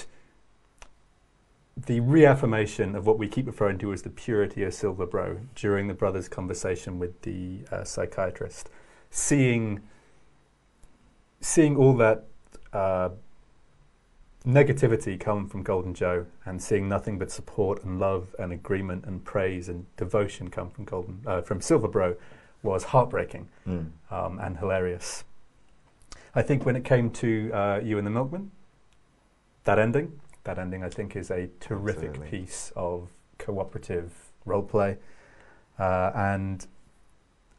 [1.86, 5.88] the reaffirmation of what we keep referring to as the purity of Silver Bro during
[5.88, 8.70] the brothers' conversation with the uh, psychiatrist.
[9.10, 9.82] Seeing,
[11.40, 12.26] seeing all that
[12.74, 13.10] uh,
[14.48, 19.24] negativity come from Golden Joe and seeing nothing but support and love and agreement and
[19.24, 22.16] praise and devotion come from Golden uh, from Silver Bro
[22.64, 23.90] was heartbreaking Mm.
[24.10, 25.24] um, and hilarious.
[26.34, 28.52] I think when it came to uh, you and the Milkman,
[29.66, 32.40] that ending, that ending, I think, is a terrific Absolutely.
[32.40, 34.14] piece of cooperative
[34.46, 34.98] role play,
[35.78, 36.66] uh, and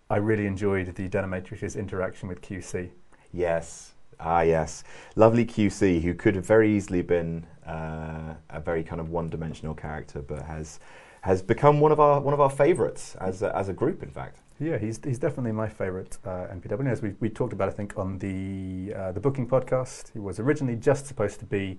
[0.09, 2.90] I really enjoyed the Denimatrix's interaction with QC.
[3.32, 3.93] Yes.
[4.20, 4.85] Ah, yes.
[5.16, 10.20] Lovely QC, who could have very easily been uh, a very kind of one-dimensional character,
[10.23, 10.81] but has
[11.23, 14.03] has become one of our one of our favourites as a, as a group.
[14.03, 14.39] In fact.
[14.61, 16.90] Yeah, he's he's definitely my favourite uh, NPW.
[16.90, 20.40] As we we talked about, I think on the uh, the booking podcast, he was
[20.40, 21.78] originally just supposed to be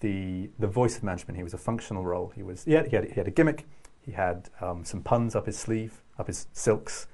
[0.00, 1.36] the the voice of management.
[1.36, 2.32] He was a functional role.
[2.34, 3.66] He was he had he had, he had a gimmick.
[4.02, 7.08] He had um, some puns up his sleeve, up his silks,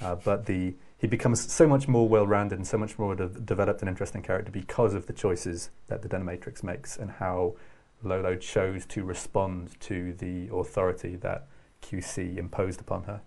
[0.00, 3.80] uh, but the he becomes so much more well-rounded and so much more de- developed
[3.80, 7.54] and interesting character because of the choices that the Denimatrix makes and how
[8.02, 11.46] Lolo chose to respond to the authority that
[11.82, 13.20] QC imposed upon her.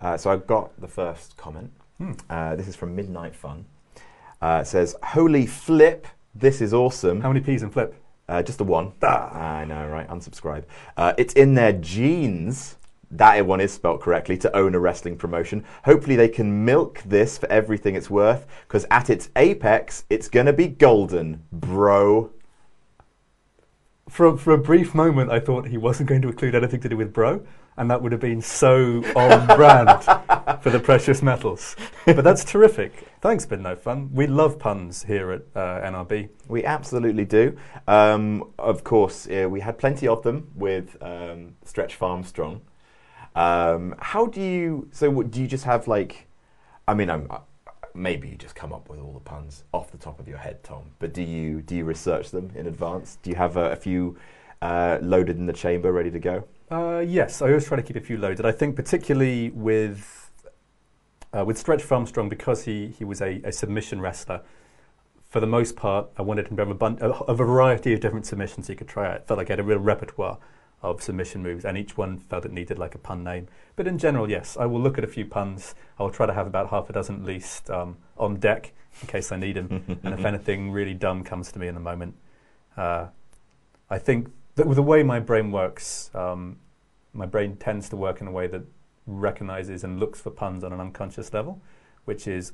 [0.00, 1.72] Uh, so I've got the first comment.
[1.96, 2.12] Hmm.
[2.30, 3.64] Uh, this is from Midnight Fun.
[4.40, 7.94] Uh, it says, "Holy flip, this is awesome." How many P's in flip?
[8.28, 8.92] Uh, just the one.
[9.02, 10.06] I know, right?
[10.08, 10.64] Unsubscribe.
[10.96, 12.76] Uh, it's in their genes.
[13.10, 15.64] That one is spelt correctly to own a wrestling promotion.
[15.84, 18.46] Hopefully, they can milk this for everything it's worth.
[18.66, 22.30] Because at its apex, it's gonna be golden, bro.
[24.08, 26.96] For, for a brief moment, I thought he wasn't going to include anything to do
[26.96, 30.02] with bro, and that would have been so on brand
[30.62, 31.76] for the precious metals.
[32.06, 33.06] But that's terrific.
[33.20, 34.10] Thanks, been no fun.
[34.12, 36.30] We love puns here at uh, NRB.
[36.48, 37.56] We absolutely do.
[37.86, 42.60] Um, of course, uh, we had plenty of them with um, Stretch Farmstrong.
[43.38, 44.88] Um, how do you?
[44.90, 46.26] So, what, do you just have like?
[46.88, 47.38] I mean, I'm, uh,
[47.94, 50.64] maybe you just come up with all the puns off the top of your head,
[50.64, 50.90] Tom.
[50.98, 53.18] But do you do you research them in advance?
[53.22, 54.18] Do you have a, a few
[54.60, 56.44] uh, loaded in the chamber, ready to go?
[56.68, 58.44] Uh, yes, I always try to keep a few loaded.
[58.44, 60.32] I think particularly with
[61.32, 64.42] uh, with Stretch Farmstrong because he, he was a, a submission wrestler.
[65.28, 68.00] For the most part, I wanted him to have a, bun- a, a variety of
[68.00, 69.20] different submissions he could try out.
[69.20, 70.38] I felt like he had a real repertoire
[70.82, 73.48] of submission moves, and each one felt it needed like a pun name.
[73.76, 75.74] But in general, yes, I will look at a few puns.
[75.98, 78.72] I will try to have about half a dozen at least um, on deck
[79.02, 79.98] in case I need them.
[80.02, 82.16] and if anything really dumb comes to me in the moment,
[82.76, 83.08] uh,
[83.90, 86.58] I think that with the way my brain works, um,
[87.12, 88.62] my brain tends to work in a way that
[89.06, 91.60] recognizes and looks for puns on an unconscious level,
[92.04, 92.52] which is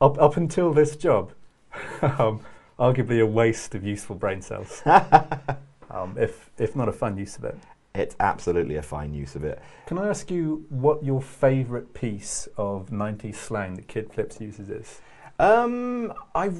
[0.00, 1.32] up up until this job,
[2.02, 2.40] um,
[2.78, 4.82] arguably a waste of useful brain cells.
[5.92, 7.56] um, if if not a fun use of it.
[7.94, 9.60] It's absolutely a fine use of it.
[9.86, 14.70] Can I ask you what your favourite piece of 90s slang that Kid Flips uses
[14.70, 15.02] is?
[15.38, 16.50] Um, I,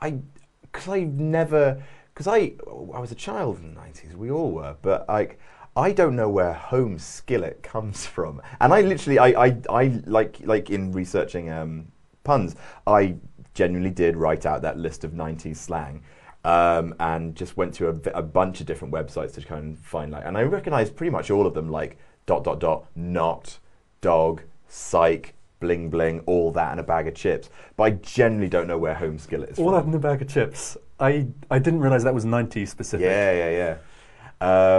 [0.00, 0.16] I,
[0.62, 1.80] because I never,
[2.12, 4.16] because I, I was a child in the nineties.
[4.16, 5.38] We all were, but like,
[5.76, 8.42] I don't know where home skillet comes from.
[8.60, 11.92] And I literally, I, I, I like, like in researching um,
[12.24, 12.56] puns,
[12.86, 13.14] I
[13.54, 16.02] genuinely did write out that list of nineties slang.
[16.42, 20.24] Um, and just went to a bunch of different websites to kind of find like,
[20.24, 23.58] and I recognized pretty much all of them, like dot dot dot, not,
[24.00, 27.50] dog, psych, bling bling, all that, and a bag of chips.
[27.76, 29.74] But I generally don't know where home skillet is All from.
[29.74, 30.78] that in a bag of chips.
[30.98, 33.04] I, I didn't realise that was ninety specific.
[33.04, 33.76] Yeah, yeah, yeah.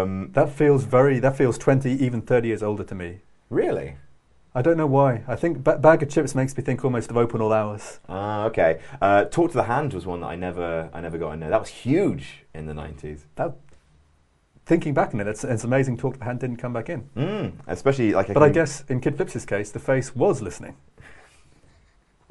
[0.02, 3.20] Um, that feels very, that feels 20, even 30 years older to me.
[3.52, 3.96] Really?
[4.54, 5.24] I don't know why.
[5.28, 8.00] I think ba- bag of chips makes me think almost of open all hours.
[8.10, 8.80] Ah, okay.
[9.02, 11.50] Uh, Talk to the Hand was one that I never, I never got in there.
[11.50, 13.28] That was huge in the nineties.
[13.36, 13.56] That,
[14.66, 15.98] thinking back on it, it's, it's amazing.
[15.98, 17.10] Talk to the hand didn't come back in.
[17.16, 18.34] Mm, especially like.
[18.34, 20.76] but I guess in Kid Flips's case, the face was listening.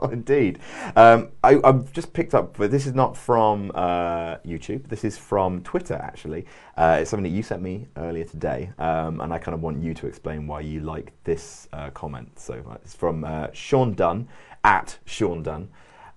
[0.01, 0.59] Well, indeed.
[0.97, 4.89] Um, I, I've just picked up, but this is not from uh, YouTube.
[4.89, 6.47] This is from Twitter, actually.
[6.77, 9.83] Uh, it's something that you sent me earlier today, um, and I kind of want
[9.83, 12.39] you to explain why you like this uh, comment.
[12.39, 14.29] So uh, it's from uh, Sean Dunn,
[14.65, 15.69] at Sean Dunn,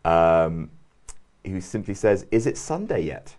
[0.06, 0.70] um,
[1.46, 3.36] who simply says, Is it Sunday yet?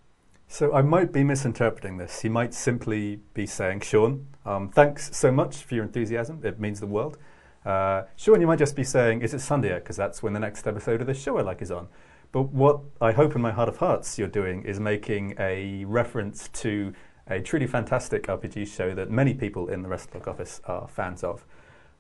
[0.49, 2.21] So I might be misinterpreting this.
[2.21, 6.41] He might simply be saying, Sean, um, thanks so much for your enthusiasm.
[6.45, 7.19] It means the world.
[7.65, 9.75] Uh, Sean, you might just be saying, is it Sunday?
[9.75, 11.89] Because that's when the next episode of the show I like is on.
[12.33, 16.49] But what I hope in my heart of hearts you're doing is making a reference
[16.49, 16.93] to
[17.29, 21.45] a truly fantastic RPG show that many people in the Wrestling office are fans of.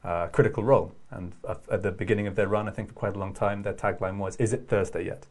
[0.03, 0.93] Uh, Critical Role.
[1.11, 3.63] And at, at the beginning of their run, I think for quite a long time,
[3.63, 5.27] their tagline was, Is it Thursday yet?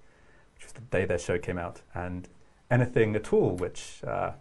[0.56, 1.82] Which was the day their show came out.
[1.94, 2.28] And
[2.72, 4.32] anything at all which uh,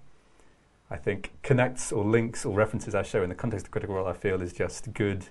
[0.90, 4.06] I think connects or links or references our show in the context of Critical Role,
[4.06, 5.26] I feel is just good.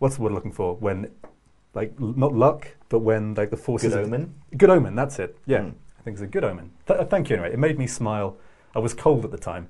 [0.00, 0.74] What's the word I'm looking for?
[0.76, 1.10] When,
[1.74, 3.92] like, not luck, but when like the forces.
[3.92, 4.34] Good of- omen?
[4.56, 4.94] Good omen.
[4.96, 5.36] That's it.
[5.46, 5.74] Yeah, Mm.
[5.98, 6.70] I think it's a good omen.
[6.88, 7.52] Th- thank you anyway.
[7.52, 8.36] It made me smile.
[8.74, 9.68] I was cold at the time,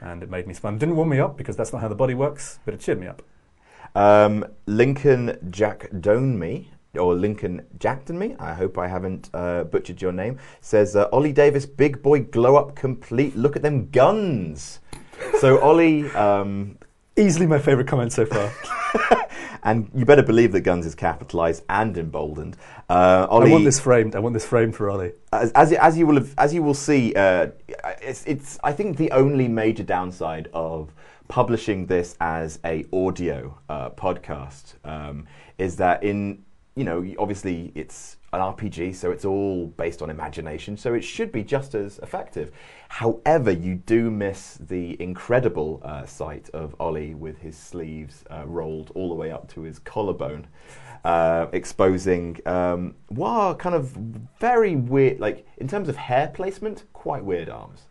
[0.00, 0.74] and it made me smile.
[0.74, 3.00] It didn't warm me up because that's not how the body works, but it cheered
[3.00, 3.20] me up.
[3.96, 10.00] Um, Lincoln Jack Done Me, or Lincoln Jackton Me, I hope I haven't uh, butchered
[10.00, 13.34] your name, says uh, Ollie Davis, big boy glow up complete.
[13.36, 14.78] Look at them guns.
[15.40, 16.08] So, Ollie.
[16.12, 16.78] Um,
[17.16, 18.52] Easily my favourite comment so far.
[19.62, 22.56] and you better believe that guns is capitalised and emboldened.
[22.88, 24.14] Uh, Ollie, I want this framed.
[24.16, 25.12] I want this framed for Ollie.
[25.32, 27.48] as, as, as you will have, as you will see, uh,
[28.02, 30.92] it's, it's I think the only major downside of
[31.28, 35.26] publishing this as a audio uh, podcast um,
[35.56, 36.44] is that in
[36.74, 41.30] you know obviously it's an RPG, so it's all based on imagination, so it should
[41.30, 42.50] be just as effective.
[42.88, 48.90] However, you do miss the incredible uh, sight of Ollie with his sleeves uh, rolled
[48.94, 50.48] all the way up to his collarbone
[51.04, 53.90] uh, exposing um, what are kind of
[54.40, 57.82] very weird, like in terms of hair placement, quite weird arms.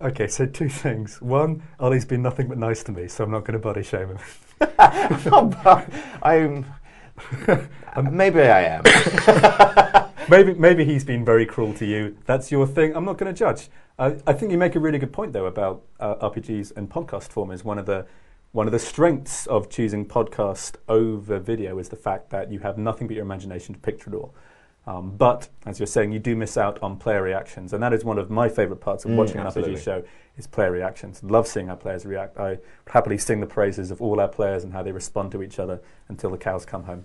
[0.00, 1.22] Okay, so two things.
[1.22, 4.08] One, Ollie's been nothing but nice to me, so I'm not going to body shame
[4.08, 4.18] him.
[6.22, 6.66] I'm.
[8.10, 10.10] maybe I am.
[10.28, 12.16] maybe maybe he's been very cruel to you.
[12.26, 12.94] That's your thing.
[12.94, 13.68] I'm not going to judge.
[13.98, 17.28] I, I think you make a really good point though about uh, RPGs and podcast
[17.28, 18.06] form is one of the
[18.52, 22.78] one of the strengths of choosing podcast over video is the fact that you have
[22.78, 24.34] nothing but your imagination to picture it all.
[24.86, 28.04] Um, but as you're saying, you do miss out on player reactions, and that is
[28.04, 29.74] one of my favourite parts of Mm, watching an absolutely.
[29.74, 30.04] RPG show
[30.38, 31.22] is player reactions.
[31.24, 32.38] Love seeing our players react.
[32.38, 32.58] I
[32.88, 35.80] happily sing the praises of all our players and how they respond to each other
[36.08, 37.04] until the cows come home.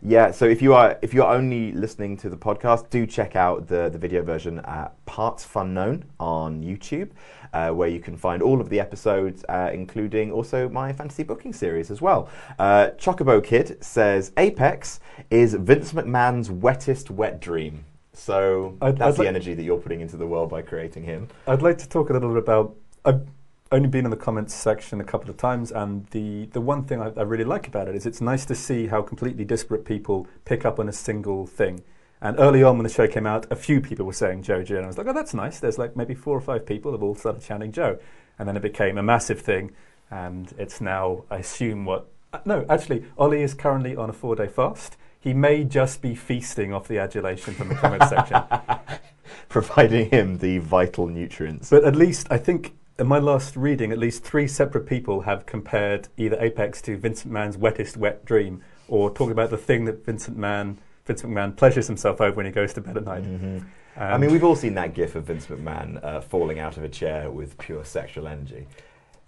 [0.00, 3.66] Yeah, so if you are if you're only listening to the podcast, do check out
[3.66, 7.10] the the video version at Parts Fun Known on YouTube,
[7.52, 11.52] uh, where you can find all of the episodes, uh, including also my fantasy booking
[11.52, 12.28] series as well.
[12.58, 15.00] Uh, Chocobo Kid says Apex
[15.30, 17.84] is Vince McMahon's wettest wet dream.
[18.12, 21.04] So I'd- that's I'd the like- energy that you're putting into the world by creating
[21.04, 21.28] him.
[21.46, 22.74] I'd like to talk a little bit about.
[23.04, 23.26] I've
[23.70, 27.00] only been in the comments section a couple of times, and the, the one thing
[27.00, 30.26] I, I really like about it is it's nice to see how completely disparate people
[30.44, 31.82] pick up on a single thing.
[32.20, 34.76] And early on, when the show came out, a few people were saying Joe Joe,
[34.76, 35.60] and I was like, oh, that's nice.
[35.60, 37.98] There's like maybe four or five people have all started chanting Joe.
[38.38, 39.72] And then it became a massive thing,
[40.10, 42.08] and it's now, I assume, what.
[42.32, 44.96] uh, No, actually, Ollie is currently on a four day fast.
[45.20, 48.40] He may just be feasting off the adulation from the comments section.
[49.48, 51.70] Providing him the vital nutrients.
[51.70, 55.46] But at least, I think, in my last reading, at least three separate people have
[55.46, 60.04] compared either Apex to Vincent Mann's wettest wet dream, or talking about the thing that
[60.04, 63.22] Vincent Mann, Vince McMahon pleasures himself over when he goes to bed at night.
[63.24, 63.58] Mm-hmm.
[63.96, 66.84] I Um, mean, we've all seen that gif of Vince McMahon uh, falling out of
[66.84, 68.66] a chair with pure sexual energy.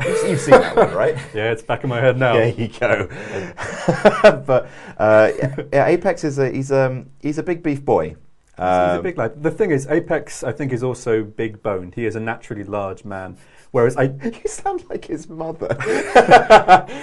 [0.02, 1.14] You've, seen that one, right?
[1.34, 2.32] Yeah, it's back in my head now.
[2.34, 3.06] There you go.
[4.46, 5.30] but uh,
[5.72, 8.08] yeah, Apex is a he's um he's a big beef boy.
[8.08, 8.16] He's
[8.58, 9.42] a Um, big lad.
[9.42, 11.94] The thing is, Apex, I think, is also big boned.
[11.94, 13.36] He is a naturally large man.
[13.72, 14.04] Whereas I.
[14.24, 15.76] you sound like his mother.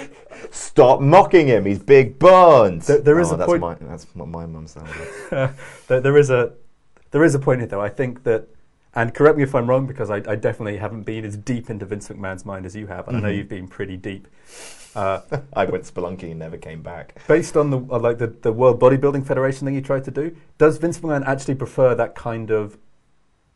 [0.50, 1.64] Stop mocking him.
[1.64, 2.86] He's big bones.
[2.86, 4.90] There- there is Oh, a that's point- My, that's what my mum sounds
[5.30, 5.50] like.
[5.88, 6.52] there, there is a
[7.10, 7.80] there is a point here, though.
[7.80, 8.48] I think that
[8.94, 11.84] And correct me if I'm wrong, because I, I definitely haven't been as deep into
[11.86, 13.36] Vince McMahon's mind as you have, and I know Mhm.
[13.36, 14.26] you've been pretty deep.
[14.94, 15.20] Uh,
[15.52, 17.14] I went spelunking and never came back.
[17.28, 20.34] Based on the uh, like the, the World Bodybuilding Federation thing you tried to do,
[20.58, 22.76] does Vince McMahon actually prefer that kind of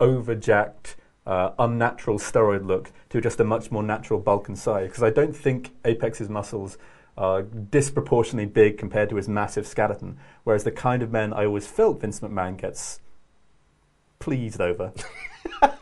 [0.01, 0.95] overjacked,
[1.27, 4.89] uh, unnatural steroid look to just a much more natural bulk and size?
[4.89, 6.79] Because I don't think Apex's muscles
[7.17, 11.67] are disproportionately big compared to his massive skeleton, whereas the kind of men I always
[11.67, 13.01] felt Vince McMahon gets
[14.19, 14.93] pleased over.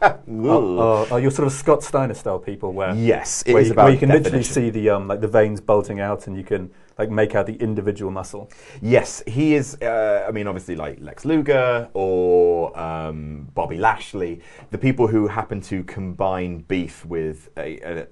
[0.03, 3.69] Are, are, are your sort of Scott Steiner style people where Yes, it where is
[3.69, 6.37] you, about where you can literally see the um, like the veins bulging out and
[6.37, 8.51] you can like make out the individual muscle.
[8.83, 9.75] Yes, he is.
[9.81, 15.63] Uh, I mean, obviously, like Lex Luger or um, Bobby Lashley, the people who happen
[15.63, 18.07] to combine beef with a, a,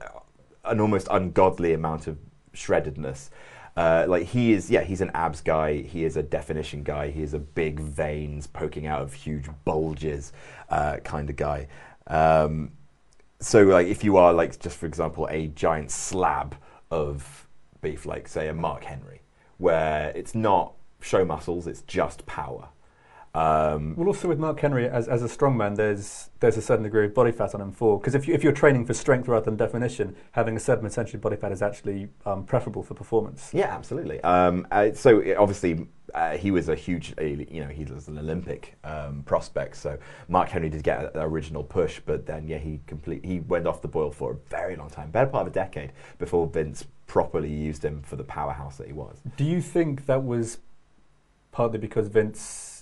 [0.64, 2.16] an almost ungodly amount of
[2.54, 3.28] shreddedness.
[3.76, 5.82] Uh, like he is, yeah, he's an abs guy.
[5.82, 7.10] He is a definition guy.
[7.10, 10.32] He is a big veins poking out of huge bulges
[10.70, 11.68] uh, kind of guy.
[12.06, 12.72] Um,
[13.38, 16.56] so, like, if you are like, just for example, a giant slab
[16.90, 17.47] of
[17.80, 19.22] beef, like say a Mark Henry,
[19.58, 22.68] where it's not show muscles, it's just power.
[23.34, 27.04] Um, Well, also with Mark Henry as, as a strongman, there's there's a certain degree
[27.04, 29.44] of body fat on him for because if you, if you're training for strength rather
[29.44, 33.50] than definition, having a certain percentage of body fat is actually um, preferable for performance.
[33.52, 34.20] Yeah, absolutely.
[34.22, 38.08] Um, uh, so it- obviously, uh, he was a huge, uh, you know, he was
[38.08, 39.76] an Olympic um, prospect.
[39.76, 39.98] So
[40.28, 43.82] Mark Henry did get an original push, but then yeah, he complete he went off
[43.82, 47.50] the boil for a very long time, better part of a decade before Vince properly
[47.52, 49.16] used him for the powerhouse that he was.
[49.36, 50.58] Do you think that was
[51.50, 52.76] partly because Vince?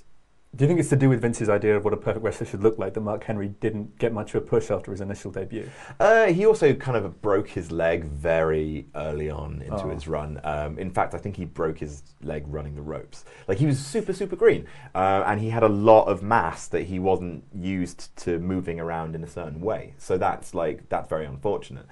[0.55, 2.63] Do you think it's to do with Vince's idea of what a perfect wrestler should
[2.63, 5.69] look like that Mark Henry didn't get much of a push after his initial debut?
[6.01, 9.91] Uh, he also kind of broke his leg very early on into Oh.
[9.91, 10.41] his run.
[10.45, 13.27] Um, in fact, I think he broke his leg running the ropes.
[13.47, 16.85] Like he was super, super green, uh, and he had a lot of mass that
[16.85, 19.93] he wasn't used to moving around in a certain way.
[19.99, 21.85] So that's like that's very unfortunate.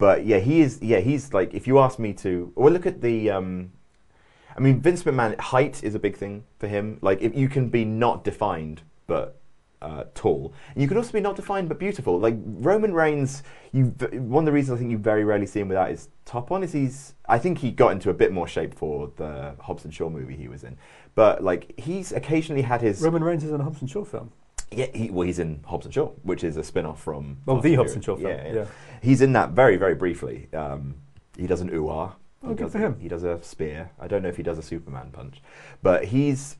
[0.00, 0.78] But yeah, he is.
[0.80, 3.30] Yeah, he's like if you ask me to, well, look at the.
[3.30, 3.72] Um,
[4.56, 6.98] I mean, Vince McMahon, height is a big thing for him.
[7.02, 9.40] Like, if you can be not defined but
[9.82, 12.18] uh, tall, you can also be not defined but beautiful.
[12.18, 15.68] Like Roman Reigns, you one of the reasons I think you very rarely see him
[15.68, 17.14] without his top on is he's.
[17.28, 20.34] I think he got into a bit more shape for the Hobbs and Shaw movie
[20.34, 20.78] he was in,
[21.14, 23.02] but like he's occasionally had his.
[23.02, 24.32] Roman Reigns is in a Hobbs and Shaw film.
[24.72, 27.38] Yeah, he, well, he's in Hobbs and Shaw, which is a spin-off from.
[27.48, 28.22] Oh, Fast the and Hobson Furious.
[28.22, 28.64] Shaw film, yeah.
[29.02, 30.48] He's in that very, very briefly.
[30.54, 30.94] Um,
[31.36, 32.14] he does an ooh ah.
[32.42, 33.00] Oh, He good does for a- him.
[33.00, 33.90] He does a spear.
[33.98, 35.42] I don't know if he does a Superman punch,
[35.82, 36.56] but he's.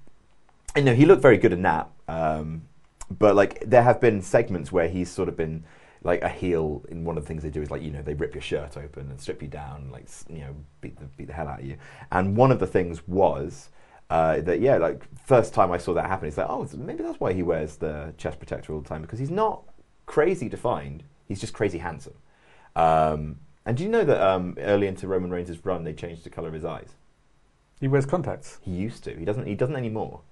[0.76, 1.88] You know, he looked very good in that.
[2.08, 2.62] Um,
[3.10, 5.64] but like, there have been segments where he's sort of been
[6.02, 6.82] like a heel.
[6.88, 8.76] In one of the things they do is like, you know, they rip your shirt
[8.76, 11.64] open and strip you down, like you know, beat the beat the hell out of
[11.66, 11.76] you.
[12.10, 13.68] And one of the things was.
[14.10, 17.20] Uh, that yeah, like first time I saw that happen, it's like oh, maybe that's
[17.20, 19.62] why he wears the chest protector all the time because he's not
[20.06, 21.04] crazy defined.
[21.28, 22.14] He's just crazy handsome.
[22.74, 26.30] Um, and do you know that um, early into Roman Reigns' run, they changed the
[26.30, 26.96] color of his eyes?
[27.78, 28.58] He wears contacts.
[28.62, 29.16] He used to.
[29.16, 29.46] He doesn't.
[29.46, 30.22] He doesn't anymore.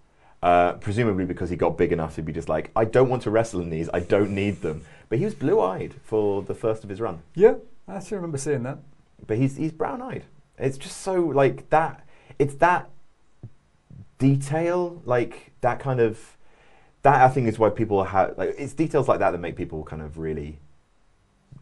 [0.42, 3.30] Uh, presumably because he got big enough to be just like, I don't want to
[3.30, 3.88] wrestle in these.
[3.92, 4.84] I don't need them.
[5.08, 7.22] But he was blue-eyed for the first of his run.
[7.34, 7.54] Yeah,
[7.88, 8.78] I actually remember seeing that.
[9.26, 10.24] But he's he's brown-eyed.
[10.58, 12.04] It's just so like that.
[12.38, 12.90] It's that
[14.18, 16.36] detail, like that kind of.
[17.02, 19.84] That I think is why people have like it's details like that that make people
[19.84, 20.58] kind of really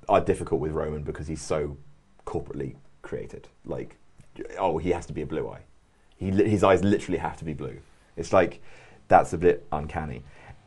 [0.09, 1.77] are difficult with Roman because he's so
[2.27, 3.49] corporately created.
[3.65, 3.97] Like,
[4.59, 5.61] oh, he has to be a blue eye.
[6.16, 7.78] He li- his eyes literally have to be blue.
[8.16, 8.62] It's like
[9.09, 10.23] that's a bit uncanny.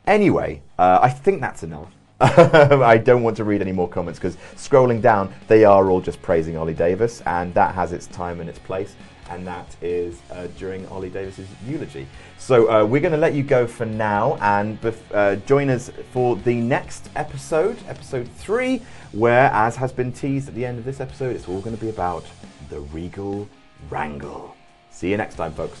[0.06, 1.92] Anyway, uh, I think that's enough.
[2.22, 6.20] I don't want to read any more comments because scrolling down, they are all just
[6.20, 8.94] praising Ollie Davis, and that has its time and its place,
[9.30, 12.06] and that is uh, during Ollie Davis's eulogy.
[12.36, 15.90] So uh, we're going to let you go for now, and bef- uh, join us
[16.12, 18.82] for the next episode, episode three,
[19.12, 21.80] where, as has been teased at the end of this episode, it's all going to
[21.80, 22.26] be about
[22.68, 23.48] the Regal
[23.88, 24.54] Wrangle.
[24.90, 25.80] See you next time, folks.